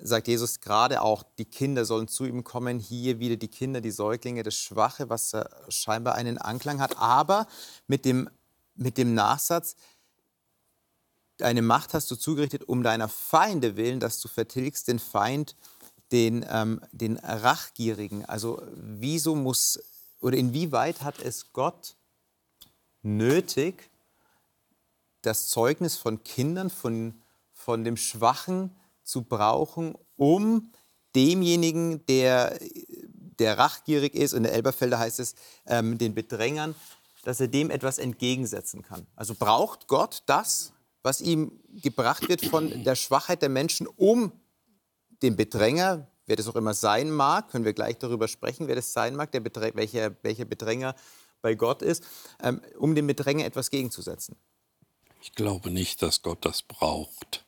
sagt 0.00 0.28
Jesus 0.28 0.60
gerade 0.60 1.02
auch, 1.02 1.22
die 1.38 1.44
Kinder 1.44 1.84
sollen 1.84 2.08
zu 2.08 2.24
ihm 2.24 2.44
kommen. 2.44 2.78
Hier 2.78 3.18
wieder 3.18 3.36
die 3.36 3.48
Kinder, 3.48 3.80
die 3.80 3.90
Säuglinge, 3.90 4.42
das 4.42 4.54
Schwache, 4.54 5.08
was 5.08 5.32
scheinbar 5.68 6.14
einen 6.14 6.38
Anklang 6.38 6.80
hat. 6.80 6.98
Aber 6.98 7.46
mit 7.86 8.04
dem, 8.04 8.28
mit 8.74 8.98
dem 8.98 9.14
Nachsatz, 9.14 9.76
Deine 11.38 11.62
Macht 11.62 11.94
hast 11.94 12.10
du 12.10 12.16
zugerichtet 12.16 12.64
um 12.64 12.82
deiner 12.82 13.08
Feinde 13.08 13.76
willen, 13.76 14.00
dass 14.00 14.20
du 14.20 14.26
vertilgst 14.26 14.88
den 14.88 14.98
Feind, 14.98 15.54
den, 16.10 16.44
ähm, 16.50 16.80
den 16.90 17.16
Rachgierigen. 17.16 18.24
Also 18.24 18.60
wieso 18.74 19.36
muss 19.36 19.78
oder 20.20 20.36
inwieweit 20.36 21.02
hat 21.02 21.20
es 21.20 21.52
Gott 21.52 21.94
nötig, 23.02 23.88
das 25.22 25.46
Zeugnis 25.46 25.96
von 25.96 26.24
Kindern, 26.24 26.70
von, 26.70 27.22
von 27.52 27.84
dem 27.84 27.96
Schwachen 27.96 28.74
zu 29.08 29.22
brauchen, 29.22 29.94
um 30.16 30.70
demjenigen, 31.16 32.04
der, 32.06 32.58
der 33.38 33.58
rachgierig 33.58 34.14
ist, 34.14 34.34
in 34.34 34.42
der 34.42 34.52
Elberfelder 34.52 34.98
heißt 34.98 35.18
es, 35.18 35.34
ähm, 35.66 35.96
den 35.96 36.14
Bedrängern, 36.14 36.74
dass 37.24 37.40
er 37.40 37.48
dem 37.48 37.70
etwas 37.70 37.98
entgegensetzen 37.98 38.82
kann. 38.82 39.06
Also 39.16 39.34
braucht 39.34 39.88
Gott 39.88 40.22
das, 40.26 40.72
was 41.02 41.22
ihm 41.22 41.58
gebracht 41.82 42.28
wird 42.28 42.44
von 42.44 42.84
der 42.84 42.96
Schwachheit 42.96 43.40
der 43.40 43.48
Menschen, 43.48 43.86
um 43.86 44.30
den 45.22 45.36
Bedränger, 45.36 46.06
wer 46.26 46.36
das 46.36 46.46
auch 46.46 46.56
immer 46.56 46.74
sein 46.74 47.10
mag, 47.10 47.50
können 47.50 47.64
wir 47.64 47.72
gleich 47.72 47.96
darüber 47.96 48.28
sprechen, 48.28 48.68
wer 48.68 48.76
das 48.76 48.92
sein 48.92 49.16
mag, 49.16 49.32
der 49.32 49.40
Bedränger, 49.40 49.76
welcher, 49.76 50.16
welcher 50.22 50.44
Bedränger 50.44 50.94
bei 51.40 51.54
Gott 51.54 51.80
ist, 51.80 52.04
ähm, 52.42 52.60
um 52.78 52.94
dem 52.94 53.06
Bedränger 53.06 53.46
etwas 53.46 53.70
gegenzusetzen. 53.70 54.36
Ich 55.22 55.32
glaube 55.32 55.70
nicht, 55.70 56.02
dass 56.02 56.20
Gott 56.20 56.44
das 56.44 56.62
braucht. 56.62 57.47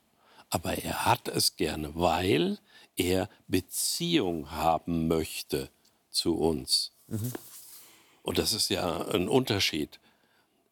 Aber 0.51 0.77
er 0.77 1.05
hat 1.05 1.27
es 1.27 1.55
gerne, 1.55 1.95
weil 1.95 2.59
er 2.95 3.29
Beziehung 3.47 4.51
haben 4.51 5.07
möchte 5.07 5.69
zu 6.11 6.37
uns. 6.37 6.91
Mhm. 7.07 7.31
Und 8.21 8.37
das 8.37 8.53
ist 8.53 8.69
ja 8.69 9.07
ein 9.07 9.27
Unterschied. 9.27 9.99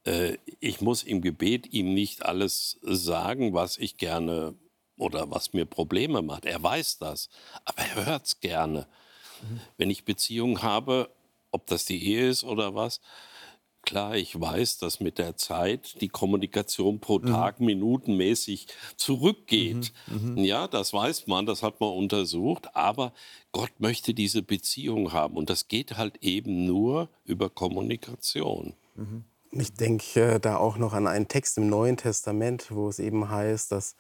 Äh, 0.06 0.38
ich 0.60 0.82
muss 0.82 1.04
im 1.04 1.22
Gebet 1.22 1.74
ihm 1.74 1.94
nicht 1.94 2.26
alles 2.26 2.78
sagen, 2.84 3.54
was 3.54 3.78
ich 3.78 3.98
gerne 3.98 4.54
oder 4.98 5.32
was 5.32 5.54
mir 5.54 5.66
Probleme 5.66 6.22
macht. 6.22 6.46
Er 6.46 6.62
weiß 6.62 7.00
das, 7.00 7.30
aber 7.64 7.82
er 7.82 8.06
hört 8.06 8.26
es 8.26 8.40
gerne. 8.42 8.86
Mhm. 9.42 9.62
Wenn 9.78 9.90
ich 9.90 10.04
Beziehungen 10.04 10.62
habe, 10.62 11.10
ob 11.52 11.68
das 11.68 11.86
die 11.86 12.04
Ehe 12.04 12.30
ist 12.30 12.44
oder 12.44 12.76
was, 12.76 13.00
klar, 13.84 14.16
ich 14.16 14.40
weiß, 14.40 14.78
dass 14.78 15.00
mit 15.00 15.18
der 15.18 15.36
Zeit 15.38 16.02
die 16.02 16.10
Kommunikation 16.10 17.00
pro 17.00 17.20
mhm. 17.20 17.28
Tag 17.28 17.60
mhm. 17.60 17.68
minutenmäßig 17.68 18.68
zurückgeht. 18.98 19.94
Mhm. 20.08 20.32
Mhm. 20.32 20.38
Ja, 20.38 20.68
das 20.68 20.94
weiß 20.94 21.28
man, 21.28 21.46
das 21.46 21.64
hat 21.64 21.80
man 21.80 21.90
untersucht, 21.90 22.76
aber 22.76 23.14
Gott 23.52 23.72
möchte 23.80 24.14
diese 24.14 24.42
Beziehung 24.42 25.12
haben 25.14 25.36
und 25.36 25.50
das 25.50 25.68
geht 25.68 25.98
halt 25.98 26.18
eben 26.22 26.66
nur 26.66 27.10
über 27.26 27.50
Kommunikation. 27.50 28.74
Mhm. 28.96 29.24
Ich 29.52 29.74
denke 29.74 30.36
äh, 30.36 30.40
da 30.40 30.58
auch 30.58 30.78
noch 30.78 30.94
an 30.94 31.08
einen 31.08 31.28
Text 31.28 31.58
im 31.58 31.70
Neuen 31.70 31.98
Testament, 31.98 32.68
wo 32.70 32.88
es 32.88 33.00
eben 33.00 33.30
heißt, 33.30 33.72
dass 33.72 33.96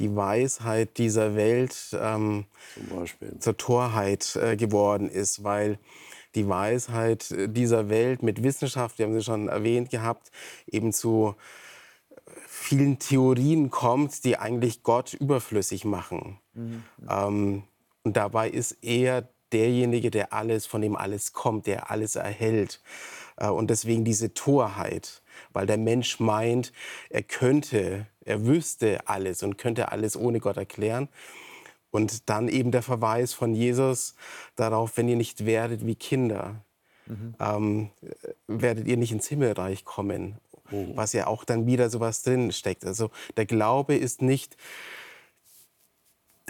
die 0.00 0.14
Weisheit 0.16 0.98
dieser 0.98 1.36
Welt 1.36 1.76
ähm, 1.92 2.46
zur 3.38 3.56
Torheit 3.56 4.34
äh, 4.34 4.56
geworden 4.56 5.08
ist, 5.08 5.44
weil 5.44 5.78
die 6.34 6.48
Weisheit 6.48 7.30
äh, 7.30 7.48
dieser 7.48 7.88
Welt 7.88 8.22
mit 8.22 8.42
Wissenschaft, 8.42 8.98
wir 8.98 9.06
haben 9.06 9.14
sie 9.14 9.24
schon 9.24 9.48
erwähnt 9.48 9.90
gehabt, 9.90 10.30
eben 10.66 10.92
zu 10.92 11.34
vielen 12.46 12.98
Theorien 12.98 13.70
kommt, 13.70 14.24
die 14.24 14.36
eigentlich 14.36 14.82
Gott 14.82 15.14
überflüssig 15.14 15.84
machen. 15.84 16.38
Mhm. 16.54 16.84
Ähm, 17.08 17.62
und 18.02 18.16
dabei 18.16 18.50
ist 18.50 18.78
er 18.82 19.28
derjenige, 19.52 20.10
der 20.10 20.32
alles, 20.32 20.66
von 20.66 20.82
dem 20.82 20.96
alles 20.96 21.32
kommt, 21.32 21.66
der 21.66 21.90
alles 21.90 22.16
erhält. 22.16 22.80
Äh, 23.36 23.48
und 23.48 23.70
deswegen 23.70 24.04
diese 24.04 24.34
Torheit, 24.34 25.22
weil 25.52 25.66
der 25.66 25.78
Mensch 25.78 26.20
meint, 26.20 26.72
er 27.10 27.22
könnte, 27.22 28.06
er 28.24 28.46
wüsste 28.46 29.06
alles 29.06 29.42
und 29.42 29.58
könnte 29.58 29.90
alles 29.92 30.16
ohne 30.16 30.40
Gott 30.40 30.56
erklären. 30.56 31.08
Und 31.90 32.28
dann 32.28 32.48
eben 32.48 32.70
der 32.70 32.82
Verweis 32.82 33.32
von 33.32 33.54
Jesus 33.54 34.14
darauf, 34.56 34.96
wenn 34.96 35.08
ihr 35.08 35.16
nicht 35.16 35.46
werdet 35.46 35.86
wie 35.86 35.94
Kinder, 35.94 36.62
mhm. 37.06 37.34
ähm, 37.40 37.90
werdet 38.46 38.86
ihr 38.86 38.96
nicht 38.96 39.12
ins 39.12 39.26
Himmelreich 39.28 39.84
kommen. 39.84 40.36
Mhm. 40.70 40.96
Was 40.96 41.12
ja 41.12 41.26
auch 41.26 41.44
dann 41.44 41.66
wieder 41.66 41.88
sowas 41.88 42.22
drin 42.22 42.52
steckt. 42.52 42.84
Also 42.84 43.10
der 43.36 43.46
Glaube 43.46 43.96
ist 43.96 44.20
nicht 44.22 44.56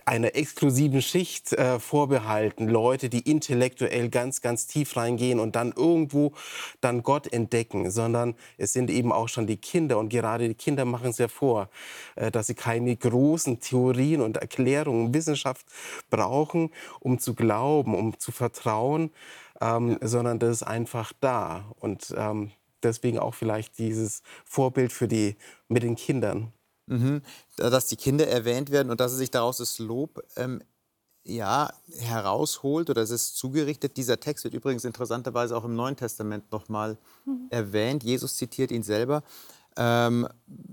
einer 0.09 0.35
exklusiven 0.35 1.03
Schicht 1.03 1.53
äh, 1.53 1.79
vorbehalten, 1.79 2.67
Leute, 2.67 3.11
die 3.11 3.31
intellektuell 3.31 4.09
ganz, 4.09 4.41
ganz 4.41 4.67
tief 4.67 4.97
reingehen 4.97 5.39
und 5.39 5.55
dann 5.55 5.73
irgendwo 5.73 6.33
dann 6.81 7.03
Gott 7.03 7.31
entdecken, 7.31 7.91
sondern 7.91 8.35
es 8.57 8.73
sind 8.73 8.89
eben 8.91 9.13
auch 9.13 9.29
schon 9.29 9.47
die 9.47 9.59
Kinder. 9.59 9.99
Und 9.99 10.09
gerade 10.09 10.49
die 10.49 10.55
Kinder 10.55 10.87
machen 10.87 11.11
es 11.11 11.19
ja 11.19 11.29
vor, 11.29 11.69
äh, 12.17 12.31
dass 12.31 12.47
sie 12.47 12.55
keine 12.55 12.97
großen 12.97 13.61
Theorien 13.61 14.23
und 14.23 14.39
Erklärungen, 14.39 15.13
Wissenschaft 15.13 15.67
brauchen, 16.09 16.71
um 17.01 17.19
zu 17.19 17.35
glauben, 17.35 17.95
um 17.95 18.19
zu 18.19 18.33
vertrauen, 18.33 19.11
ähm, 19.61 19.99
sondern 20.01 20.39
das 20.39 20.51
ist 20.57 20.63
einfach 20.63 21.13
da. 21.21 21.67
Und 21.81 22.15
ähm, 22.17 22.51
deswegen 22.83 23.19
auch 23.19 23.35
vielleicht 23.35 23.79
dieses 23.79 24.23
Vorbild 24.47 24.91
für 24.91 25.07
die 25.07 25.37
mit 25.69 25.83
den 25.83 25.97
Kindern. 25.97 26.53
Mhm. 26.89 27.23
Dass 27.57 27.87
die 27.87 27.97
Kinder 27.97 28.27
erwähnt 28.27 28.71
werden 28.71 28.91
und 28.91 29.01
dass 29.01 29.13
er 29.13 29.19
sich 29.19 29.31
daraus 29.31 29.59
das 29.59 29.79
Lob 29.79 30.23
ähm, 30.37 30.63
ja, 31.25 31.71
herausholt 31.99 32.89
oder 32.91 33.03
es 33.03 33.11
ist 33.11 33.37
zugerichtet. 33.37 33.97
Dieser 33.97 34.19
Text 34.19 34.45
wird 34.45 34.55
übrigens 34.55 34.85
interessanterweise 34.85 35.57
auch 35.57 35.65
im 35.65 35.77
Neuen 35.77 35.97
Testament 35.97 36.51
nochmal 36.51 36.97
mhm. 37.27 37.47
erwähnt. 37.51 38.03
Jesus 38.03 38.37
zitiert 38.37 38.71
ihn 38.71 38.83
selber, 38.83 39.23
ähm, 39.77 40.27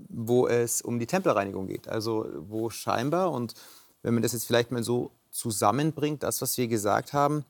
wo 0.08 0.48
es 0.48 0.80
um 0.80 0.98
die 0.98 1.06
Tempelreinigung 1.06 1.66
geht. 1.66 1.88
Also 1.88 2.26
wo 2.38 2.70
scheinbar, 2.70 3.32
und 3.32 3.54
wenn 4.02 4.14
man 4.14 4.22
das 4.22 4.32
jetzt 4.32 4.46
vielleicht 4.46 4.70
mal 4.70 4.82
so 4.82 5.10
zusammenbringt, 5.30 6.22
das, 6.22 6.40
was 6.40 6.56
wir 6.56 6.68
gesagt 6.68 7.12
haben, 7.12 7.44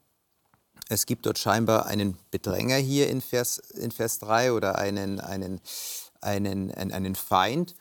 es 0.88 1.06
gibt 1.06 1.26
dort 1.26 1.38
scheinbar 1.38 1.86
einen 1.86 2.16
Bedränger 2.30 2.76
hier 2.76 3.08
in 3.08 3.20
Vers, 3.20 3.58
in 3.58 3.90
Vers 3.90 4.18
3 4.18 4.52
oder 4.52 4.78
einen, 4.78 5.20
einen, 5.20 5.60
einen, 6.20 6.72
einen, 6.72 6.92
einen 6.92 7.14
Feind. 7.14 7.74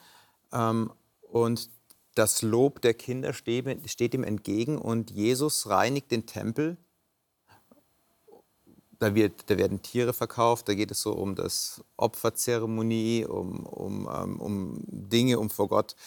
Ähm, 0.51 0.91
und 1.21 1.69
das 2.15 2.41
Lob 2.41 2.81
der 2.81 2.93
Kinder 2.93 3.33
steht, 3.33 4.13
ihm 4.13 4.23
entgegen 4.23 4.77
und 4.77 5.11
Jesus 5.11 5.69
reinigt 5.69 6.11
den 6.11 6.25
Tempel. 6.25 6.77
Da, 8.99 9.13
wird, 9.13 9.49
da 9.49 9.57
werden 9.57 9.81
Tiere 9.81 10.13
verkauft, 10.13 10.69
da 10.69 10.73
geht 10.73 10.91
es 10.91 11.01
so 11.01 11.11
um 11.11 11.35
das 11.35 11.83
Opferzeremonie, 11.97 13.25
um, 13.25 13.65
um, 13.65 14.09
ähm, 14.09 14.39
um 14.39 14.79
Dinge, 14.87 15.37
um 15.37 15.49
vor 15.49 15.67
Gott 15.67 15.97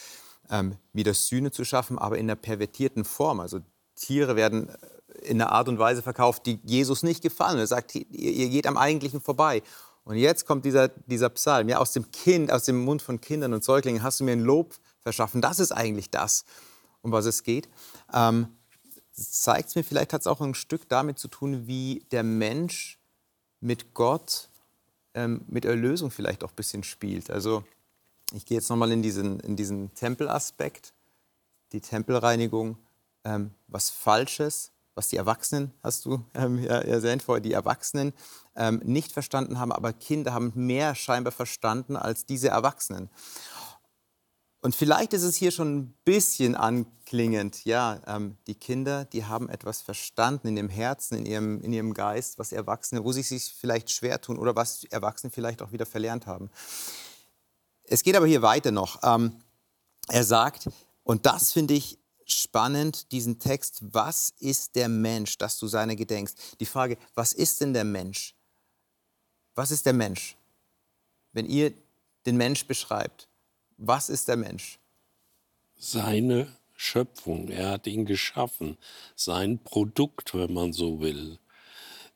ähm, 0.51 0.77
wieder 0.95 1.13
Sühne 1.13 1.51
zu 1.51 1.65
schaffen, 1.67 1.99
aber 1.99 2.17
in 2.17 2.25
einer 2.25 2.37
pervertierten 2.37 3.05
Form. 3.05 3.41
Also 3.41 3.61
Tiere 3.95 4.37
werden 4.37 4.71
in 5.23 5.41
einer 5.41 5.53
Art 5.53 5.69
und 5.69 5.79
Weise 5.79 6.03
verkauft, 6.03 6.47
die 6.47 6.59
Jesus 6.65 7.03
nicht 7.03 7.23
gefallen. 7.23 7.59
Er 7.59 7.67
sagt, 7.67 7.95
ihr, 7.95 8.07
ihr 8.11 8.49
geht 8.49 8.67
am 8.67 8.79
Eigentlichen 8.79 9.21
vorbei. 9.21 9.63
Und 10.09 10.17
jetzt 10.17 10.47
kommt 10.47 10.65
dieser, 10.65 10.89
dieser 10.89 11.29
Psalm. 11.29 11.69
Ja, 11.69 11.77
aus 11.77 11.93
dem 11.93 12.11
Kind, 12.11 12.51
aus 12.51 12.65
dem 12.65 12.83
Mund 12.83 13.03
von 13.03 13.21
Kindern 13.21 13.53
und 13.53 13.63
Säuglingen 13.63 14.03
hast 14.03 14.21
du 14.21 14.25
mir 14.25 14.33
ein 14.33 14.41
Lob 14.41 14.75
verschaffen. 15.01 15.43
Das 15.43 15.59
ist 15.59 15.71
eigentlich 15.71 16.09
das, 16.09 16.47
um 17.03 17.13
was 17.13 17.27
es 17.27 17.43
geht. 17.43 17.69
Ähm, 18.15 18.49
zeigt 19.13 19.69
es 19.69 19.75
mir, 19.75 19.85
vielleicht 19.85 20.15
hat 20.15 20.23
es 20.23 20.27
auch 20.27 20.41
ein 20.41 20.55
Stück 20.55 20.89
damit 20.89 21.19
zu 21.19 21.29
tun, 21.29 21.67
wie 21.67 22.07
der 22.11 22.23
Mensch 22.23 22.99
mit 23.61 23.93
Gott, 23.93 24.49
ähm, 25.13 25.45
mit 25.47 25.67
Erlösung 25.67 26.11
vielleicht 26.11 26.43
auch 26.43 26.53
ein 26.53 26.57
bisschen 26.57 26.85
spielt. 26.85 27.31
Also 27.31 27.63
ich 28.33 28.47
gehe 28.47 28.57
jetzt 28.57 28.71
nochmal 28.71 28.93
in 28.93 29.03
diesen, 29.03 29.41
in 29.41 29.57
diesen 29.57 29.93
Tempelaspekt, 29.93 30.95
die 31.73 31.83
Tempelreinigung, 31.83 32.79
ähm, 33.25 33.51
was 33.67 33.91
Falsches, 33.91 34.71
was 34.99 35.09
die 35.09 35.17
Erwachsenen, 35.17 35.73
hast 35.81 36.05
du 36.05 36.25
ähm, 36.35 36.59
ja, 36.59 36.81
erwähnt 36.81 37.23
vorher, 37.23 37.41
die 37.41 37.53
Erwachsenen 37.53 38.13
ähm, 38.57 38.83
nicht 38.85 39.13
verstanden 39.13 39.61
haben, 39.61 39.71
aber 39.71 39.93
Kinder 39.93 40.35
haben 40.35 40.53
mehr 40.57 40.97
scheinbar 40.97 41.33
verstanden 41.33 41.97
als 41.97 42.27
diese 42.27 42.49
Erwachsenen. 42.49 43.09
Und 44.61 44.75
vielleicht 44.75 45.13
ist 45.13 45.23
es 45.23 45.37
hier 45.37 45.53
schon 45.53 45.77
ein 45.77 45.95
bisschen 46.05 46.57
anklingend, 46.57 47.65
ja, 47.65 48.01
ähm, 48.09 48.37
die 48.49 48.57
Kinder, 48.57 49.05
die 49.05 49.25
haben 49.25 49.49
etwas 49.49 49.83
verstanden 49.83 50.49
in 50.49 50.57
ihrem 50.57 50.69
Herzen, 50.69 51.19
in 51.19 51.27
ihrem, 51.27 51.61
in 51.61 51.73
ihrem 51.73 51.95
Geist, 51.95 52.41
was 52.41 52.51
Erwachsene, 52.51 53.05
wo 53.05 53.13
sie 53.13 53.23
sich 53.23 53.55
vielleicht 53.55 53.93
schwer 53.93 54.21
tun 54.21 54.37
oder 54.37 54.57
was 54.57 54.83
Erwachsene 54.83 55.31
vielleicht 55.31 55.63
auch 55.63 55.71
wieder 55.71 55.87
verlernt 55.87 56.27
haben. 56.27 56.51
Es 57.85 58.03
geht 58.03 58.17
aber 58.17 58.27
hier 58.27 58.43
weiter 58.43 58.73
noch. 58.73 58.99
Ähm, 59.05 59.37
er 60.09 60.25
sagt, 60.25 60.69
und 61.05 61.25
das 61.25 61.53
finde 61.53 61.75
ich 61.75 61.98
spannend, 62.31 63.13
diesen 63.13 63.39
Text, 63.39 63.81
was 63.93 64.33
ist 64.39 64.77
der 64.77 64.89
Mensch, 64.89 65.39
dass 65.39 65.59
du 65.59 65.67
seine 65.67 65.97
gedenkst? 65.97 66.61
Die 66.61 66.67
Frage, 66.67 66.99
was 67.15 67.33
ist 67.33 67.61
denn 67.61 67.73
der 67.73 67.85
Mensch? 67.85 68.35
Was 69.55 69.71
ist 69.71 69.87
der 69.87 69.93
Mensch? 69.93 70.37
Wenn 71.33 71.47
ihr 71.47 71.73
den 72.27 72.37
Mensch 72.37 72.67
beschreibt, 72.67 73.29
was 73.77 74.09
ist 74.09 74.29
der 74.29 74.37
Mensch? 74.37 74.79
Seine 75.77 76.57
Schöpfung, 76.75 77.49
er 77.49 77.71
hat 77.71 77.87
ihn 77.87 78.07
geschaffen, 78.07 78.77
sein 79.17 79.59
Produkt, 79.59 80.35
wenn 80.35 80.53
man 80.53 80.73
so 80.73 81.01
will. 81.01 81.39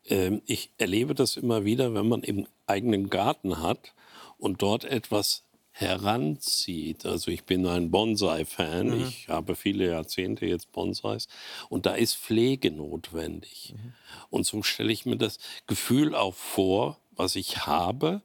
Ähm, 0.04 0.42
ich 0.46 0.70
erlebe 0.78 1.14
das 1.14 1.36
immer 1.36 1.64
wieder, 1.64 1.94
wenn 1.94 2.08
man 2.08 2.22
im 2.22 2.46
eigenen 2.66 3.10
Garten 3.10 3.60
hat 3.60 3.92
und 4.38 4.62
dort 4.62 4.84
etwas 4.84 5.42
heranzieht. 5.72 7.06
Also 7.06 7.30
ich 7.30 7.44
bin 7.44 7.66
ein 7.66 7.90
Bonsai-Fan. 7.90 8.88
Mhm. 8.88 9.06
Ich 9.08 9.28
habe 9.28 9.56
viele 9.56 9.86
Jahrzehnte 9.86 10.46
jetzt 10.46 10.70
Bonsais 10.72 11.28
und 11.68 11.86
da 11.86 11.94
ist 11.94 12.16
Pflege 12.16 12.70
notwendig. 12.70 13.74
Mhm. 13.74 13.92
Und 14.30 14.46
so 14.46 14.62
stelle 14.62 14.92
ich 14.92 15.06
mir 15.06 15.16
das 15.16 15.38
Gefühl 15.66 16.14
auch 16.14 16.34
vor, 16.34 16.98
was 17.12 17.36
ich 17.36 17.66
habe, 17.66 18.22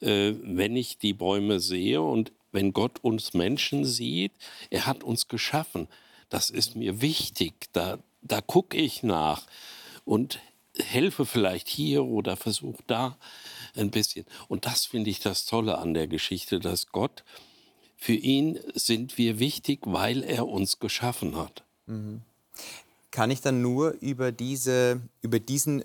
äh, 0.00 0.32
wenn 0.42 0.76
ich 0.76 0.98
die 0.98 1.12
Bäume 1.12 1.60
sehe 1.60 2.00
und 2.02 2.32
wenn 2.52 2.72
Gott 2.72 2.98
uns 3.02 3.34
Menschen 3.34 3.84
sieht. 3.84 4.32
Er 4.70 4.86
hat 4.86 5.04
uns 5.04 5.28
geschaffen. 5.28 5.88
Das 6.30 6.50
ist 6.50 6.76
mir 6.76 7.00
wichtig. 7.00 7.52
Da, 7.72 7.98
da 8.22 8.40
gucke 8.40 8.76
ich 8.76 9.02
nach 9.02 9.46
und 10.04 10.40
helfe 10.78 11.26
vielleicht 11.26 11.68
hier 11.68 12.04
oder 12.04 12.36
versuche 12.36 12.82
da 12.86 13.18
ein 13.78 13.90
bisschen. 13.90 14.24
Und 14.48 14.66
das 14.66 14.84
finde 14.84 15.10
ich 15.10 15.20
das 15.20 15.46
Tolle 15.46 15.78
an 15.78 15.94
der 15.94 16.06
Geschichte, 16.06 16.60
dass 16.60 16.88
Gott, 16.88 17.24
für 17.96 18.14
ihn 18.14 18.60
sind 18.74 19.18
wir 19.18 19.38
wichtig, 19.38 19.80
weil 19.84 20.22
er 20.22 20.46
uns 20.46 20.78
geschaffen 20.78 21.36
hat. 21.36 21.64
Mhm. 21.86 22.22
Kann 23.10 23.30
ich 23.30 23.40
dann 23.40 23.62
nur 23.62 23.92
über, 24.00 24.30
diese, 24.30 25.00
über 25.22 25.40
diesen 25.40 25.84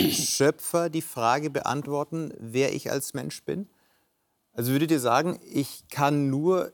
Schöpfer 0.00 0.88
die 0.88 1.02
Frage 1.02 1.50
beantworten, 1.50 2.32
wer 2.38 2.74
ich 2.74 2.90
als 2.90 3.14
Mensch 3.14 3.42
bin? 3.42 3.68
Also 4.52 4.72
würdet 4.72 4.90
ihr 4.90 5.00
sagen, 5.00 5.38
ich 5.52 5.84
kann 5.88 6.30
nur 6.30 6.72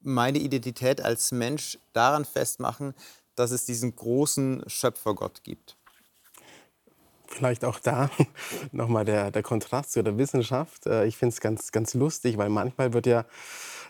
meine 0.00 0.38
Identität 0.38 1.00
als 1.00 1.32
Mensch 1.32 1.78
daran 1.92 2.24
festmachen, 2.24 2.94
dass 3.34 3.50
es 3.50 3.64
diesen 3.64 3.94
großen 3.94 4.64
Schöpfergott 4.66 5.42
gibt? 5.44 5.75
Vielleicht 7.28 7.64
auch 7.64 7.78
da 7.80 8.10
nochmal 8.72 9.04
der, 9.04 9.30
der 9.30 9.42
Kontrast 9.42 9.92
zu 9.92 10.02
der 10.02 10.16
Wissenschaft. 10.18 10.86
Äh, 10.86 11.06
ich 11.06 11.16
finde 11.16 11.34
es 11.34 11.40
ganz, 11.40 11.72
ganz 11.72 11.94
lustig, 11.94 12.38
weil 12.38 12.48
manchmal 12.48 12.92
wird 12.92 13.06
ja 13.06 13.24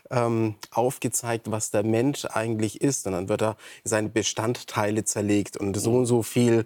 ähm, 0.09 0.55
aufgezeigt, 0.71 1.51
was 1.51 1.69
der 1.69 1.83
Mensch 1.83 2.25
eigentlich 2.25 2.81
ist. 2.81 3.07
Und 3.07 3.13
dann 3.13 3.27
wird 3.29 3.41
er 3.41 3.57
in 3.83 3.89
seine 3.89 4.09
Bestandteile 4.09 5.03
zerlegt 5.03 5.57
und 5.57 5.75
so 5.77 5.93
und 5.95 6.05
so 6.05 6.23
viel 6.23 6.65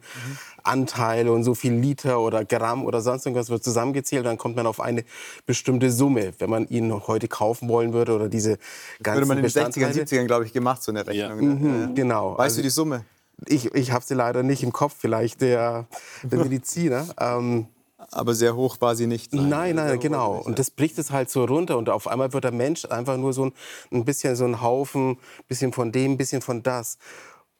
Anteile 0.63 1.31
und 1.31 1.43
so 1.43 1.55
viel 1.55 1.73
Liter 1.73 2.19
oder 2.19 2.45
Gramm 2.45 2.85
oder 2.85 3.01
sonst 3.01 3.25
irgendwas 3.25 3.49
wird 3.49 3.63
zusammengezählt. 3.63 4.25
Dann 4.25 4.37
kommt 4.37 4.55
man 4.55 4.67
auf 4.67 4.79
eine 4.79 5.03
bestimmte 5.47 5.91
Summe, 5.91 6.33
wenn 6.37 6.49
man 6.51 6.67
ihn 6.67 6.91
heute 7.07 7.27
kaufen 7.27 7.67
wollen 7.67 7.93
würde 7.93 8.13
oder 8.15 8.29
diese 8.29 8.59
ganzen 9.01 9.21
Würde 9.21 9.27
man 9.27 9.37
in 9.39 9.43
den 9.43 9.49
60ern, 9.51 9.65
Bestandteile. 9.73 10.03
70ern, 10.03 10.25
glaube 10.25 10.45
ich, 10.45 10.53
gemacht, 10.53 10.83
so 10.83 10.91
eine 10.91 11.05
Rechnung. 11.07 11.15
Ja. 11.17 11.35
ne? 11.35 11.41
Mhm, 11.41 11.81
Ja. 11.81 11.89
genau. 11.95 12.31
Weißt 12.33 12.39
Also 12.41 12.57
du 12.57 12.63
die 12.63 12.69
Summe? 12.69 13.05
Ich 13.47 13.73
ich 13.73 13.91
habe 13.91 14.03
sie 14.05 14.13
leider 14.13 14.43
nicht 14.43 14.63
im 14.63 14.71
Kopf, 14.71 14.95
vielleicht 14.97 15.41
der, 15.41 15.87
der 16.23 16.39
Mediziner. 16.43 17.05
Ähm, 17.19 17.67
Aber 18.11 18.33
sehr 18.33 18.55
hoch 18.55 18.77
war 18.79 18.95
sie 18.95 19.07
nicht. 19.07 19.33
Nein, 19.33 19.75
nein, 19.75 19.99
genau. 19.99 20.33
Und 20.37 20.59
das 20.59 20.69
bricht 20.71 20.97
es 20.97 21.11
halt 21.11 21.29
so 21.29 21.45
runter 21.45 21.77
und 21.77 21.89
auf 21.89 22.07
einmal 22.07 22.33
wird 22.33 22.43
der 22.43 22.51
Mensch 22.51 22.85
einfach 22.85 23.17
nur 23.17 23.33
so 23.33 23.45
ein, 23.45 23.53
ein 23.91 24.05
bisschen 24.05 24.35
so 24.35 24.45
ein 24.45 24.61
Haufen, 24.61 25.17
bisschen 25.47 25.71
von 25.73 25.91
dem, 25.91 26.17
bisschen 26.17 26.41
von 26.41 26.63
das. 26.63 26.97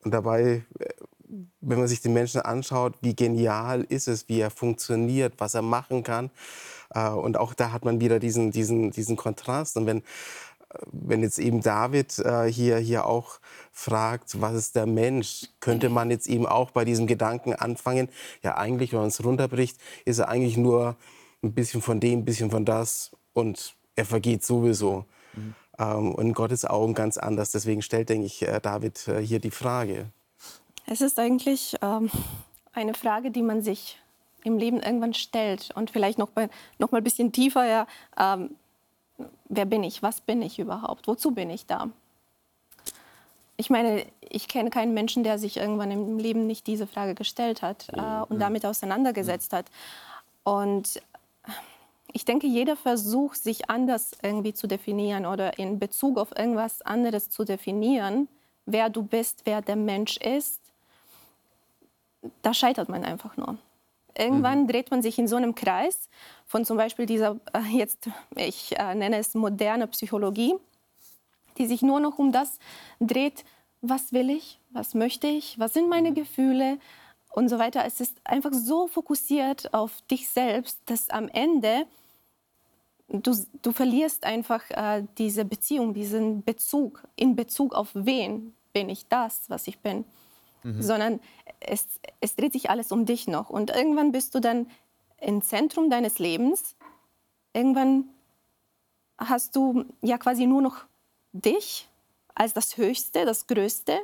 Und 0.04 0.12
dabei, 0.14 0.64
äh, 0.80 0.90
wenn 1.62 1.80
man 1.80 1.88
sich 1.88 2.02
den 2.02 2.14
Menschen 2.14 2.42
anschaut, 2.42 2.96
wie 3.02 3.16
genial 3.16 3.84
ist 3.84 4.08
es, 4.08 4.28
wie 4.28 4.40
er 4.42 4.50
funktioniert, 4.52 5.36
was 5.38 5.54
er 5.54 5.62
machen 5.62 6.04
kann. 6.04 6.32
Äh, 6.94 7.10
Und 7.10 7.38
auch 7.38 7.54
da 7.54 7.72
hat 7.72 7.86
man 7.86 8.02
wieder 8.02 8.20
diesen, 8.20 8.52
diesen, 8.52 8.92
diesen 8.92 9.16
Kontrast. 9.16 9.78
Und 9.78 9.86
wenn, 9.86 10.04
wenn 10.92 11.22
jetzt 11.22 11.40
eben 11.40 11.62
David 11.62 12.20
äh, 12.20 12.52
hier, 12.52 12.78
hier 12.78 13.06
auch 13.06 13.40
fragt, 13.72 14.40
was 14.42 14.54
ist 14.56 14.76
der 14.76 14.86
Mensch, 14.86 15.48
könnte 15.60 15.90
man 15.90 16.12
jetzt 16.12 16.28
eben 16.28 16.46
auch 16.46 16.72
bei 16.72 16.86
diesem 16.86 17.08
Gedanken 17.08 17.54
anfangen, 17.54 18.10
ja 18.44 18.58
eigentlich, 18.58 18.92
wenn 18.92 19.00
man 19.00 19.10
es 19.10 19.24
runterbricht, 19.24 19.78
ist 20.06 20.20
er 20.20 20.30
eigentlich 20.30 20.58
nur 20.58 20.96
ein 21.44 21.54
bisschen 21.54 21.82
von 21.82 22.00
dem, 22.00 22.20
ein 22.20 22.26
bisschen 22.26 22.52
von 22.52 22.66
das 22.66 23.12
und 23.34 23.76
er 23.96 24.06
vergeht 24.06 24.44
sowieso. 24.44 25.06
Ähm, 25.80 26.14
und 26.14 26.28
in 26.28 26.34
Gottes 26.34 26.66
Augen 26.66 26.94
ganz 26.94 27.18
anders. 27.18 27.52
Deswegen 27.52 27.82
stellt, 27.82 28.10
denke 28.10 28.26
ich, 28.26 28.42
äh, 28.48 28.60
David 28.62 29.08
äh, 29.08 29.20
hier 29.22 29.40
die 29.40 29.52
Frage. 29.52 30.08
Es 30.86 31.02
ist 31.02 31.20
eigentlich 31.20 31.76
ähm, 31.82 32.10
eine 32.74 32.94
Frage, 32.94 33.32
die 33.32 33.42
man 33.42 33.62
sich 33.62 33.98
im 34.44 34.58
Leben 34.58 34.80
irgendwann 34.80 35.14
stellt 35.14 35.70
und 35.76 35.92
vielleicht 35.92 36.18
noch 36.18 36.36
mal, 36.36 36.50
noch 36.80 36.92
mal 36.92 36.98
ein 36.98 37.04
bisschen 37.04 37.32
tiefer. 37.32 37.66
Ja, 37.66 37.88
ähm, 38.20 38.52
wer 39.50 39.66
bin 39.66 39.84
ich? 39.84 40.04
Was 40.04 40.22
bin 40.22 40.42
ich 40.42 40.60
überhaupt? 40.60 41.08
Wozu 41.08 41.32
bin 41.32 41.50
ich 41.50 41.66
da? 41.66 41.90
Ich 43.58 43.70
meine, 43.70 44.06
ich 44.22 44.48
kenne 44.48 44.70
keinen 44.70 44.94
Menschen, 44.94 45.24
der 45.24 45.38
sich 45.38 45.58
irgendwann 45.58 45.92
im 45.92 46.18
Leben 46.18 46.48
nicht 46.48 46.66
diese 46.68 46.88
Frage 46.88 47.14
gestellt 47.14 47.62
hat 47.62 47.90
äh, 47.90 48.24
und 48.28 48.40
damit 48.40 48.66
auseinandergesetzt 48.66 49.54
hat. 49.54 49.66
Und 50.44 51.02
ich 52.14 52.26
denke, 52.26 52.48
jeder 52.48 52.76
Versuch, 52.76 53.36
sich 53.36 53.70
anders 53.70 54.12
irgendwie 54.22 54.54
zu 54.54 54.68
definieren 54.68 55.26
oder 55.26 55.60
in 55.60 55.80
Bezug 55.80 56.18
auf 56.18 56.36
irgendwas 56.38 56.82
anderes 56.82 57.30
zu 57.30 57.44
definieren, 57.44 58.28
wer 58.66 58.90
du 58.90 59.04
bist, 59.04 59.42
wer 59.46 59.62
der 59.62 59.76
Mensch 59.76 60.18
ist, 60.18 60.60
da 62.42 62.54
scheitert 62.54 62.90
man 62.90 63.04
einfach 63.04 63.38
nur. 63.38 63.58
Irgendwann 64.18 64.68
dreht 64.68 64.92
man 64.92 65.02
sich 65.02 65.18
in 65.18 65.28
so 65.28 65.38
einem 65.38 65.56
Kreis 65.56 66.10
von 66.52 66.66
zum 66.66 66.76
Beispiel 66.76 67.06
dieser, 67.06 67.40
äh, 67.54 67.62
jetzt, 67.72 68.10
ich 68.36 68.78
äh, 68.78 68.94
nenne 68.94 69.18
es 69.18 69.34
moderne 69.36 69.88
Psychologie, 69.88 70.54
die 71.58 71.66
sich 71.66 71.82
nur 71.82 72.02
noch 72.02 72.20
um 72.20 72.34
das 72.34 72.60
dreht, 73.00 73.46
was 73.80 74.12
will 74.12 74.30
ich, 74.30 74.60
was 74.70 74.94
möchte 74.94 75.28
ich, 75.28 75.58
was 75.58 75.72
sind 75.72 75.88
meine 75.88 76.14
Gefühle 76.14 76.78
und 77.30 77.48
so 77.48 77.58
weiter. 77.58 77.86
Es 77.86 78.02
ist 78.02 78.18
einfach 78.26 78.52
so 78.52 78.88
fokussiert 78.88 79.74
auf 79.74 80.02
dich 80.12 80.28
selbst, 80.28 80.78
dass 80.88 81.10
am 81.10 81.30
Ende 81.30 81.86
du, 83.08 83.34
du 83.62 83.72
verlierst 83.72 84.26
einfach 84.26 84.70
äh, 84.72 85.06
diese 85.18 85.46
Beziehung, 85.46 85.94
diesen 85.94 86.44
Bezug, 86.44 87.02
in 87.16 87.38
Bezug 87.38 87.74
auf 87.74 87.88
wen 87.94 88.54
bin 88.74 88.90
ich 88.90 89.08
das, 89.08 89.50
was 89.50 89.68
ich 89.68 89.80
bin. 89.80 90.04
Sondern 90.82 91.22
es, 91.62 91.88
es 92.20 92.36
dreht 92.36 92.54
sich 92.54 92.70
alles 92.70 92.92
um 92.92 93.06
dich 93.06 93.28
noch. 93.28 93.50
Und 93.50 93.70
irgendwann 93.70 94.12
bist 94.12 94.36
du 94.36 94.42
dann 94.42 94.68
im 95.22 95.42
Zentrum 95.42 95.90
deines 95.90 96.20
Lebens. 96.20 96.76
Irgendwann 97.54 98.06
hast 99.18 99.56
du 99.56 99.86
ja 100.02 100.18
quasi 100.18 100.46
nur 100.46 100.62
noch 100.62 100.78
dich 101.32 101.88
als 102.36 102.54
das 102.54 102.76
Höchste, 102.78 103.26
das 103.26 103.48
Größte. 103.48 103.98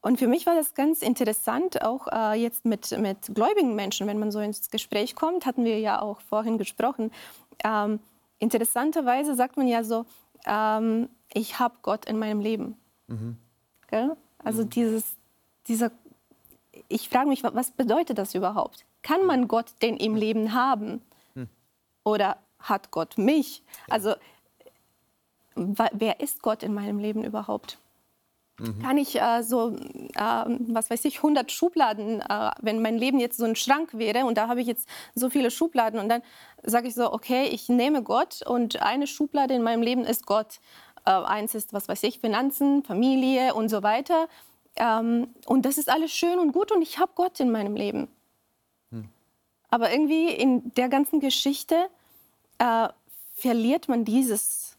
Und 0.00 0.18
für 0.18 0.28
mich 0.28 0.44
war 0.46 0.54
das 0.54 0.74
ganz 0.74 1.00
interessant, 1.00 1.82
auch 1.82 2.06
äh, 2.12 2.34
jetzt 2.34 2.64
mit, 2.66 2.90
mit 2.98 3.34
gläubigen 3.34 3.74
Menschen, 3.74 4.06
wenn 4.06 4.18
man 4.18 4.30
so 4.30 4.38
ins 4.40 4.70
Gespräch 4.70 5.14
kommt, 5.16 5.46
hatten 5.46 5.64
wir 5.64 5.78
ja 5.80 6.02
auch 6.02 6.20
vorhin 6.20 6.58
gesprochen. 6.58 7.10
Ähm, 7.64 8.00
interessanterweise 8.38 9.34
sagt 9.34 9.56
man 9.56 9.66
ja 9.66 9.82
so, 9.82 10.04
ähm, 10.44 11.08
ich 11.32 11.58
habe 11.58 11.76
Gott 11.82 12.04
in 12.04 12.18
meinem 12.18 12.40
Leben. 12.40 12.76
Gell? 13.88 14.16
Also 14.38 14.64
dieses, 14.64 15.04
dieser, 15.68 15.90
ich 16.88 17.08
frage 17.08 17.28
mich, 17.30 17.42
wa- 17.42 17.52
was 17.54 17.70
bedeutet 17.70 18.18
das 18.18 18.34
überhaupt? 18.34 18.84
Kann 19.04 19.24
man 19.26 19.46
Gott 19.46 19.66
denn 19.82 19.96
im 19.96 20.16
Leben 20.16 20.52
haben? 20.52 21.00
Oder 22.04 22.38
hat 22.58 22.90
Gott 22.90 23.16
mich? 23.18 23.62
Also 23.88 24.14
wer 25.54 26.20
ist 26.20 26.42
Gott 26.42 26.64
in 26.64 26.74
meinem 26.74 26.98
Leben 26.98 27.22
überhaupt? 27.22 27.78
Kann 28.82 28.98
ich 28.98 29.20
äh, 29.20 29.42
so, 29.42 29.74
äh, 29.74 30.44
was 30.46 30.88
weiß 30.88 31.04
ich, 31.06 31.16
100 31.16 31.50
Schubladen, 31.50 32.20
äh, 32.20 32.50
wenn 32.60 32.80
mein 32.82 32.96
Leben 32.96 33.18
jetzt 33.18 33.36
so 33.36 33.44
ein 33.44 33.56
Schrank 33.56 33.94
wäre 33.94 34.26
und 34.26 34.38
da 34.38 34.46
habe 34.46 34.60
ich 34.60 34.68
jetzt 34.68 34.88
so 35.14 35.28
viele 35.28 35.50
Schubladen 35.50 35.98
und 35.98 36.08
dann 36.08 36.22
sage 36.62 36.86
ich 36.86 36.94
so, 36.94 37.12
okay, 37.12 37.48
ich 37.48 37.68
nehme 37.68 38.04
Gott 38.04 38.42
und 38.46 38.80
eine 38.80 39.08
Schublade 39.08 39.54
in 39.54 39.62
meinem 39.62 39.82
Leben 39.82 40.04
ist 40.04 40.24
Gott. 40.26 40.60
Äh, 41.04 41.10
eins 41.10 41.56
ist, 41.56 41.72
was 41.72 41.88
weiß 41.88 42.04
ich, 42.04 42.20
Finanzen, 42.20 42.84
Familie 42.84 43.54
und 43.54 43.68
so 43.68 43.82
weiter. 43.82 44.28
Ähm, 44.76 45.34
und 45.46 45.66
das 45.66 45.76
ist 45.76 45.90
alles 45.90 46.12
schön 46.12 46.38
und 46.38 46.52
gut 46.52 46.70
und 46.70 46.80
ich 46.80 47.00
habe 47.00 47.10
Gott 47.16 47.40
in 47.40 47.50
meinem 47.50 47.74
Leben. 47.74 48.08
Aber 49.74 49.90
irgendwie 49.90 50.28
in 50.28 50.72
der 50.74 50.88
ganzen 50.88 51.18
Geschichte 51.18 51.88
äh, 52.58 52.88
verliert 53.32 53.88
man 53.88 54.04
dieses, 54.04 54.76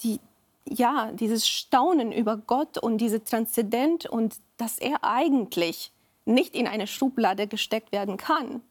die, 0.00 0.20
ja, 0.66 1.12
dieses 1.12 1.46
Staunen 1.46 2.12
über 2.12 2.38
Gott 2.38 2.78
und 2.78 2.96
diese 2.96 3.22
Transzendent 3.22 4.06
und 4.06 4.36
dass 4.56 4.78
er 4.78 5.04
eigentlich 5.04 5.92
nicht 6.24 6.54
in 6.54 6.66
eine 6.66 6.86
Schublade 6.86 7.46
gesteckt 7.46 7.92
werden 7.92 8.16
kann. 8.16 8.62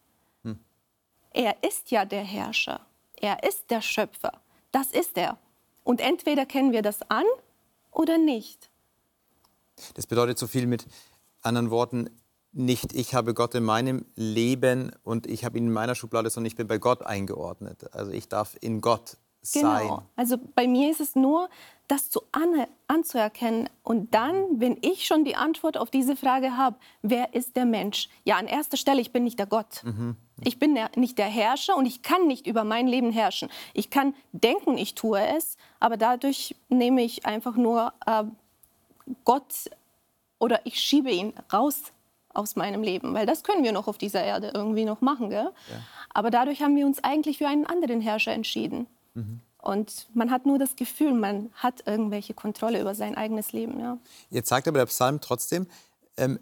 Er 1.30 1.64
ist 1.64 1.92
ja 1.92 2.06
der 2.06 2.24
Herrscher. 2.24 2.80
Er 3.16 3.44
ist 3.44 3.70
der 3.70 3.82
Schöpfer. 3.82 4.42
Das 4.72 4.92
ist 4.92 5.16
er. 5.16 5.38
Und 5.84 6.02
entweder 6.02 6.48
kennen 6.48 6.72
wir 6.72 6.82
das 6.82 7.04
an 7.12 7.26
oder 7.92 8.18
nicht. 8.18 8.72
Das 9.94 10.08
bedeutet 10.08 10.40
so 10.40 10.48
viel 10.48 10.66
mit 10.66 10.88
anderen 11.44 11.70
Worten, 11.70 12.10
nicht 12.56 12.94
ich 12.94 13.14
habe 13.14 13.34
Gott 13.34 13.54
in 13.54 13.64
meinem 13.64 14.06
Leben 14.16 14.92
und 15.04 15.28
ich 15.28 15.44
habe 15.44 15.58
ihn 15.58 15.68
in 15.68 15.74
meiner 15.74 15.94
Schublade, 15.94 16.30
sondern 16.30 16.48
ich 16.48 16.56
bin 16.56 16.68
bei 16.68 16.78
Gott 16.78 17.06
eingeordnet. 17.06 17.94
Also 17.94 18.12
ich 18.12 18.30
darf 18.30 18.56
in 18.62 18.82
Gott 18.82 19.18
sein. 19.42 19.84
Genau. 19.84 20.04
Also 20.16 20.38
bei 20.56 20.68
mir 20.68 20.90
ist 20.90 21.02
es 21.02 21.16
nur, 21.16 21.50
das 21.88 22.10
zu 22.10 22.22
an, 22.32 22.66
anzuerkennen. 22.88 23.70
Und 23.84 24.14
dann, 24.14 24.60
wenn 24.60 24.78
ich 24.82 25.06
schon 25.06 25.24
die 25.24 25.36
Antwort 25.36 25.78
auf 25.78 25.92
diese 25.92 26.16
Frage 26.16 26.58
habe, 26.58 26.78
wer 27.02 27.34
ist 27.34 27.56
der 27.56 27.66
Mensch? 27.66 28.10
Ja, 28.24 28.38
an 28.38 28.48
erster 28.48 28.78
Stelle, 28.78 29.02
ich 29.02 29.12
bin 29.12 29.24
nicht 29.24 29.38
der 29.38 29.46
Gott. 29.46 29.84
Ich 30.42 30.58
bin 30.58 30.76
der, 30.76 30.90
nicht 30.96 31.18
der 31.18 31.28
Herrscher 31.28 31.76
und 31.76 31.86
ich 31.86 32.02
kann 32.02 32.26
nicht 32.26 32.48
über 32.48 32.64
mein 32.64 32.88
Leben 32.88 33.12
herrschen. 33.12 33.50
Ich 33.74 33.90
kann 33.90 34.16
denken, 34.32 34.78
ich 34.78 34.96
tue 34.96 35.20
es, 35.20 35.58
aber 35.80 35.98
dadurch 35.98 36.56
nehme 36.70 37.04
ich 37.04 37.26
einfach 37.26 37.56
nur 37.56 37.94
äh, 38.06 38.24
Gott 39.24 39.70
oder 40.40 40.66
ich 40.66 40.80
schiebe 40.80 41.12
ihn 41.12 41.34
raus 41.54 41.84
aus 42.36 42.56
meinem 42.56 42.84
Leben, 42.84 43.14
weil 43.14 43.26
das 43.26 43.44
können 43.44 43.64
wir 43.64 43.72
noch 43.72 43.88
auf 43.88 43.98
dieser 43.98 44.24
Erde 44.24 44.52
irgendwie 44.54 44.86
noch 44.86 45.02
machen. 45.02 45.30
Gell? 45.30 45.52
Aber 46.14 46.30
dadurch 46.32 46.62
haben 46.62 46.76
wir 46.76 46.86
uns 46.86 47.04
eigentlich 47.04 47.38
für 47.38 47.48
einen 47.48 47.66
anderen 47.66 48.02
Herrscher 48.02 48.32
entschieden. 48.32 48.88
Und 49.66 50.08
man 50.14 50.30
hat 50.30 50.46
nur 50.46 50.60
das 50.60 50.76
Gefühl, 50.76 51.14
man 51.14 51.50
hat 51.56 51.88
irgendwelche 51.88 52.34
Kontrolle 52.36 52.80
über 52.80 52.94
sein 52.94 53.16
eigenes 53.16 53.52
Leben. 53.52 53.80
Ja. 53.80 53.98
Jetzt 54.30 54.50
sagt 54.50 54.68
aber 54.68 54.78
der 54.78 54.86
Psalm 54.86 55.22
trotzdem, 55.22 55.66
ähm, 56.18 56.40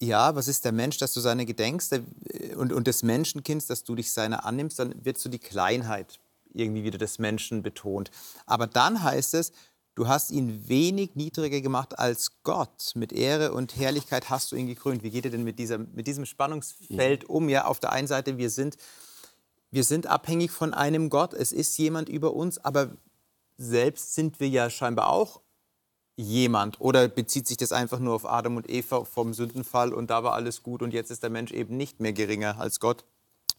ja, 0.00 0.34
was 0.36 0.46
ist 0.46 0.64
der 0.64 0.72
Mensch, 0.72 0.96
dass 0.98 1.12
du 1.12 1.20
seine 1.20 1.46
gedenkst 1.46 1.92
äh, 1.92 2.54
und, 2.54 2.72
und 2.72 2.86
des 2.86 3.02
Menschenkinds, 3.02 3.66
dass 3.66 3.82
du 3.82 3.96
dich 3.96 4.12
seiner 4.12 4.44
annimmst, 4.46 4.78
dann 4.78 5.04
wird 5.04 5.18
so 5.18 5.28
die 5.28 5.40
Kleinheit 5.40 6.20
irgendwie 6.52 6.84
wieder 6.84 6.98
des 6.98 7.18
Menschen 7.18 7.62
betont. 7.62 8.10
Aber 8.46 8.66
dann 8.66 9.02
heißt 9.02 9.34
es, 9.34 9.52
du 9.94 10.08
hast 10.08 10.30
ihn 10.30 10.68
wenig 10.68 11.14
niedriger 11.14 11.60
gemacht 11.60 11.98
als 11.98 12.42
Gott. 12.42 12.92
Mit 12.94 13.12
Ehre 13.12 13.52
und 13.52 13.76
Herrlichkeit 13.76 14.30
hast 14.30 14.52
du 14.52 14.56
ihn 14.56 14.66
gekrönt. 14.66 15.02
Wie 15.02 15.10
geht 15.10 15.24
ihr 15.24 15.30
denn 15.30 15.44
mit, 15.44 15.58
dieser, 15.58 15.78
mit 15.78 16.06
diesem 16.06 16.26
Spannungsfeld 16.26 17.24
um? 17.24 17.48
Ja, 17.48 17.66
auf 17.66 17.80
der 17.80 17.92
einen 17.92 18.08
Seite, 18.08 18.38
wir 18.38 18.50
sind, 18.50 18.76
wir 19.70 19.84
sind 19.84 20.06
abhängig 20.06 20.50
von 20.50 20.74
einem 20.74 21.10
Gott, 21.10 21.34
es 21.34 21.52
ist 21.52 21.76
jemand 21.78 22.08
über 22.08 22.34
uns, 22.34 22.58
aber 22.58 22.90
selbst 23.56 24.14
sind 24.14 24.40
wir 24.40 24.48
ja 24.48 24.70
scheinbar 24.70 25.10
auch 25.10 25.40
jemand? 26.16 26.80
Oder 26.80 27.08
bezieht 27.08 27.46
sich 27.46 27.56
das 27.56 27.72
einfach 27.72 27.98
nur 27.98 28.14
auf 28.14 28.28
Adam 28.28 28.56
und 28.56 28.68
Eva 28.68 29.04
vom 29.04 29.34
Sündenfall 29.34 29.92
und 29.92 30.10
da 30.10 30.22
war 30.22 30.34
alles 30.34 30.62
gut 30.62 30.82
und 30.82 30.92
jetzt 30.92 31.10
ist 31.10 31.22
der 31.22 31.30
Mensch 31.30 31.52
eben 31.52 31.76
nicht 31.76 32.00
mehr 32.00 32.12
geringer 32.12 32.58
als 32.60 32.80
Gott, 32.80 33.04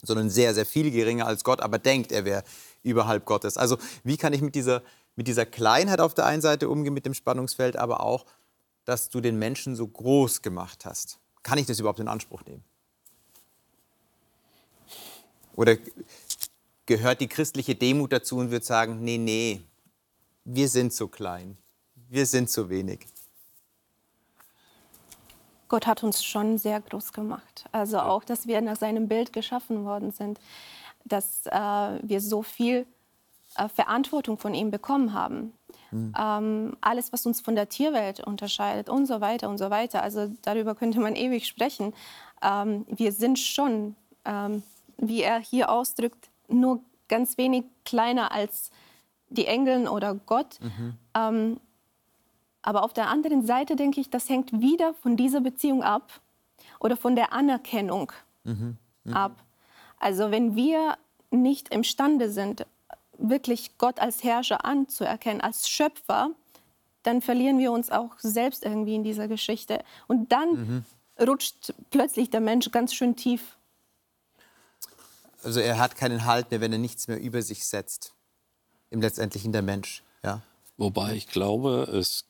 sondern 0.04 0.30
sehr, 0.30 0.54
sehr 0.54 0.66
viel 0.66 0.92
geringer 0.92 1.28
als 1.28 1.44
Gott, 1.44 1.62
aber 1.62 1.80
denkt, 1.80 2.12
er 2.12 2.26
wäre 2.26 2.44
überhalb 2.84 3.26
Gottes. 3.26 3.58
Also 3.58 3.78
wie 4.04 4.18
kann 4.18 4.34
ich 4.34 4.42
mit 4.42 4.56
dieser, 4.56 4.82
mit 5.16 5.28
dieser 5.28 5.46
Kleinheit 5.46 6.00
auf 6.00 6.14
der 6.14 6.26
einen 6.26 6.42
Seite 6.42 6.70
umgehen, 6.70 6.94
mit 6.94 7.06
dem 7.06 7.14
Spannungsfeld, 7.14 7.76
aber 7.76 8.02
auch, 8.02 8.26
dass 8.86 9.10
du 9.10 9.22
den 9.22 9.38
Menschen 9.38 9.76
so 9.76 9.88
groß 9.88 10.42
gemacht 10.42 10.86
hast? 10.86 11.20
Kann 11.44 11.58
ich 11.58 11.66
das 11.66 11.80
überhaupt 11.80 12.00
in 12.00 12.08
Anspruch 12.08 12.44
nehmen? 12.46 12.64
Oder 15.56 15.78
gehört 16.86 17.22
die 17.22 17.28
christliche 17.28 17.76
Demut 17.76 18.12
dazu 18.14 18.38
und 18.38 18.52
wird 18.52 18.64
sagen, 18.64 19.04
nee, 19.04 19.18
nee, 19.18 19.62
wir 20.44 20.68
sind 20.68 20.94
so 20.94 21.08
klein, 21.08 21.58
wir 22.10 22.26
sind 22.26 22.50
so 22.50 22.70
wenig. 22.70 23.06
Gott 25.68 25.88
hat 25.88 26.04
uns 26.04 26.24
schon 26.24 26.58
sehr 26.58 26.82
groß 26.82 27.14
gemacht. 27.14 27.66
Also 27.72 28.00
auch, 28.00 28.26
dass 28.26 28.46
wir 28.46 28.60
nach 28.62 28.76
seinem 28.76 29.08
Bild 29.08 29.32
geschaffen 29.32 29.86
worden 29.86 30.12
sind, 30.12 30.40
dass 31.06 31.46
äh, 31.46 31.52
wir 31.52 32.20
so 32.20 32.44
viel 32.44 32.86
äh, 33.62 33.70
Verantwortung 33.70 34.38
von 34.38 34.54
ihm 34.54 34.72
bekommen 34.72 35.14
haben. 35.14 35.54
Mhm. 35.92 36.14
Ähm, 36.18 36.78
alles, 36.82 37.14
was 37.14 37.26
uns 37.26 37.42
von 37.42 37.56
der 37.56 37.70
Tierwelt 37.70 38.20
unterscheidet 38.22 38.90
und 38.90 39.06
so 39.06 39.22
weiter 39.22 39.50
und 39.50 39.58
so 39.58 39.70
weiter. 39.70 40.02
Also 40.02 40.32
darüber 40.42 40.74
könnte 40.74 41.00
man 41.00 41.16
ewig 41.16 41.46
sprechen. 41.48 41.94
Ähm, 42.42 42.86
wir 42.88 43.12
sind 43.12 43.38
schon, 43.38 43.96
ähm, 44.26 44.64
wie 44.98 45.22
er 45.22 45.40
hier 45.40 45.70
ausdrückt, 45.70 46.30
nur 46.48 46.82
ganz 47.08 47.38
wenig 47.38 47.66
kleiner 47.86 48.32
als 48.32 48.72
die 49.30 49.46
Engel 49.46 49.88
oder 49.88 50.16
Gott. 50.16 50.60
Mhm. 50.62 50.94
Ähm, 51.16 51.60
aber 52.64 52.84
auf 52.84 52.94
der 52.94 53.10
anderen 53.10 53.46
Seite 53.46 53.76
denke 53.76 54.02
ich, 54.02 54.10
das 54.10 54.30
hängt 54.30 54.52
wieder 54.60 54.94
von 54.96 55.18
dieser 55.18 55.42
Beziehung 55.42 55.84
ab 55.84 56.22
oder 56.80 56.96
von 56.96 57.16
der 57.16 57.34
Anerkennung 57.34 58.12
mhm. 58.44 58.78
Mhm. 59.04 59.14
ab. 59.14 59.44
Also 60.00 60.32
wenn 60.32 60.56
wir 60.56 60.98
nicht 61.32 61.74
imstande 61.74 62.30
sind, 62.30 62.66
wirklich 63.22 63.78
Gott 63.78 64.00
als 64.00 64.24
Herrscher 64.24 64.66
anzuerkennen, 64.66 65.42
als 65.42 65.70
Schöpfer, 65.70 66.32
dann 67.04 67.22
verlieren 67.22 67.58
wir 67.60 67.72
uns 67.72 67.90
auch 67.90 68.18
selbst 68.20 68.64
irgendwie 68.66 68.96
in 68.96 69.04
dieser 69.04 69.28
Geschichte. 69.28 69.84
Und 70.08 70.32
dann 70.32 70.50
mhm. 70.50 70.86
rutscht 71.20 71.74
plötzlich 71.90 72.30
der 72.30 72.42
Mensch 72.42 72.72
ganz 72.72 72.94
schön 72.94 73.16
tief 73.16 73.58
also 75.44 75.60
er 75.60 75.80
hat 75.80 75.96
keinen 75.96 76.26
Halt 76.26 76.52
mehr, 76.52 76.62
wenn 76.62 76.72
er 76.72 76.78
nichts 76.78 77.08
mehr 77.08 77.20
über 77.20 77.42
sich 77.42 77.66
setzt. 77.66 78.14
Im 78.90 79.02
Letztendlichen 79.02 79.52
der 79.52 79.62
Mensch. 79.62 80.04
Ja. 80.24 80.42
Wobei 80.78 81.16
ich 81.16 81.28
glaube, 81.28 81.90
es, 81.94 82.26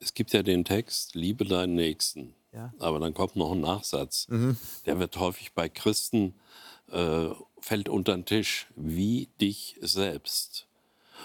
es 0.00 0.14
gibt 0.14 0.32
ja 0.32 0.42
den 0.42 0.64
Text, 0.64 1.14
liebe 1.14 1.44
deinen 1.44 1.74
Nächsten. 1.74 2.34
Ja. 2.52 2.72
Aber 2.78 2.98
dann 2.98 3.14
kommt 3.14 3.36
noch 3.36 3.52
ein 3.52 3.60
Nachsatz. 3.60 4.26
Mhm. 4.28 4.56
Der 4.86 4.98
wird 4.98 5.16
häufig 5.18 5.52
bei 5.52 5.68
Christen, 5.68 6.34
äh, 6.90 7.28
fällt 7.60 7.88
unter 7.88 8.14
den 8.14 8.24
Tisch, 8.24 8.66
wie 8.76 9.28
dich 9.40 9.76
selbst. 9.80 10.66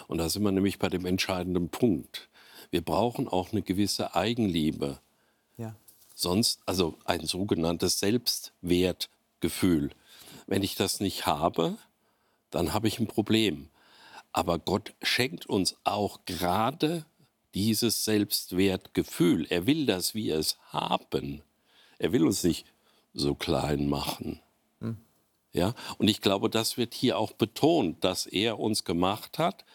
Und 0.08 0.17
da 0.17 0.30
sind 0.30 0.43
wir 0.43 0.52
nämlich 0.52 0.80
bei 0.80 0.89
dem 0.89 1.06
entscheidenden 1.06 1.69
Punkt. 1.69 2.30
Wir 2.71 2.82
brauchen 2.82 3.28
auch 3.28 3.52
eine 3.52 3.62
gewisse 3.62 4.15
Eigenliebe. 4.15 5.00
Ja. 5.58 5.76
Sonst, 6.13 6.60
also 6.65 6.98
ein 7.06 7.26
sogenanntes 7.26 8.00
Selbstwertgefühl. 8.00 9.91
Wenn 10.48 10.63
ich 10.63 10.76
das 10.76 11.00
nicht 11.00 11.26
habe, 11.26 11.78
dann 12.52 12.74
habe 12.74 12.88
ich 12.88 13.00
ein 13.00 13.08
Problem. 13.08 13.69
Aber 14.32 14.60
Gott 14.60 14.93
schenkt 15.02 15.45
uns 15.45 15.78
auch 15.84 16.19
gerade 16.26 17.06
dieses 17.54 18.04
Selbstwertgefühl. 18.04 19.48
Er 19.50 19.65
will, 19.65 19.86
dass 19.86 20.13
wir 20.13 20.38
es 20.38 20.58
haben. 20.69 21.41
Er 21.98 22.12
will 22.12 22.26
uns 22.26 22.43
nicht 22.43 22.65
so 23.13 23.34
klein 23.34 23.88
machen. 23.88 24.41
Ja, 25.55 25.73
und 25.97 26.07
ich 26.07 26.21
glaube, 26.21 26.49
das 26.49 26.77
wird 26.77 26.93
hier 26.93 27.17
auch 27.17 27.31
betont, 27.31 28.03
dass 28.03 28.25
er 28.25 28.59
uns 28.59 28.83
gemacht 28.83 29.39
hat, 29.39 29.65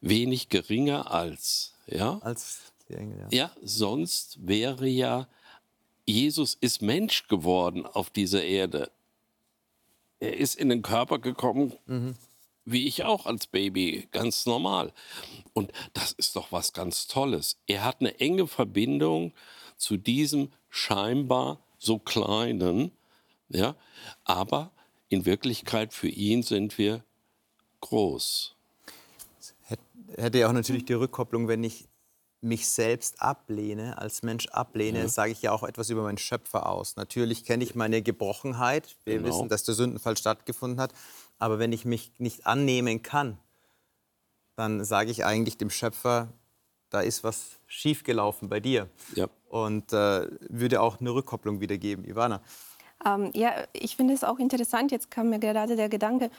wenig 0.00 0.48
geringer 0.48 1.10
als. 1.10 1.74
Ja, 1.86 2.18
als 2.22 2.72
die 2.88 2.94
Engel, 2.94 3.18
ja. 3.18 3.28
ja, 3.30 3.50
sonst 3.62 4.46
wäre 4.46 4.86
ja, 4.86 5.28
Jesus 6.06 6.54
ist 6.60 6.82
Mensch 6.82 7.28
geworden 7.28 7.86
auf 7.86 8.10
dieser 8.10 8.42
Erde 8.42 8.90
er 10.22 10.36
ist 10.36 10.54
in 10.54 10.68
den 10.68 10.82
Körper 10.82 11.18
gekommen, 11.18 11.72
mhm. 11.86 12.14
wie 12.64 12.86
ich 12.86 13.02
auch 13.02 13.26
als 13.26 13.48
Baby, 13.48 14.06
ganz 14.12 14.46
normal. 14.46 14.92
Und 15.52 15.72
das 15.94 16.12
ist 16.12 16.36
doch 16.36 16.52
was 16.52 16.72
ganz 16.72 17.08
Tolles. 17.08 17.58
Er 17.66 17.84
hat 17.84 18.00
eine 18.00 18.20
enge 18.20 18.46
Verbindung 18.46 19.32
zu 19.76 19.96
diesem 19.96 20.52
scheinbar 20.70 21.58
so 21.76 21.98
kleinen, 21.98 22.92
ja, 23.52 23.76
aber 24.24 24.70
in 25.08 25.26
Wirklichkeit 25.26 25.92
für 25.92 26.08
ihn 26.08 26.42
sind 26.42 26.78
wir 26.78 27.04
groß. 27.80 28.54
Hätte 30.16 30.38
ja 30.38 30.48
auch 30.48 30.52
natürlich 30.52 30.84
die 30.84 30.92
Rückkopplung, 30.92 31.48
wenn 31.48 31.64
ich 31.64 31.88
mich 32.42 32.68
selbst 32.68 33.22
ablehne, 33.22 33.98
als 33.98 34.22
Mensch 34.22 34.48
ablehne, 34.48 35.00
ja. 35.00 35.08
sage 35.08 35.30
ich 35.30 35.42
ja 35.42 35.52
auch 35.52 35.62
etwas 35.62 35.90
über 35.90 36.02
meinen 36.02 36.18
Schöpfer 36.18 36.66
aus. 36.66 36.96
Natürlich 36.96 37.44
kenne 37.44 37.62
ich 37.62 37.74
meine 37.74 38.02
Gebrochenheit. 38.02 38.96
Wir 39.04 39.18
genau. 39.18 39.28
wissen, 39.28 39.48
dass 39.48 39.62
der 39.62 39.74
Sündenfall 39.74 40.16
stattgefunden 40.16 40.80
hat. 40.80 40.92
Aber 41.38 41.58
wenn 41.58 41.72
ich 41.72 41.84
mich 41.84 42.12
nicht 42.18 42.46
annehmen 42.46 43.02
kann, 43.02 43.38
dann 44.56 44.84
sage 44.84 45.10
ich 45.10 45.24
eigentlich 45.24 45.56
dem 45.56 45.70
Schöpfer, 45.70 46.32
da 46.90 47.00
ist 47.00 47.24
was 47.24 47.58
schiefgelaufen 47.66 48.48
bei 48.48 48.60
dir. 48.60 48.88
Ja. 49.14 49.28
Und 49.48 49.92
äh, 49.92 50.28
würde 50.48 50.80
auch 50.80 51.00
eine 51.00 51.14
Rückkopplung 51.14 51.60
wiedergeben. 51.60 52.04
Ivana. 52.04 52.42
Ähm, 53.04 53.30
ja, 53.34 53.52
ich 53.72 53.96
finde 53.96 54.14
es 54.14 54.24
auch 54.24 54.38
interessant. 54.38 54.92
Jetzt 54.92 55.10
kam 55.10 55.30
mir 55.30 55.38
gerade 55.38 55.76
der 55.76 55.88
Gedanke, 55.88 56.30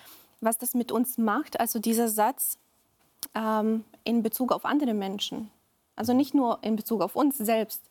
was 0.41 0.57
das 0.57 0.73
mit 0.73 0.91
uns 0.91 1.17
macht. 1.17 1.59
Also 1.59 1.79
dieser 1.79 2.09
Satz 2.09 2.57
ähm, 3.35 3.83
in 4.03 4.23
Bezug 4.23 4.51
auf 4.51 4.65
andere 4.65 4.93
Menschen. 4.93 5.49
Also 5.95 6.13
nicht 6.13 6.33
nur 6.33 6.59
in 6.61 6.75
Bezug 6.75 7.01
auf 7.01 7.15
uns 7.15 7.37
selbst. 7.37 7.81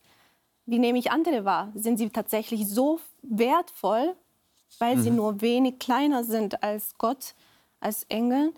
Wie 0.66 0.78
nehme 0.78 0.98
ich 0.98 1.10
andere 1.10 1.44
wahr? 1.44 1.72
Sind 1.74 1.98
sie 1.98 2.10
tatsächlich 2.10 2.68
so 2.68 3.00
wertvoll, 3.22 4.14
weil 4.78 4.96
mhm. 4.96 5.02
sie 5.02 5.10
nur 5.10 5.40
wenig 5.40 5.78
kleiner 5.78 6.24
sind 6.24 6.62
als 6.62 6.94
Gott, 6.98 7.34
als 7.80 8.04
Engel? 8.04 8.52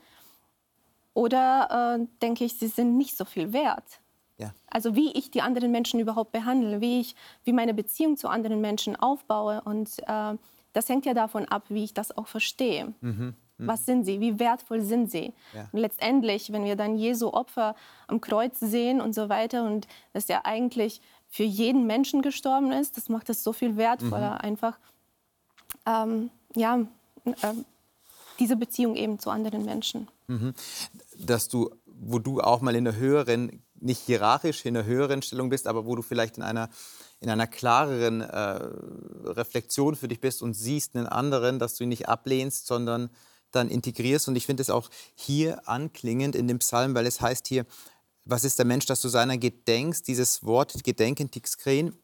Oder 1.15 1.99
äh, 2.01 2.07
denke 2.21 2.45
ich, 2.45 2.59
sie 2.59 2.69
sind 2.69 2.97
nicht 2.97 3.17
so 3.17 3.25
viel 3.25 3.53
wert? 3.53 4.01
Ja. 4.39 4.53
Also 4.69 4.97
wie 4.97 5.13
ich 5.13 5.31
die 5.31 5.43
anderen 5.43 5.71
Menschen 5.71 6.01
überhaupt 6.01 6.33
behandle, 6.33 6.81
wie 6.81 7.01
ich 7.01 7.15
wie 7.45 7.53
meine 7.53 7.75
Beziehung 7.75 8.17
zu 8.17 8.29
anderen 8.29 8.61
Menschen 8.61 8.97
aufbaue. 8.97 9.61
Und 9.63 9.99
äh, 10.07 10.35
das 10.73 10.89
hängt 10.89 11.07
ja 11.07 11.15
davon 11.15 11.47
ab, 11.47 11.65
wie 11.69 11.85
ich 11.85 11.95
das 11.95 12.17
auch 12.17 12.27
verstehe. 12.27 12.93
Mhm. 13.01 13.35
Mhm. 13.59 13.67
Was 13.69 13.87
sind 13.87 14.05
sie? 14.05 14.21
Wie 14.21 14.39
wertvoll 14.39 14.81
sind 14.81 15.11
sie? 15.11 15.33
Ja. 15.55 15.69
Und 15.73 15.79
letztendlich, 15.79 16.53
wenn 16.53 16.65
wir 16.65 16.77
dann 16.77 16.97
Jesu 16.97 17.29
Opfer 17.29 17.77
am 18.09 18.21
Kreuz 18.21 18.59
sehen 18.59 19.01
und 19.01 19.15
so 19.15 19.29
weiter 19.29 19.65
und 19.65 19.87
dass 20.13 20.29
er 20.29 20.47
eigentlich 20.47 21.01
für 21.29 21.45
jeden 21.45 21.87
Menschen 21.87 22.23
gestorben 22.23 22.73
ist, 22.73 22.97
das 22.97 23.09
macht 23.09 23.31
es 23.31 23.45
so 23.45 23.53
viel 23.53 23.77
wertvoller, 23.77 24.35
mhm. 24.35 24.41
einfach 24.41 24.79
ähm, 25.87 26.31
ja, 26.55 26.81
äh, 27.25 27.55
diese 28.39 28.57
Beziehung 28.57 28.97
eben 28.97 29.19
zu 29.19 29.31
anderen 29.31 29.65
Menschen. 29.65 30.09
Mhm. 30.27 30.55
Dass 31.19 31.49
du, 31.49 31.71
wo 31.87 32.19
du 32.19 32.41
auch 32.41 32.61
mal 32.61 32.75
in 32.75 32.87
einer 32.87 32.97
höheren, 32.97 33.64
nicht 33.81 34.01
hierarchisch 34.01 34.65
in 34.65 34.77
einer 34.77 34.87
höheren 34.87 35.23
Stellung 35.23 35.51
bist, 35.51 35.67
aber 35.67 35.87
wo 35.87 35.97
du 35.97 36.03
vielleicht 36.03 36.37
in 36.37 36.43
einer 36.43 36.69
in 37.21 37.31
einer 37.31 37.47
klareren 37.47 38.21
äh, 38.21 38.61
Reflexion 39.25 39.97
für 39.97 40.09
dich 40.09 40.21
bist 40.21 40.43
und 40.43 40.53
siehst 40.53 40.95
einen 40.95 41.07
anderen, 41.07 41.59
dass 41.59 41.77
du 41.77 41.85
ihn 41.85 41.89
nicht 41.89 42.09
ablehnst, 42.09 42.67
sondern 42.67 43.09
dann 43.51 43.69
integrierst. 43.69 44.29
Und 44.29 44.37
ich 44.37 44.47
finde 44.47 44.61
es 44.61 44.69
auch 44.69 44.91
hier 45.15 45.67
anklingend 45.69 46.37
in 46.37 46.49
dem 46.49 46.59
Psalm, 46.59 46.95
weil 46.95 47.07
es 47.07 47.21
heißt 47.21 47.47
hier, 47.47 47.65
was 48.27 48.45
ist 48.45 48.59
der 48.59 48.67
Mensch, 48.67 48.87
dass 48.87 49.01
du 49.01 49.09
seiner 49.09 49.39
gedenkst? 49.39 50.07
Dieses 50.07 50.45
Wort 50.45 50.85
Gedenken, 50.85 51.31
Tixkren, 51.31 51.97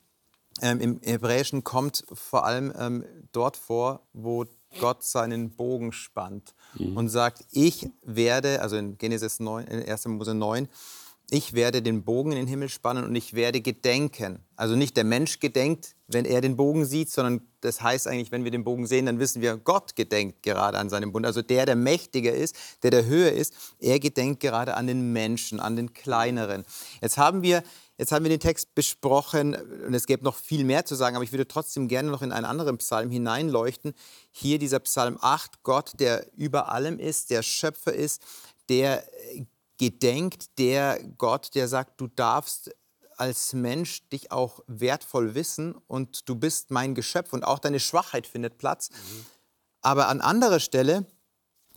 ähm, 0.63 0.81
im 0.81 1.01
Hebräischen 1.03 1.65
kommt 1.65 2.05
vor 2.13 2.45
allem 2.45 2.73
ähm, 2.79 3.05
dort 3.33 3.57
vor, 3.57 4.07
wo 4.13 4.47
Gott 4.79 5.03
seinen 5.03 5.51
Bogen 5.51 5.93
spannt 5.93 6.55
mhm. 6.75 6.97
und 6.97 7.09
sagt, 7.09 7.45
ich 7.51 7.89
werde, 8.05 8.63
also 8.63 8.77
in 8.77 8.99
Genesis 8.99 9.41
9, 9.41 9.67
in 9.67 9.89
1. 9.89 10.07
Mose 10.07 10.35
9, 10.35 10.69
ich 11.31 11.53
werde 11.53 11.81
den 11.81 12.05
Bogen 12.05 12.33
in 12.33 12.39
den 12.39 12.47
Himmel 12.47 12.69
spannen 12.69 13.05
und 13.05 13.15
ich 13.15 13.35
werde 13.35 13.61
gedenken. 13.61 14.41
Also 14.57 14.75
nicht 14.75 14.97
der 14.97 15.05
Mensch 15.05 15.39
gedenkt, 15.39 15.95
wenn 16.09 16.25
er 16.25 16.41
den 16.41 16.57
Bogen 16.57 16.85
sieht, 16.85 17.11
sondern 17.11 17.41
das 17.61 17.81
heißt 17.81 18.09
eigentlich, 18.09 18.33
wenn 18.33 18.45
wir 18.45 18.51
den 18.51 18.65
Bogen 18.65 18.87
sehen, 18.87 19.07
dann 19.07 19.19
wissen 19.21 19.41
wir, 19.41 19.57
Gott 19.57 19.95
gedenkt 19.95 20.43
gerade 20.43 20.79
an 20.79 20.91
seinem 20.91 21.13
Bund. 21.13 21.25
Also 21.25 21.43
der, 21.43 21.67
der 21.67 21.77
mächtiger 21.77 22.33
ist, 22.33 22.57
der 22.83 22.91
der 22.91 23.07
höher 23.07 23.31
ist, 23.31 23.55
er 23.79 24.01
gedenkt 24.01 24.41
gerade 24.41 24.77
an 24.77 24.87
den 24.87 25.13
Menschen, 25.13 25.61
an 25.61 25.77
den 25.77 25.93
kleineren. 25.93 26.65
Jetzt 27.01 27.17
haben 27.17 27.43
wir 27.43 27.63
Jetzt 28.01 28.13
haben 28.13 28.25
wir 28.25 28.31
den 28.31 28.41
Text 28.41 28.75
besprochen 28.75 29.55
und 29.55 29.93
es 29.93 30.07
gäbe 30.07 30.25
noch 30.25 30.37
viel 30.37 30.65
mehr 30.65 30.87
zu 30.87 30.95
sagen, 30.95 31.17
aber 31.17 31.23
ich 31.23 31.33
würde 31.33 31.47
trotzdem 31.47 31.87
gerne 31.87 32.11
noch 32.11 32.23
in 32.23 32.33
einen 32.33 32.47
anderen 32.47 32.79
Psalm 32.79 33.11
hineinleuchten. 33.11 33.93
Hier 34.31 34.59
dieser 34.59 34.79
Psalm 34.79 35.19
8, 35.21 35.63
Gott, 35.65 35.93
der 36.01 36.27
über 36.35 36.73
allem 36.73 36.99
ist, 36.99 37.29
der 37.29 37.43
Schöpfer 37.43 37.93
ist, 37.93 38.23
der 38.71 39.05
gedenkt, 39.81 40.59
der 40.59 41.03
Gott, 41.17 41.55
der 41.55 41.67
sagt, 41.67 42.03
du 42.03 42.07
darfst 42.07 42.71
als 43.17 43.55
Mensch 43.55 44.07
dich 44.11 44.31
auch 44.31 44.61
wertvoll 44.67 45.35
wissen 45.35 45.75
und 45.87 46.29
du 46.29 46.35
bist 46.35 46.71
mein 46.71 46.95
Geschöpf 46.95 47.33
und 47.33 47.45
auch 47.45 47.59
deine 47.59 47.81
Schwachheit 47.81 48.27
findet 48.27 48.59
Platz. 48.59 48.91
Mhm. 48.91 49.27
Aber 49.81 50.09
an 50.09 50.21
anderer 50.21 50.61
Stelle, 50.61 51.07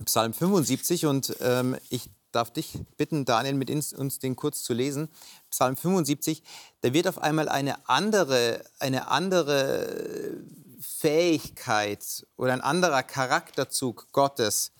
Psalm 0.03 0.33
75, 0.33 1.05
und 1.05 1.33
ähm, 1.39 1.77
ich 1.89 2.09
darf 2.33 2.51
dich 2.51 2.77
bitten, 2.97 3.23
Daniel, 3.23 3.53
mit 3.53 3.69
uns, 3.69 4.19
den 4.19 4.35
kurz 4.35 4.63
zu 4.63 4.73
lesen. 4.73 5.07
Psalm 5.49 5.77
75, 5.77 6.43
da 6.81 6.91
wird 6.91 7.07
auf 7.07 7.19
einmal 7.19 7.47
eine 7.47 7.87
andere, 7.87 8.65
eine 8.79 9.07
andere 9.07 10.43
Fähigkeit 10.81 12.27
oder 12.35 12.51
ein 12.51 12.61
anderer 12.61 13.03
Charakterzug 13.03 14.11
Gottes 14.11 14.73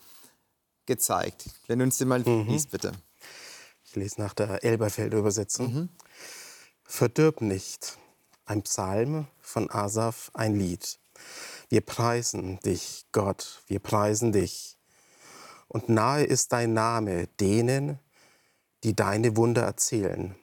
gezeigt. 0.84 1.46
Wenn 1.68 1.78
du 1.78 1.86
uns 1.86 1.96
den 1.96 2.08
mal 2.08 2.20
mhm. 2.20 2.48
liest, 2.48 2.70
bitte. 2.70 2.92
Ich 3.94 3.96
lese 3.96 4.20
nach 4.20 4.34
der 4.34 4.64
Elberfelder 4.64 5.18
Übersetzung. 5.18 5.72
Mhm. 5.72 5.88
Verdirb 6.82 7.40
nicht, 7.40 7.96
ein 8.44 8.62
Psalm 8.62 9.28
von 9.40 9.70
Asaf, 9.70 10.32
ein 10.34 10.56
Lied. 10.58 10.98
Wir 11.68 11.80
preisen 11.80 12.58
dich, 12.64 13.06
Gott, 13.12 13.62
wir 13.68 13.78
preisen 13.78 14.32
dich. 14.32 14.76
Und 15.68 15.88
nahe 15.90 16.24
ist 16.24 16.52
dein 16.52 16.72
Name 16.72 17.28
denen, 17.38 18.00
die 18.82 18.96
deine 18.96 19.36
Wunder 19.36 19.62
erzählen. 19.62 20.34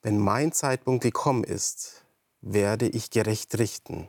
Wenn 0.00 0.18
mein 0.18 0.50
Zeitpunkt 0.52 1.02
gekommen 1.02 1.44
ist, 1.44 2.06
werde 2.40 2.88
ich 2.88 3.10
gerecht 3.10 3.58
richten. 3.58 4.08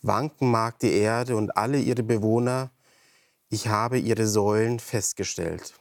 Wanken 0.00 0.50
mag 0.50 0.78
die 0.78 0.94
Erde 0.94 1.36
und 1.36 1.54
alle 1.54 1.80
ihre 1.80 2.02
Bewohner, 2.02 2.70
ich 3.50 3.68
habe 3.68 3.98
ihre 3.98 4.26
Säulen 4.26 4.80
festgestellt. 4.80 5.74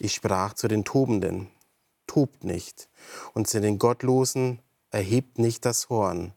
Ich 0.00 0.14
sprach 0.14 0.54
zu 0.54 0.68
den 0.68 0.84
Tobenden, 0.84 1.50
tobt 2.06 2.44
nicht, 2.44 2.88
und 3.34 3.48
zu 3.48 3.60
den 3.60 3.78
Gottlosen, 3.78 4.60
erhebt 4.90 5.38
nicht 5.38 5.64
das 5.64 5.88
Horn, 5.88 6.34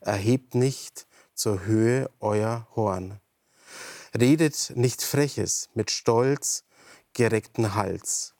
erhebt 0.00 0.54
nicht 0.54 1.06
zur 1.34 1.64
Höhe 1.64 2.10
euer 2.20 2.66
Horn. 2.74 3.20
Redet 4.18 4.72
nicht 4.76 5.02
Freches 5.02 5.68
mit 5.74 5.90
stolz 5.90 6.64
gereckten 7.12 7.74
Hals, 7.74 8.34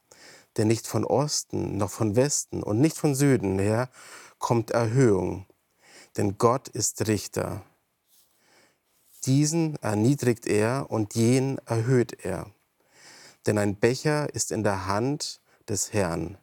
denn 0.56 0.68
nicht 0.68 0.86
von 0.86 1.04
Osten 1.04 1.76
noch 1.76 1.90
von 1.90 2.16
Westen 2.16 2.62
und 2.62 2.80
nicht 2.80 2.96
von 2.96 3.14
Süden 3.14 3.58
her 3.58 3.90
kommt 4.38 4.70
Erhöhung, 4.70 5.46
denn 6.16 6.38
Gott 6.38 6.68
ist 6.68 7.06
Richter. 7.08 7.62
Diesen 9.26 9.76
erniedrigt 9.82 10.46
er 10.46 10.90
und 10.90 11.14
jenen 11.14 11.58
erhöht 11.66 12.24
er. 12.24 12.50
Denn 13.46 13.58
ein 13.58 13.76
Becher 13.76 14.32
ist 14.34 14.52
in 14.52 14.62
der 14.62 14.86
Hand 14.86 15.40
des 15.68 15.92
Herrn, 15.92 16.38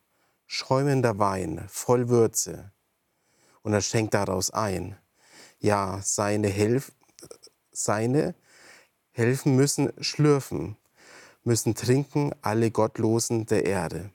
schäumender 0.47 1.17
Wein, 1.19 1.65
voll 1.69 2.09
Würze, 2.09 2.71
und 3.61 3.73
er 3.73 3.81
schenkt 3.81 4.13
daraus 4.13 4.51
ein. 4.51 4.97
Ja, 5.59 5.99
seine, 6.03 6.47
Helf 6.47 6.91
seine 7.71 8.35
helfen 9.11 9.55
müssen 9.55 9.91
schlürfen, 10.01 10.77
müssen 11.43 11.75
trinken 11.75 12.31
alle 12.41 12.71
Gottlosen 12.71 13.45
der 13.45 13.65
Erde. 13.65 14.11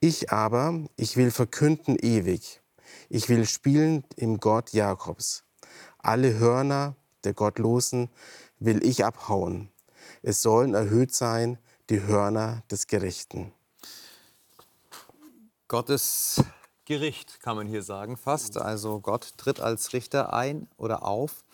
Ich 0.00 0.30
aber, 0.30 0.86
ich 0.96 1.16
will 1.16 1.30
verkünden 1.30 1.96
ewig, 1.96 2.60
ich 3.08 3.28
will 3.28 3.46
spielen 3.46 4.04
im 4.16 4.38
Gott 4.38 4.72
Jakobs. 4.72 5.44
Alle 5.98 6.38
Hörner 6.38 6.94
der 7.24 7.34
Gottlosen 7.34 8.10
will 8.60 8.84
ich 8.84 9.04
abhauen. 9.04 9.70
Es 10.22 10.42
sollen 10.42 10.74
erhöht 10.74 11.14
sein 11.14 11.58
die 11.90 12.02
Hörner 12.02 12.62
des 12.70 12.86
Gerechten. 12.86 13.52
Gottes 15.68 16.42
Gericht 16.84 17.40
kann 17.40 17.56
man 17.56 17.66
hier 17.66 17.82
sagen, 17.82 18.16
fast. 18.16 18.56
Also 18.56 19.00
Gott 19.00 19.34
tritt 19.36 19.60
als 19.60 19.92
Richter 19.92 20.32
ein 20.32 20.68
oder 20.76 21.04
auf. 21.04 21.44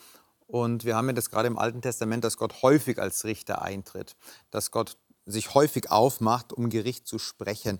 Und 0.47 0.85
wir 0.85 0.95
haben 0.95 1.07
ja 1.07 1.13
das 1.13 1.29
gerade 1.29 1.47
im 1.47 1.57
Alten 1.57 1.81
Testament, 1.81 2.23
dass 2.23 2.37
Gott 2.37 2.61
häufig 2.61 2.99
als 2.99 3.25
Richter 3.25 3.61
eintritt, 3.61 4.15
dass 4.51 4.71
Gott 4.71 4.97
sich 5.25 5.53
häufig 5.53 5.91
aufmacht, 5.91 6.53
um 6.53 6.69
Gericht 6.69 7.07
zu 7.07 7.19
sprechen. 7.19 7.79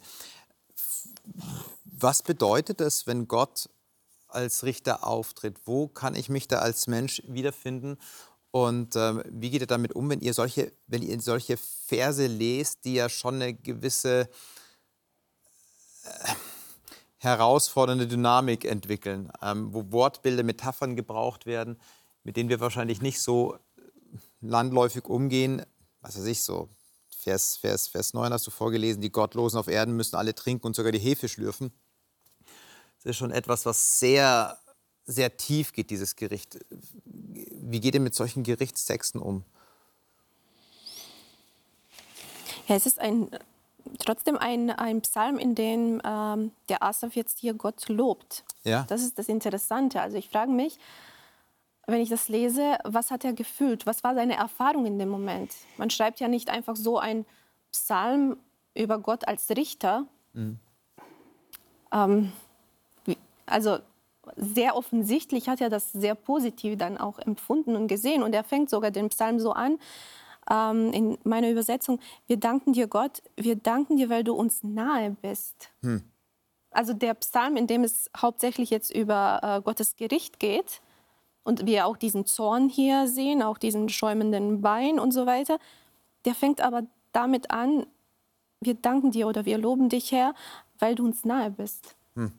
Was 1.85 2.23
bedeutet 2.23 2.81
es, 2.81 3.07
wenn 3.07 3.27
Gott 3.27 3.69
als 4.27 4.63
Richter 4.63 5.05
auftritt? 5.07 5.57
Wo 5.65 5.87
kann 5.87 6.15
ich 6.15 6.29
mich 6.29 6.47
da 6.47 6.59
als 6.59 6.87
Mensch 6.87 7.21
wiederfinden? 7.27 7.97
Und 8.55 8.95
ähm, 8.95 9.21
wie 9.27 9.49
geht 9.49 9.59
ihr 9.59 9.67
damit 9.67 9.93
um, 9.97 10.09
wenn 10.09 10.21
ihr 10.21 10.33
solche, 10.33 10.71
wenn 10.87 11.01
ihr 11.01 11.19
solche 11.19 11.57
Verse 11.57 12.25
lest, 12.25 12.85
die 12.85 12.93
ja 12.93 13.09
schon 13.09 13.35
eine 13.35 13.53
gewisse 13.53 14.29
äh, 16.05 16.33
herausfordernde 17.17 18.07
Dynamik 18.07 18.63
entwickeln, 18.63 19.29
ähm, 19.41 19.73
wo 19.73 19.91
Wortbilder, 19.91 20.43
Metaphern 20.43 20.95
gebraucht 20.95 21.45
werden, 21.45 21.77
mit 22.23 22.37
denen 22.37 22.47
wir 22.47 22.61
wahrscheinlich 22.61 23.01
nicht 23.01 23.19
so 23.19 23.57
landläufig 24.39 25.03
umgehen. 25.03 25.61
Was 25.99 26.17
weiß 26.17 26.27
ich 26.27 26.39
so. 26.41 26.69
Vers, 27.09 27.57
Vers, 27.57 27.89
Vers 27.89 28.13
9 28.13 28.31
hast 28.31 28.47
du 28.47 28.51
vorgelesen, 28.51 29.01
die 29.01 29.11
Gottlosen 29.11 29.59
auf 29.59 29.67
Erden 29.67 29.97
müssen 29.97 30.15
alle 30.15 30.33
trinken 30.33 30.67
und 30.67 30.77
sogar 30.77 30.93
die 30.93 30.99
Hefe 30.99 31.27
schlürfen. 31.27 31.73
Das 33.03 33.09
ist 33.09 33.17
schon 33.17 33.31
etwas, 33.31 33.65
was 33.65 33.99
sehr, 33.99 34.57
sehr 35.03 35.35
tief 35.35 35.73
geht, 35.73 35.89
dieses 35.89 36.15
Gericht. 36.15 36.57
Wie 37.67 37.79
geht 37.79 37.95
ihr 37.95 38.01
mit 38.01 38.13
solchen 38.13 38.43
Gerichtstexten 38.43 39.19
um? 39.19 39.43
Ja, 42.67 42.75
es 42.75 42.85
ist 42.85 42.99
ein, 42.99 43.29
trotzdem 43.99 44.37
ein, 44.37 44.69
ein 44.69 45.01
Psalm, 45.01 45.39
in 45.39 45.55
dem 45.55 46.01
ähm, 46.05 46.51
der 46.69 46.83
Asaf 46.83 47.15
jetzt 47.15 47.39
hier 47.39 47.55
Gott 47.55 47.87
lobt. 47.89 48.43
Ja. 48.63 48.85
Das 48.87 49.01
ist 49.01 49.17
das 49.17 49.29
Interessante. 49.29 49.99
Also 49.99 50.17
ich 50.17 50.29
frage 50.29 50.51
mich, 50.51 50.77
wenn 51.87 52.01
ich 52.01 52.09
das 52.09 52.29
lese, 52.29 52.77
was 52.83 53.09
hat 53.09 53.23
er 53.23 53.33
gefühlt? 53.33 53.85
Was 53.85 54.03
war 54.03 54.13
seine 54.13 54.35
Erfahrung 54.35 54.85
in 54.85 54.99
dem 54.99 55.09
Moment? 55.09 55.53
Man 55.77 55.89
schreibt 55.89 56.19
ja 56.19 56.27
nicht 56.27 56.49
einfach 56.49 56.75
so 56.75 56.99
ein 56.99 57.25
Psalm 57.71 58.37
über 58.75 58.99
Gott 58.99 59.27
als 59.27 59.49
Richter. 59.49 60.05
Mhm. 60.33 60.59
Ähm, 61.91 62.31
also 63.47 63.79
sehr 64.35 64.75
offensichtlich 64.75 65.49
hat 65.49 65.61
er 65.61 65.69
das 65.69 65.91
sehr 65.91 66.15
positiv 66.15 66.77
dann 66.77 66.97
auch 66.97 67.19
empfunden 67.19 67.75
und 67.75 67.87
gesehen. 67.87 68.23
Und 68.23 68.33
er 68.33 68.43
fängt 68.43 68.69
sogar 68.69 68.91
den 68.91 69.09
Psalm 69.09 69.39
so 69.39 69.51
an, 69.51 69.77
ähm, 70.49 70.91
in 70.93 71.17
meiner 71.23 71.49
Übersetzung, 71.49 71.99
wir 72.27 72.37
danken 72.37 72.73
dir 72.73 72.87
Gott, 72.87 73.21
wir 73.35 73.55
danken 73.55 73.97
dir, 73.97 74.09
weil 74.09 74.23
du 74.23 74.33
uns 74.33 74.63
nahe 74.63 75.11
bist. 75.21 75.69
Hm. 75.81 76.03
Also 76.71 76.93
der 76.93 77.13
Psalm, 77.15 77.57
in 77.57 77.67
dem 77.67 77.83
es 77.83 78.09
hauptsächlich 78.17 78.69
jetzt 78.69 78.93
über 78.93 79.39
äh, 79.41 79.61
Gottes 79.61 79.95
Gericht 79.95 80.39
geht 80.39 80.81
und 81.43 81.65
wir 81.65 81.85
auch 81.85 81.97
diesen 81.97 82.25
Zorn 82.25 82.69
hier 82.69 83.07
sehen, 83.07 83.41
auch 83.41 83.57
diesen 83.57 83.89
schäumenden 83.89 84.61
Wein 84.61 84.99
und 84.99 85.11
so 85.11 85.25
weiter, 85.25 85.57
der 86.25 86.35
fängt 86.35 86.61
aber 86.61 86.83
damit 87.11 87.49
an, 87.51 87.85
wir 88.59 88.73
danken 88.73 89.11
dir 89.11 89.27
oder 89.27 89.45
wir 89.45 89.57
loben 89.57 89.89
dich, 89.89 90.11
Herr, 90.11 90.33
weil 90.79 90.95
du 90.95 91.05
uns 91.05 91.23
nahe 91.23 91.49
bist. 91.49 91.95
Hm 92.15 92.33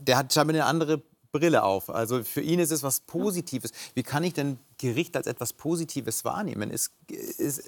der 0.00 0.18
hat 0.18 0.32
scheinbar 0.32 0.54
eine 0.54 0.64
andere 0.64 1.02
Brille 1.32 1.64
auf. 1.64 1.90
Also 1.90 2.24
für 2.24 2.40
ihn 2.40 2.58
ist 2.58 2.70
es 2.70 2.82
was 2.82 3.00
Positives. 3.00 3.72
Wie 3.94 4.02
kann 4.02 4.24
ich 4.24 4.32
denn 4.32 4.58
Gericht 4.78 5.16
als 5.16 5.26
etwas 5.26 5.52
Positives 5.52 6.24
wahrnehmen? 6.24 6.70
Ist, 6.70 6.92
ist, 7.10 7.62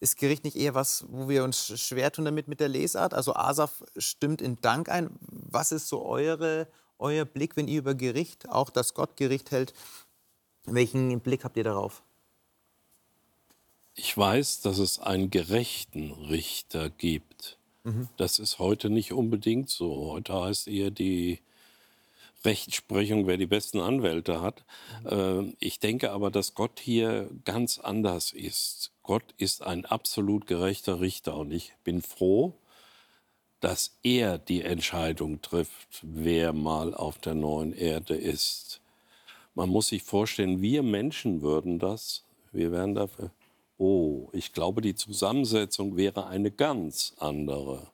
ist 0.00 0.18
Gericht 0.18 0.44
nicht 0.44 0.56
eher 0.56 0.74
was, 0.74 1.04
wo 1.08 1.28
wir 1.28 1.44
uns 1.44 1.78
schwer 1.80 2.10
tun 2.10 2.24
damit 2.24 2.48
mit 2.48 2.60
der 2.60 2.68
Lesart? 2.68 3.14
Also 3.14 3.34
Asaf 3.34 3.84
stimmt 3.96 4.42
in 4.42 4.60
Dank 4.60 4.88
ein. 4.88 5.10
Was 5.20 5.72
ist 5.72 5.88
so 5.88 6.04
eure, 6.04 6.68
euer 6.98 7.24
Blick, 7.24 7.56
wenn 7.56 7.68
ihr 7.68 7.78
über 7.78 7.94
Gericht, 7.94 8.48
auch 8.48 8.70
das 8.70 8.94
Gott 8.94 9.16
Gericht 9.16 9.50
hält? 9.50 9.72
Welchen 10.64 11.20
Blick 11.20 11.44
habt 11.44 11.56
ihr 11.56 11.64
darauf? 11.64 12.02
Ich 13.94 14.16
weiß, 14.16 14.60
dass 14.60 14.78
es 14.78 14.98
einen 14.98 15.30
gerechten 15.30 16.10
Richter 16.10 16.90
gibt. 16.90 17.56
Mhm. 17.84 18.08
Das 18.16 18.40
ist 18.40 18.58
heute 18.58 18.90
nicht 18.90 19.12
unbedingt 19.12 19.70
so. 19.70 20.12
Heute 20.12 20.34
heißt 20.34 20.66
eher 20.68 20.90
die 20.90 21.40
Rechtsprechung, 22.44 23.26
wer 23.26 23.36
die 23.36 23.46
besten 23.46 23.80
Anwälte 23.80 24.40
hat. 24.40 24.64
Mhm. 25.04 25.54
ich 25.58 25.80
denke 25.80 26.12
aber, 26.12 26.30
dass 26.30 26.54
Gott 26.54 26.80
hier 26.80 27.30
ganz 27.44 27.78
anders 27.78 28.32
ist. 28.32 28.92
Gott 29.02 29.34
ist 29.36 29.62
ein 29.62 29.84
absolut 29.84 30.46
gerechter 30.46 31.00
Richter 31.00 31.36
und 31.36 31.52
ich 31.52 31.72
bin 31.84 32.02
froh, 32.02 32.54
dass 33.60 33.98
er 34.02 34.38
die 34.38 34.62
Entscheidung 34.62 35.42
trifft, 35.42 36.00
wer 36.02 36.52
mal 36.52 36.94
auf 36.94 37.18
der 37.18 37.34
neuen 37.34 37.72
Erde 37.72 38.14
ist. 38.14 38.80
Man 39.54 39.70
muss 39.70 39.88
sich 39.88 40.02
vorstellen, 40.02 40.60
wir 40.60 40.82
Menschen 40.82 41.40
würden 41.40 41.78
das, 41.78 42.24
wir 42.52 42.70
wären 42.72 42.94
dafür, 42.94 43.30
oh, 43.78 44.28
ich 44.32 44.52
glaube, 44.52 44.82
die 44.82 44.94
Zusammensetzung 44.94 45.96
wäre 45.96 46.26
eine 46.26 46.50
ganz 46.50 47.14
andere. 47.18 47.90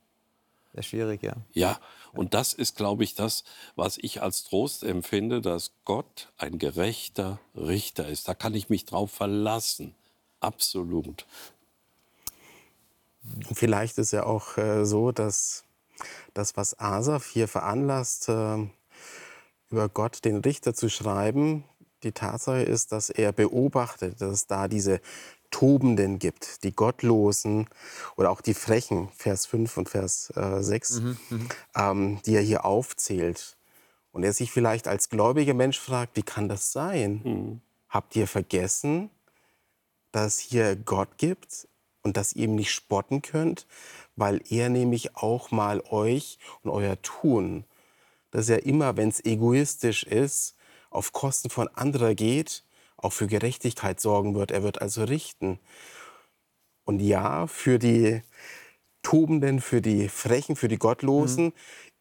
Sehr 0.75 0.83
schwierig, 0.83 1.23
ja. 1.23 1.37
Ja, 1.53 1.79
und 2.13 2.33
das 2.33 2.55
ist, 2.55 2.77
glaube 2.77 3.05
ich, 3.05 3.15
das, 3.15 3.45
was 3.77 3.99
ich 3.99 4.23
als 4.23 4.45
Trost 4.45 4.85
empfinde, 4.85 5.43
dass 5.43 5.73
Gott 5.85 6.33
ein 6.39 6.59
gerechter 6.59 7.41
Richter 7.55 8.09
ist. 8.09 8.27
Da 8.27 8.35
kann 8.35 8.55
ich 8.55 8.71
mich 8.71 8.87
drauf 8.87 9.11
verlassen. 9.11 9.95
Absolut. 10.41 11.27
Vielleicht 13.53 13.99
ist 13.99 14.13
ja 14.13 14.25
auch 14.25 14.57
äh, 14.57 14.85
so, 14.85 15.13
dass 15.13 15.65
das, 16.35 16.57
was 16.57 16.79
Asaf 16.79 17.27
hier 17.27 17.49
veranlasst, 17.49 18.29
äh, 18.29 18.67
über 19.71 19.89
Gott 19.89 20.25
den 20.25 20.37
Richter 20.37 20.75
zu 20.75 20.89
schreiben, 20.89 21.65
die 22.03 22.13
Tatsache 22.13 22.63
ist, 22.63 22.93
dass 22.93 23.11
er 23.11 23.33
beobachtet, 23.33 24.21
dass 24.21 24.47
da 24.47 24.69
diese 24.69 25.01
Tobenden 25.53 26.19
gibt, 26.19 26.65
die 26.65 26.75
Gottlosen 26.75 27.69
oder 28.17 28.31
auch 28.31 28.41
die 28.41 28.55
Frechen, 28.55 29.09
Vers 29.17 29.47
5 29.47 29.77
und 29.77 29.89
Vers 29.89 30.33
äh, 30.35 30.61
6, 30.61 31.01
mhm, 31.01 31.19
ähm, 31.77 32.19
die 32.27 32.35
er 32.35 32.43
hier 32.43 32.65
aufzählt. 32.65 33.57
Und 34.11 34.25
er 34.25 34.33
sich 34.33 34.51
vielleicht 34.51 34.89
als 34.89 35.09
gläubiger 35.09 35.55
Mensch 35.55 35.79
fragt, 35.79 36.17
wie 36.17 36.25
kann 36.25 36.49
das 36.49 36.73
sein? 36.73 37.21
Mhm. 37.23 37.61
Habt 37.89 38.17
ihr 38.17 38.27
vergessen, 38.27 39.11
dass 40.11 40.35
es 40.35 40.39
hier 40.41 40.75
Gott 40.75 41.17
gibt 41.19 41.69
und 42.03 42.17
dass 42.17 42.33
ihr 42.35 42.45
ihm 42.45 42.57
nicht 42.57 42.73
spotten 42.73 43.23
könnt, 43.23 43.67
weil 44.17 44.43
er 44.51 44.69
nämlich 44.69 45.17
auch 45.17 45.51
mal 45.51 45.81
euch 45.91 46.39
und 46.63 46.71
euer 46.71 47.01
Tun, 47.03 47.65
dass 48.31 48.49
er 48.49 48.67
immer, 48.67 48.97
wenn 48.97 49.09
es 49.09 49.25
egoistisch 49.25 50.03
ist, 50.05 50.57
auf 50.91 51.13
Kosten 51.13 51.49
von 51.49 51.69
anderer 51.69 52.15
geht, 52.15 52.65
auch 53.03 53.13
für 53.13 53.27
Gerechtigkeit 53.27 54.01
sorgen 54.01 54.35
wird. 54.35 54.51
Er 54.51 54.63
wird 54.63 54.81
also 54.81 55.05
richten. 55.05 55.59
Und 56.85 57.01
ja, 57.01 57.47
für 57.47 57.79
die 57.79 58.23
Tobenden, 59.03 59.61
für 59.61 59.83
die 59.83 60.09
Frechen, 60.09 60.57
für 60.57 60.69
die 60.69 60.79
Gottlosen 60.79 61.47
mhm. 61.47 61.53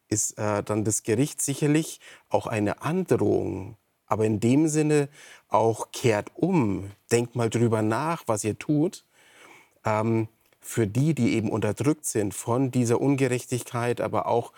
ist 0.08 0.38
äh, 0.38 0.64
dann 0.64 0.86
das 0.86 1.04
Gericht 1.04 1.42
sicherlich 1.42 2.00
auch 2.30 2.48
eine 2.48 2.82
Androhung. 2.82 3.78
Aber 4.06 4.26
in 4.26 4.40
dem 4.40 4.68
Sinne 4.68 5.10
auch 5.48 5.92
kehrt 5.92 6.32
um, 6.36 6.92
denkt 7.12 7.36
mal 7.36 7.50
drüber 7.50 7.82
nach, 7.82 8.24
was 8.28 8.44
ihr 8.44 8.58
tut. 8.58 9.06
Ähm, 9.84 10.28
für 10.60 10.86
die, 10.86 11.16
die 11.16 11.34
eben 11.34 11.50
unterdrückt 11.50 12.06
sind 12.06 12.36
von 12.36 12.70
dieser 12.70 13.02
Ungerechtigkeit, 13.02 14.00
aber 14.00 14.28
auch 14.28 14.54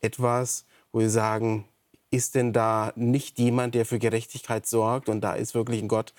etwas, 0.00 0.64
wo 0.90 0.98
wir 0.98 1.10
sagen, 1.10 1.64
ist 2.10 2.34
denn 2.34 2.52
da 2.52 2.92
nicht 2.96 3.38
jemand, 3.38 3.74
der 3.74 3.86
für 3.86 3.98
Gerechtigkeit 3.98 4.66
sorgt? 4.66 5.08
Und 5.08 5.20
da 5.20 5.34
ist 5.34 5.54
wirklich 5.54 5.82
ein 5.82 5.88
Gott, 5.88 6.14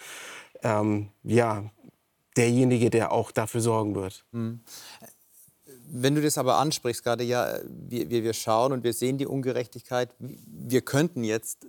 ähm, 0.63 1.09
ja, 1.23 1.69
derjenige, 2.37 2.89
der 2.89 3.11
auch 3.11 3.31
dafür 3.31 3.61
sorgen 3.61 3.95
wird. 3.95 4.25
Mhm. 4.31 4.61
Wenn 5.91 6.15
du 6.15 6.21
das 6.21 6.37
aber 6.37 6.57
ansprichst, 6.57 7.03
gerade 7.03 7.23
ja, 7.23 7.59
wir, 7.67 8.09
wir 8.09 8.33
schauen 8.33 8.71
und 8.71 8.83
wir 8.83 8.93
sehen 8.93 9.17
die 9.17 9.25
Ungerechtigkeit, 9.25 10.15
wir 10.19 10.81
könnten 10.81 11.23
jetzt 11.23 11.67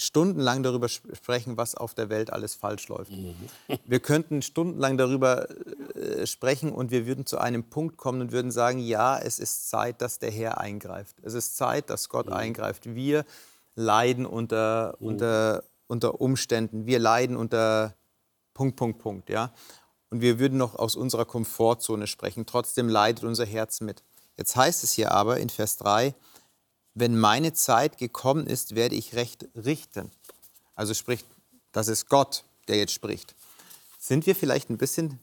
stundenlang 0.00 0.62
darüber 0.62 0.88
sprechen, 0.88 1.56
was 1.58 1.74
auf 1.74 1.94
der 1.94 2.08
Welt 2.08 2.32
alles 2.32 2.54
falsch 2.54 2.88
läuft. 2.88 3.10
Mhm. 3.10 3.34
Wir 3.84 4.00
könnten 4.00 4.40
stundenlang 4.40 4.96
darüber 4.96 5.48
äh, 5.94 6.26
sprechen 6.26 6.72
und 6.72 6.90
wir 6.90 7.06
würden 7.06 7.26
zu 7.26 7.38
einem 7.38 7.64
Punkt 7.64 7.96
kommen 7.96 8.22
und 8.22 8.32
würden 8.32 8.50
sagen, 8.50 8.78
ja, 8.78 9.18
es 9.18 9.38
ist 9.38 9.68
Zeit, 9.68 10.00
dass 10.00 10.18
der 10.18 10.30
Herr 10.30 10.58
eingreift. 10.58 11.16
Es 11.22 11.34
ist 11.34 11.56
Zeit, 11.56 11.90
dass 11.90 12.08
Gott 12.08 12.26
mhm. 12.26 12.32
eingreift. 12.32 12.94
Wir 12.94 13.24
leiden 13.74 14.24
unter, 14.24 14.96
mhm. 14.98 15.06
unter, 15.06 15.64
unter 15.86 16.20
Umständen. 16.20 16.86
Wir 16.86 16.98
leiden 16.98 17.36
unter 17.36 17.94
Punkt, 18.54 18.76
Punkt, 18.76 18.98
Punkt. 18.98 19.28
Ja? 19.28 19.52
Und 20.08 20.22
wir 20.22 20.38
würden 20.38 20.56
noch 20.58 20.76
aus 20.76 20.96
unserer 20.96 21.26
Komfortzone 21.26 22.06
sprechen. 22.06 22.46
Trotzdem 22.46 22.88
leidet 22.88 23.24
unser 23.24 23.44
Herz 23.44 23.80
mit. 23.80 24.02
Jetzt 24.36 24.56
heißt 24.56 24.82
es 24.82 24.92
hier 24.92 25.12
aber 25.12 25.38
in 25.38 25.50
Vers 25.50 25.76
3, 25.76 26.14
wenn 26.94 27.18
meine 27.18 27.52
Zeit 27.52 27.98
gekommen 27.98 28.46
ist, 28.46 28.74
werde 28.74 28.94
ich 28.94 29.14
Recht 29.14 29.48
richten. 29.54 30.10
Also 30.74 30.94
spricht, 30.94 31.26
das 31.72 31.88
ist 31.88 32.08
Gott, 32.08 32.44
der 32.68 32.76
jetzt 32.76 32.92
spricht. 32.92 33.34
Sind 33.98 34.26
wir 34.26 34.34
vielleicht 34.34 34.70
ein 34.70 34.78
bisschen, 34.78 35.20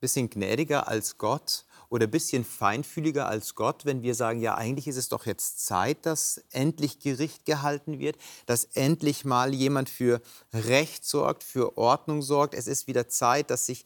bisschen 0.00 0.30
gnädiger 0.30 0.88
als 0.88 1.16
Gott 1.16 1.64
oder 1.90 2.06
ein 2.06 2.10
bisschen 2.10 2.44
feinfühliger 2.44 3.26
als 3.26 3.54
Gott, 3.54 3.84
wenn 3.84 4.02
wir 4.02 4.14
sagen, 4.14 4.40
ja, 4.40 4.54
eigentlich 4.54 4.86
ist 4.86 4.96
es 4.96 5.08
doch 5.08 5.26
jetzt 5.26 5.66
Zeit, 5.66 6.06
dass 6.06 6.42
endlich 6.50 7.00
Gericht 7.00 7.44
gehalten 7.44 7.98
wird, 7.98 8.16
dass 8.46 8.64
endlich 8.74 9.24
mal 9.24 9.52
jemand 9.52 9.88
für 9.88 10.20
Recht 10.52 11.04
sorgt, 11.04 11.42
für 11.42 11.76
Ordnung 11.76 12.22
sorgt. 12.22 12.54
Es 12.54 12.68
ist 12.68 12.86
wieder 12.86 13.08
Zeit, 13.08 13.50
dass, 13.50 13.66
sich, 13.66 13.84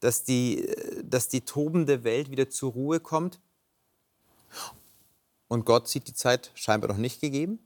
dass, 0.00 0.22
die, 0.24 0.70
dass 1.02 1.28
die 1.28 1.40
tobende 1.40 2.04
Welt 2.04 2.30
wieder 2.30 2.50
zur 2.50 2.72
Ruhe 2.72 3.00
kommt. 3.00 3.40
Und 5.50 5.66
Gott 5.66 5.88
sieht 5.88 6.06
die 6.06 6.14
Zeit 6.14 6.52
scheinbar 6.54 6.88
noch 6.88 6.96
nicht 6.96 7.20
gegeben. 7.20 7.58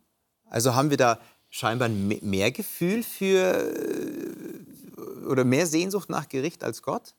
Also 0.49 0.75
haben 0.75 0.89
wir 0.89 0.97
da 0.97 1.19
scheinbar 1.51 1.91
mehr 1.91 2.51
Gefühl 2.51 3.03
für 3.03 3.53
äh, 4.97 5.27
oder 5.27 5.45
mehr 5.45 5.67
Sehnsucht 5.67 6.09
nach 6.09 6.31
Gericht 6.31 6.65
als 6.65 6.81
Gott? 6.81 7.15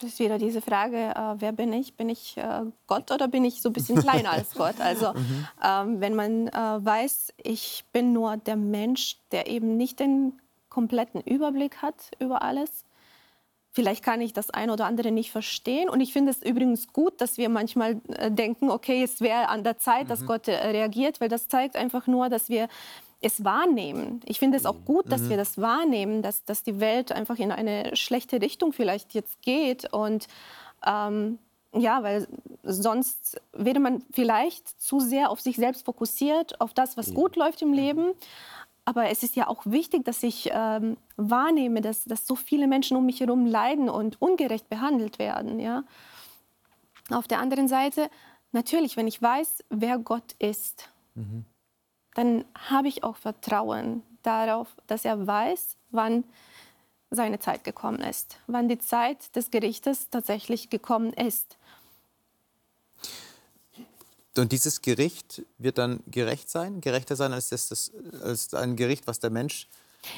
Das 0.00 0.10
ist 0.10 0.18
wieder 0.18 0.36
diese 0.36 0.60
Frage, 0.60 0.96
äh, 0.96 1.34
wer 1.38 1.52
bin 1.52 1.72
ich? 1.72 1.94
Bin 1.94 2.08
ich 2.08 2.36
äh, 2.36 2.62
Gott 2.88 3.12
oder 3.12 3.28
bin 3.28 3.44
ich 3.44 3.62
so 3.62 3.68
ein 3.68 3.72
bisschen 3.72 4.00
kleiner 4.00 4.32
als 4.32 4.54
Gott? 4.54 4.74
Also 4.80 5.12
mhm. 5.12 5.46
ähm, 5.64 6.00
wenn 6.00 6.16
man 6.16 6.48
äh, 6.48 6.84
weiß, 6.84 7.34
ich 7.36 7.84
bin 7.92 8.12
nur 8.12 8.36
der 8.36 8.56
Mensch, 8.56 9.18
der 9.30 9.46
eben 9.46 9.76
nicht 9.76 10.00
den 10.00 10.40
kompletten 10.70 11.20
Überblick 11.20 11.82
hat 11.82 12.10
über 12.18 12.42
alles, 12.42 12.84
Vielleicht 13.70 14.02
kann 14.02 14.20
ich 14.20 14.32
das 14.32 14.50
eine 14.50 14.72
oder 14.72 14.86
andere 14.86 15.10
nicht 15.10 15.30
verstehen. 15.30 15.88
Und 15.88 16.00
ich 16.00 16.12
finde 16.12 16.32
es 16.32 16.42
übrigens 16.42 16.92
gut, 16.92 17.20
dass 17.20 17.38
wir 17.38 17.48
manchmal 17.48 18.00
äh, 18.08 18.30
denken, 18.30 18.70
okay, 18.70 19.02
es 19.02 19.20
wäre 19.20 19.48
an 19.48 19.62
der 19.62 19.78
Zeit, 19.78 20.10
dass 20.10 20.20
mhm. 20.20 20.26
Gott 20.26 20.48
äh, 20.48 20.54
reagiert, 20.54 21.20
weil 21.20 21.28
das 21.28 21.48
zeigt 21.48 21.76
einfach 21.76 22.06
nur, 22.06 22.28
dass 22.28 22.48
wir 22.48 22.68
es 23.20 23.44
wahrnehmen. 23.44 24.20
Ich 24.24 24.38
finde 24.38 24.56
es 24.56 24.66
auch 24.66 24.84
gut, 24.84 25.10
dass 25.10 25.22
mhm. 25.22 25.30
wir 25.30 25.36
das 25.36 25.58
wahrnehmen, 25.58 26.22
dass, 26.22 26.44
dass 26.44 26.62
die 26.62 26.80
Welt 26.80 27.12
einfach 27.12 27.36
in 27.38 27.52
eine 27.52 27.94
schlechte 27.96 28.40
Richtung 28.40 28.72
vielleicht 28.72 29.12
jetzt 29.14 29.42
geht. 29.42 29.92
Und 29.92 30.28
ähm, 30.86 31.38
ja, 31.74 32.02
weil 32.02 32.26
sonst 32.62 33.40
wäre 33.52 33.80
man 33.80 34.02
vielleicht 34.12 34.80
zu 34.80 35.00
sehr 35.00 35.30
auf 35.30 35.40
sich 35.40 35.56
selbst 35.56 35.84
fokussiert, 35.84 36.60
auf 36.60 36.72
das, 36.72 36.96
was 36.96 37.12
gut 37.12 37.36
läuft 37.36 37.60
im 37.62 37.72
Leben. 37.72 38.12
Aber 38.88 39.10
es 39.10 39.22
ist 39.22 39.36
ja 39.36 39.48
auch 39.48 39.66
wichtig, 39.66 40.06
dass 40.06 40.22
ich 40.22 40.48
ähm, 40.50 40.96
wahrnehme, 41.18 41.82
dass, 41.82 42.04
dass 42.04 42.26
so 42.26 42.34
viele 42.34 42.66
Menschen 42.66 42.96
um 42.96 43.04
mich 43.04 43.20
herum 43.20 43.44
leiden 43.44 43.90
und 43.90 44.22
ungerecht 44.22 44.70
behandelt 44.70 45.18
werden. 45.18 45.60
Ja? 45.60 45.84
Auf 47.10 47.28
der 47.28 47.38
anderen 47.38 47.68
Seite, 47.68 48.08
natürlich, 48.52 48.96
wenn 48.96 49.06
ich 49.06 49.20
weiß, 49.20 49.62
wer 49.68 49.98
Gott 49.98 50.32
ist, 50.38 50.88
mhm. 51.16 51.44
dann 52.14 52.46
habe 52.70 52.88
ich 52.88 53.04
auch 53.04 53.16
Vertrauen 53.16 54.02
darauf, 54.22 54.74
dass 54.86 55.04
er 55.04 55.26
weiß, 55.26 55.76
wann 55.90 56.24
seine 57.10 57.40
Zeit 57.40 57.64
gekommen 57.64 58.00
ist, 58.00 58.40
wann 58.46 58.70
die 58.70 58.78
Zeit 58.78 59.36
des 59.36 59.50
Gerichtes 59.50 60.08
tatsächlich 60.08 60.70
gekommen 60.70 61.12
ist. 61.12 61.57
Und 64.38 64.52
dieses 64.52 64.82
Gericht 64.82 65.42
wird 65.58 65.78
dann 65.78 66.00
gerecht 66.06 66.48
sein, 66.48 66.80
gerechter 66.80 67.16
sein 67.16 67.32
als, 67.32 67.48
das, 67.48 67.68
das 67.68 67.92
als 68.22 68.54
ein 68.54 68.76
Gericht, 68.76 69.06
was 69.06 69.20
der 69.20 69.30
Mensch 69.30 69.68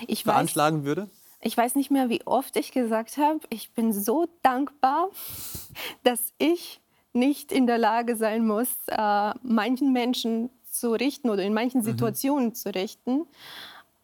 ich 0.07 0.25
veranschlagen 0.25 0.81
weiß, 0.81 0.87
würde? 0.87 1.11
Ich 1.41 1.57
weiß 1.57 1.75
nicht 1.75 1.91
mehr, 1.91 2.09
wie 2.09 2.27
oft 2.27 2.57
ich 2.57 2.73
gesagt 2.73 3.16
habe, 3.16 3.41
ich 3.49 3.71
bin 3.71 3.93
so 3.93 4.29
dankbar, 4.43 5.09
dass 6.05 6.21
ich 6.39 6.81
nicht 7.12 7.51
in 7.51 7.66
der 7.66 7.79
Lage 7.79 8.16
sein 8.16 8.47
muss, 8.47 8.68
äh, 8.87 9.33
manchen 9.43 9.93
Menschen 9.93 10.51
zu 10.71 10.93
richten 10.93 11.31
oder 11.31 11.43
in 11.43 11.55
manchen 11.55 11.81
mhm. 11.81 11.85
Situationen 11.85 12.47
mhm. 12.47 12.55
zu 12.55 12.75
richten. 12.75 13.27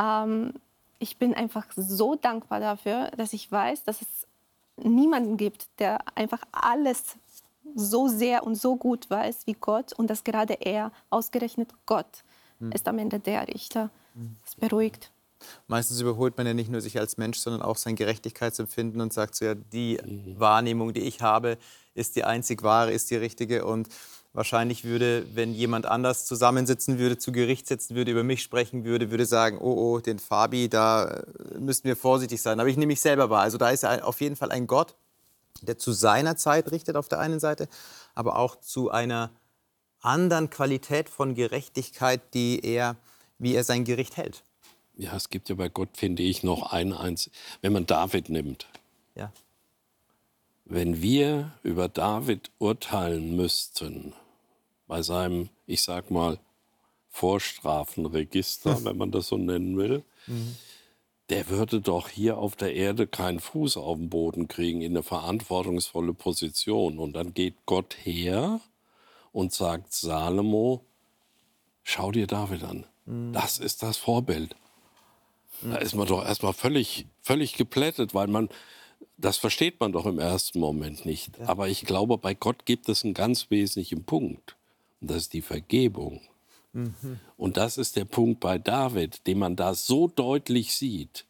Ähm, 0.00 0.54
ich 0.98 1.18
bin 1.18 1.34
einfach 1.34 1.66
so 1.76 2.14
dankbar 2.14 2.60
dafür, 2.60 3.10
dass 3.16 3.32
ich 3.32 3.50
weiß, 3.50 3.84
dass 3.84 4.00
es 4.02 4.26
niemanden 4.76 5.36
gibt, 5.36 5.68
der 5.78 5.98
einfach 6.16 6.42
alles 6.52 7.16
so 7.76 8.08
sehr 8.08 8.44
und 8.44 8.56
so 8.56 8.76
gut 8.76 9.08
weiß 9.10 9.46
wie 9.46 9.54
Gott 9.54 9.92
und 9.92 10.08
dass 10.08 10.24
gerade 10.24 10.54
er, 10.54 10.92
ausgerechnet 11.10 11.70
Gott, 11.86 12.24
hm. 12.58 12.72
ist 12.72 12.88
am 12.88 12.98
Ende 12.98 13.20
der 13.20 13.46
Richter. 13.48 13.90
Das 14.44 14.54
beruhigt. 14.54 15.10
Meistens 15.68 16.00
überholt 16.00 16.36
man 16.36 16.46
ja 16.46 16.54
nicht 16.54 16.70
nur 16.70 16.80
sich 16.80 16.98
als 16.98 17.18
Mensch, 17.18 17.38
sondern 17.38 17.62
auch 17.62 17.76
sein 17.76 17.96
Gerechtigkeitsempfinden 17.96 19.00
und 19.00 19.12
sagt 19.12 19.34
so, 19.34 19.44
ja, 19.44 19.54
die 19.54 19.98
mhm. 20.02 20.38
Wahrnehmung, 20.38 20.94
die 20.94 21.02
ich 21.02 21.20
habe, 21.20 21.58
ist 21.94 22.16
die 22.16 22.24
einzig 22.24 22.62
wahre, 22.62 22.92
ist 22.92 23.10
die 23.10 23.16
richtige. 23.16 23.66
Und 23.66 23.88
wahrscheinlich 24.32 24.84
würde, 24.84 25.26
wenn 25.34 25.52
jemand 25.52 25.86
anders 25.86 26.24
zusammensitzen 26.24 26.98
würde, 26.98 27.18
zu 27.18 27.32
Gericht 27.32 27.66
sitzen 27.66 27.94
würde, 27.94 28.10
über 28.10 28.22
mich 28.22 28.42
sprechen 28.42 28.84
würde, 28.84 29.10
würde 29.10 29.26
sagen, 29.26 29.58
oh, 29.60 29.74
oh, 29.74 30.00
den 30.00 30.18
Fabi, 30.18 30.68
da 30.68 31.22
müssten 31.58 31.88
wir 31.88 31.96
vorsichtig 31.96 32.40
sein. 32.40 32.58
Aber 32.58 32.68
ich 32.68 32.76
nehme 32.76 32.88
mich 32.88 33.00
selber 33.00 33.28
wahr. 33.28 33.42
Also 33.42 33.58
da 33.58 33.70
ist 33.70 33.84
auf 33.84 34.20
jeden 34.20 34.36
Fall 34.36 34.50
ein 34.50 34.66
Gott, 34.66 34.96
der 35.62 35.78
zu 35.78 35.92
seiner 35.92 36.36
Zeit 36.36 36.70
richtet 36.70 36.96
auf 36.96 37.08
der 37.08 37.20
einen 37.20 37.40
Seite, 37.40 37.68
aber 38.14 38.38
auch 38.38 38.56
zu 38.56 38.90
einer 38.90 39.30
anderen 40.00 40.50
Qualität 40.50 41.08
von 41.08 41.34
Gerechtigkeit, 41.34 42.20
die 42.34 42.60
er, 42.62 42.96
wie 43.38 43.54
er 43.54 43.64
sein 43.64 43.84
Gericht 43.84 44.16
hält. 44.16 44.44
Ja, 44.96 45.14
es 45.14 45.28
gibt 45.28 45.48
ja 45.48 45.54
bei 45.54 45.68
Gott, 45.68 45.90
finde 45.94 46.22
ich, 46.22 46.42
noch 46.42 46.72
ein 46.72 46.92
eins, 46.92 47.30
wenn 47.60 47.72
man 47.72 47.86
David 47.86 48.30
nimmt. 48.30 48.66
Ja. 49.14 49.32
Wenn 50.64 51.02
wir 51.02 51.52
über 51.62 51.88
David 51.88 52.50
urteilen 52.58 53.36
müssten, 53.36 54.14
bei 54.86 55.02
seinem, 55.02 55.50
ich 55.66 55.82
sag 55.82 56.10
mal, 56.10 56.38
Vorstrafenregister, 57.10 58.84
wenn 58.84 58.96
man 58.96 59.10
das 59.10 59.28
so 59.28 59.36
nennen 59.36 59.76
will, 59.76 60.02
mhm. 60.26 60.56
Der 61.30 61.48
würde 61.48 61.80
doch 61.80 62.08
hier 62.08 62.38
auf 62.38 62.54
der 62.54 62.74
Erde 62.74 63.06
keinen 63.06 63.40
Fuß 63.40 63.76
auf 63.76 63.98
den 63.98 64.08
Boden 64.10 64.46
kriegen 64.46 64.80
in 64.80 64.92
eine 64.92 65.02
verantwortungsvolle 65.02 66.14
Position. 66.14 66.98
Und 66.98 67.14
dann 67.14 67.34
geht 67.34 67.54
Gott 67.66 67.96
her 68.02 68.60
und 69.32 69.52
sagt 69.52 69.92
Salomo, 69.92 70.84
schau 71.82 72.12
dir 72.12 72.26
David 72.26 72.62
an. 72.62 72.86
Mhm. 73.06 73.32
Das 73.32 73.58
ist 73.58 73.82
das 73.82 73.96
Vorbild. 73.96 74.54
Mhm. 75.62 75.70
Da 75.72 75.76
ist 75.78 75.94
man 75.94 76.06
doch 76.06 76.24
erstmal 76.24 76.52
völlig, 76.52 77.06
völlig 77.22 77.54
geplättet, 77.54 78.14
weil 78.14 78.28
man, 78.28 78.48
das 79.16 79.36
versteht 79.36 79.80
man 79.80 79.92
doch 79.92 80.06
im 80.06 80.20
ersten 80.20 80.60
Moment 80.60 81.06
nicht. 81.06 81.36
Ja. 81.38 81.48
Aber 81.48 81.68
ich 81.68 81.84
glaube, 81.84 82.18
bei 82.18 82.34
Gott 82.34 82.66
gibt 82.66 82.88
es 82.88 83.04
einen 83.04 83.14
ganz 83.14 83.50
wesentlichen 83.50 84.04
Punkt. 84.04 84.56
Und 85.00 85.10
das 85.10 85.18
ist 85.18 85.32
die 85.32 85.42
Vergebung. 85.42 86.20
Mhm. 86.76 87.18
Und 87.38 87.56
das 87.56 87.78
ist 87.78 87.96
der 87.96 88.04
Punkt 88.04 88.40
bei 88.40 88.58
David, 88.58 89.26
den 89.26 89.38
man 89.38 89.56
da 89.56 89.72
so 89.74 90.08
deutlich 90.08 90.74
sieht. 90.74 91.24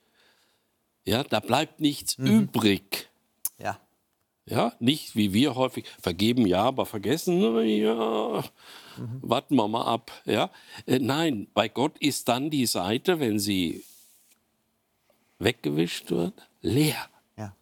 Ja, 1.05 1.23
da 1.23 1.39
bleibt 1.39 1.81
nichts 1.81 2.19
mhm. 2.19 2.27
übrig. 2.27 3.09
Ja. 3.59 3.79
Ja, 4.49 4.73
nicht 4.81 5.15
wie 5.15 5.33
wir 5.33 5.55
häufig 5.55 5.87
vergeben, 6.01 6.47
ja, 6.47 6.65
aber 6.65 6.85
vergessen, 6.85 7.41
ja, 7.67 8.45
mhm. 8.97 9.21
warten 9.23 9.57
wir 9.57 9.69
mal 9.69 9.85
ab. 9.85 10.11
Ja, 10.25 10.51
äh, 10.87 10.99
nein, 10.99 11.47
bei 11.55 11.69
Gott 11.69 11.99
ist 11.99 12.29
dann 12.29 12.51
die 12.51 12.67
Seite, 12.67 13.21
wenn 13.21 13.39
sie 13.39 13.85
weggewischt 15.39 16.11
wird, 16.11 16.49
leer. 16.61 17.09
Ja. 17.37 17.55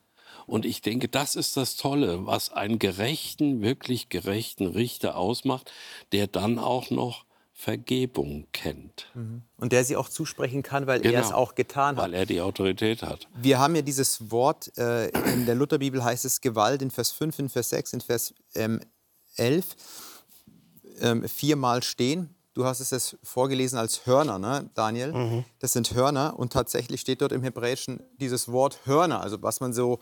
Und 0.47 0.65
ich 0.65 0.81
denke, 0.81 1.09
das 1.09 1.37
ist 1.37 1.57
das 1.57 1.77
Tolle, 1.77 2.27
was 2.27 2.51
einen 2.53 2.79
gerechten, 2.79 3.61
wirklich 3.61 4.09
gerechten 4.09 4.67
Richter 4.67 5.17
ausmacht, 5.17 5.71
der 6.13 6.27
dann 6.27 6.59
auch 6.59 6.91
noch 6.91 7.25
Vergebung 7.65 8.47
kennt. 8.53 9.07
Mhm. 9.15 9.41
Und 9.57 9.73
der 9.73 9.85
sie 9.85 9.97
auch 9.97 10.11
zusprechen 10.11 10.63
kann, 10.63 10.87
weil 10.87 11.01
genau, 11.01 11.15
er 11.15 11.21
es 11.23 11.29
genau, 11.29 11.39
auch 11.39 11.55
getan 11.55 11.97
hat. 11.97 12.05
Weil 12.05 12.13
er 12.13 12.27
die 12.27 12.43
Autorität 12.43 13.03
hat. 13.03 13.27
Wir 13.35 13.59
haben 13.59 13.75
ja 13.75 13.81
dieses 13.81 14.31
Wort, 14.31 14.77
äh, 14.77 15.09
in 15.33 15.47
der 15.47 15.55
Lutherbibel 15.55 16.05
heißt 16.05 16.27
es 16.27 16.43
Gewalt 16.43 16.83
in 16.83 16.91
Vers 16.91 17.13
5, 17.13 17.39
in 17.39 17.49
Vers 17.49 17.71
6, 17.71 17.95
in 17.95 18.01
Vers 18.03 18.35
ähm, 18.55 18.81
11, 19.37 19.65
ähm, 21.01 21.27
viermal 21.27 21.83
stehen. 21.83 22.35
Du 22.53 22.67
hast 22.67 22.81
es 22.81 22.91
jetzt 22.91 23.17
vorgelesen 23.23 23.79
als 23.79 24.05
Hörner, 24.05 24.39
ne, 24.39 24.69
Daniel? 24.75 25.15
Mhm. 25.15 25.45
Das 25.59 25.73
sind 25.73 25.95
Hörner 25.95 26.39
und 26.39 26.53
tatsächlich 26.53 27.01
steht 27.01 27.23
dort 27.23 27.33
im 27.33 27.43
Hebräischen 27.43 28.03
dieses 28.21 28.53
Wort 28.53 28.81
Hörner, 28.85 29.23
also 29.23 29.43
was 29.43 29.61
man 29.61 29.73
so 29.73 30.01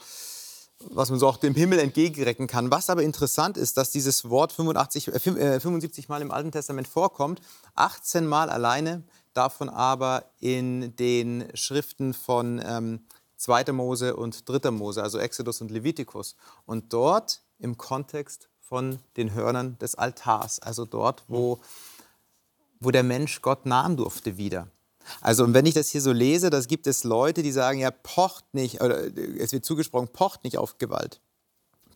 was 0.90 1.10
man 1.10 1.18
so 1.18 1.28
auch 1.28 1.36
dem 1.36 1.54
Himmel 1.54 1.78
entgegenrecken 1.78 2.46
kann. 2.46 2.70
Was 2.70 2.90
aber 2.90 3.02
interessant 3.02 3.56
ist, 3.56 3.76
dass 3.76 3.90
dieses 3.90 4.28
Wort 4.28 4.52
85, 4.52 5.08
äh, 5.08 5.60
75 5.60 6.04
äh, 6.04 6.08
Mal 6.08 6.22
im 6.22 6.30
Alten 6.30 6.52
Testament 6.52 6.88
vorkommt, 6.88 7.40
18 7.74 8.26
Mal 8.26 8.50
alleine, 8.50 9.02
davon 9.34 9.68
aber 9.68 10.24
in 10.40 10.94
den 10.96 11.48
Schriften 11.54 12.14
von 12.14 12.60
ähm, 12.64 13.00
2. 13.36 13.72
Mose 13.72 14.16
und 14.16 14.48
3. 14.48 14.70
Mose, 14.70 15.02
also 15.02 15.18
Exodus 15.18 15.60
und 15.60 15.70
Levitikus. 15.70 16.36
Und 16.66 16.92
dort 16.92 17.42
im 17.58 17.76
Kontext 17.76 18.48
von 18.60 18.98
den 19.16 19.34
Hörnern 19.34 19.78
des 19.78 19.94
Altars, 19.94 20.60
also 20.60 20.84
dort, 20.84 21.24
wo, 21.28 21.60
wo 22.80 22.90
der 22.90 23.02
Mensch 23.02 23.42
Gott 23.42 23.66
nahen 23.66 23.96
durfte 23.96 24.36
wieder. 24.36 24.68
Also 25.20 25.44
und 25.44 25.54
wenn 25.54 25.66
ich 25.66 25.74
das 25.74 25.90
hier 25.90 26.00
so 26.00 26.12
lese, 26.12 26.50
das 26.50 26.68
gibt 26.68 26.86
es 26.86 27.04
Leute, 27.04 27.42
die 27.42 27.52
sagen, 27.52 27.78
ja, 27.78 27.90
pocht 27.90 28.44
nicht, 28.52 28.80
oder 28.80 29.04
es 29.38 29.52
wird 29.52 29.64
zugesprochen, 29.64 30.08
pocht 30.08 30.44
nicht 30.44 30.58
auf 30.58 30.78
Gewalt. 30.78 31.20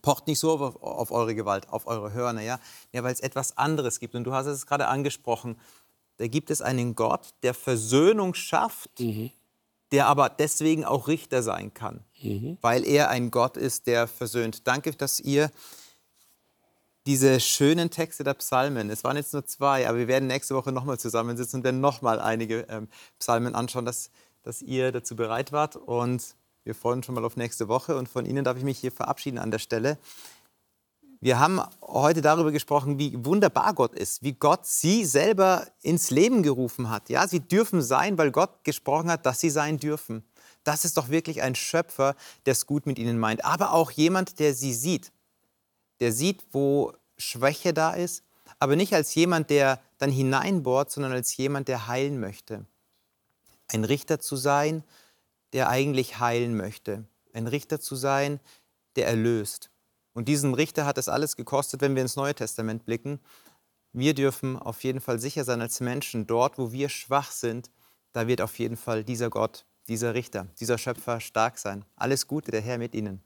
Pocht 0.01 0.27
nicht 0.27 0.39
so 0.39 0.51
auf, 0.51 0.81
auf 0.81 1.11
eure 1.11 1.35
Gewalt, 1.35 1.69
auf 1.69 1.87
eure 1.87 2.13
Hörner, 2.13 2.41
ja, 2.41 2.59
ja 2.91 3.03
weil 3.03 3.13
es 3.13 3.19
etwas 3.19 3.57
anderes 3.57 3.99
gibt. 3.99 4.15
Und 4.15 4.23
du 4.23 4.33
hast 4.33 4.45
es 4.45 4.65
gerade 4.65 4.87
angesprochen, 4.87 5.57
da 6.17 6.27
gibt 6.27 6.49
es 6.49 6.61
einen 6.61 6.95
Gott, 6.95 7.29
der 7.43 7.53
Versöhnung 7.53 8.33
schafft, 8.33 8.99
mhm. 8.99 9.31
der 9.91 10.07
aber 10.07 10.29
deswegen 10.29 10.85
auch 10.85 11.07
Richter 11.07 11.43
sein 11.43 11.73
kann, 11.73 12.03
mhm. 12.21 12.57
weil 12.61 12.85
er 12.85 13.09
ein 13.09 13.31
Gott 13.31 13.57
ist, 13.57 13.87
der 13.87 14.07
versöhnt. 14.07 14.67
Danke, 14.67 14.91
dass 14.91 15.19
ihr 15.19 15.51
diese 17.07 17.39
schönen 17.39 17.89
Texte 17.89 18.25
der 18.25 18.33
Psalmen. 18.33 18.89
Es 18.89 19.05
waren 19.05 19.15
jetzt 19.15 19.31
nur 19.31 19.45
zwei, 19.45 19.87
aber 19.87 19.97
wir 19.97 20.09
werden 20.09 20.27
nächste 20.27 20.55
Woche 20.55 20.73
nochmal 20.73 20.99
zusammensitzen 20.99 21.61
und 21.61 21.63
werden 21.63 21.79
nochmal 21.79 22.19
einige 22.19 22.67
ähm, 22.67 22.89
Psalmen 23.17 23.55
anschauen, 23.55 23.85
dass, 23.85 24.11
dass 24.43 24.61
ihr 24.61 24.91
dazu 24.91 25.15
bereit 25.15 25.53
wart. 25.53 25.77
Und 25.77 26.35
wir 26.65 26.75
freuen 26.75 26.97
uns 26.97 27.05
schon 27.05 27.15
mal 27.15 27.23
auf 27.23 27.37
nächste 27.37 27.69
Woche. 27.69 27.95
Und 27.95 28.09
von 28.09 28.25
Ihnen 28.25 28.43
darf 28.43 28.57
ich 28.57 28.65
mich 28.65 28.77
hier 28.77 28.91
verabschieden 28.91 29.37
an 29.37 29.51
der 29.51 29.59
Stelle. 29.59 29.97
Wir 31.21 31.39
haben 31.39 31.61
heute 31.81 32.21
darüber 32.21 32.51
gesprochen, 32.51 32.99
wie 32.99 33.13
wunderbar 33.23 33.73
Gott 33.73 33.95
ist, 33.95 34.21
wie 34.21 34.33
Gott 34.33 34.65
sie 34.65 35.05
selber 35.05 35.65
ins 35.81 36.11
Leben 36.11 36.43
gerufen 36.43 36.89
hat. 36.89 37.09
Ja, 37.09 37.25
sie 37.25 37.39
dürfen 37.39 37.81
sein, 37.81 38.17
weil 38.17 38.31
Gott 38.31 38.65
gesprochen 38.65 39.09
hat, 39.09 39.25
dass 39.25 39.39
sie 39.39 39.49
sein 39.49 39.79
dürfen. 39.79 40.25
Das 40.65 40.83
ist 40.83 40.97
doch 40.97 41.07
wirklich 41.07 41.41
ein 41.41 41.55
Schöpfer, 41.55 42.15
der 42.45 42.51
es 42.51 42.65
gut 42.65 42.85
mit 42.85 42.99
ihnen 42.99 43.17
meint, 43.17 43.45
aber 43.45 43.71
auch 43.71 43.91
jemand, 43.91 44.39
der 44.39 44.53
sie 44.53 44.73
sieht 44.73 45.13
der 45.99 46.11
sieht, 46.11 46.43
wo 46.51 46.93
Schwäche 47.17 47.73
da 47.73 47.93
ist, 47.93 48.23
aber 48.59 48.75
nicht 48.75 48.93
als 48.93 49.13
jemand, 49.15 49.49
der 49.49 49.79
dann 49.97 50.11
hineinbohrt, 50.11 50.91
sondern 50.91 51.11
als 51.11 51.35
jemand, 51.37 51.67
der 51.67 51.87
heilen 51.87 52.19
möchte. 52.19 52.65
Ein 53.67 53.83
Richter 53.83 54.19
zu 54.19 54.35
sein, 54.35 54.83
der 55.53 55.69
eigentlich 55.69 56.19
heilen 56.19 56.55
möchte. 56.55 57.05
Ein 57.33 57.47
Richter 57.47 57.79
zu 57.79 57.95
sein, 57.95 58.39
der 58.95 59.07
erlöst. 59.07 59.69
Und 60.13 60.27
diesen 60.27 60.53
Richter 60.53 60.85
hat 60.85 60.97
es 60.97 61.09
alles 61.09 61.35
gekostet, 61.35 61.81
wenn 61.81 61.95
wir 61.95 62.01
ins 62.01 62.15
Neue 62.15 62.33
Testament 62.33 62.85
blicken. 62.85 63.19
Wir 63.93 64.13
dürfen 64.13 64.57
auf 64.57 64.83
jeden 64.83 65.01
Fall 65.01 65.19
sicher 65.19 65.43
sein 65.43 65.61
als 65.61 65.79
Menschen, 65.79 66.25
dort, 66.25 66.57
wo 66.57 66.71
wir 66.71 66.89
schwach 66.89 67.31
sind, 67.31 67.69
da 68.13 68.27
wird 68.27 68.41
auf 68.41 68.57
jeden 68.57 68.77
Fall 68.77 69.03
dieser 69.03 69.29
Gott, 69.29 69.65
dieser 69.87 70.13
Richter, 70.15 70.47
dieser 70.59 70.77
Schöpfer 70.77 71.19
stark 71.19 71.59
sein. 71.59 71.85
Alles 71.95 72.27
Gute, 72.27 72.51
der 72.51 72.61
Herr 72.61 72.79
mit 72.79 72.95
Ihnen. 72.95 73.21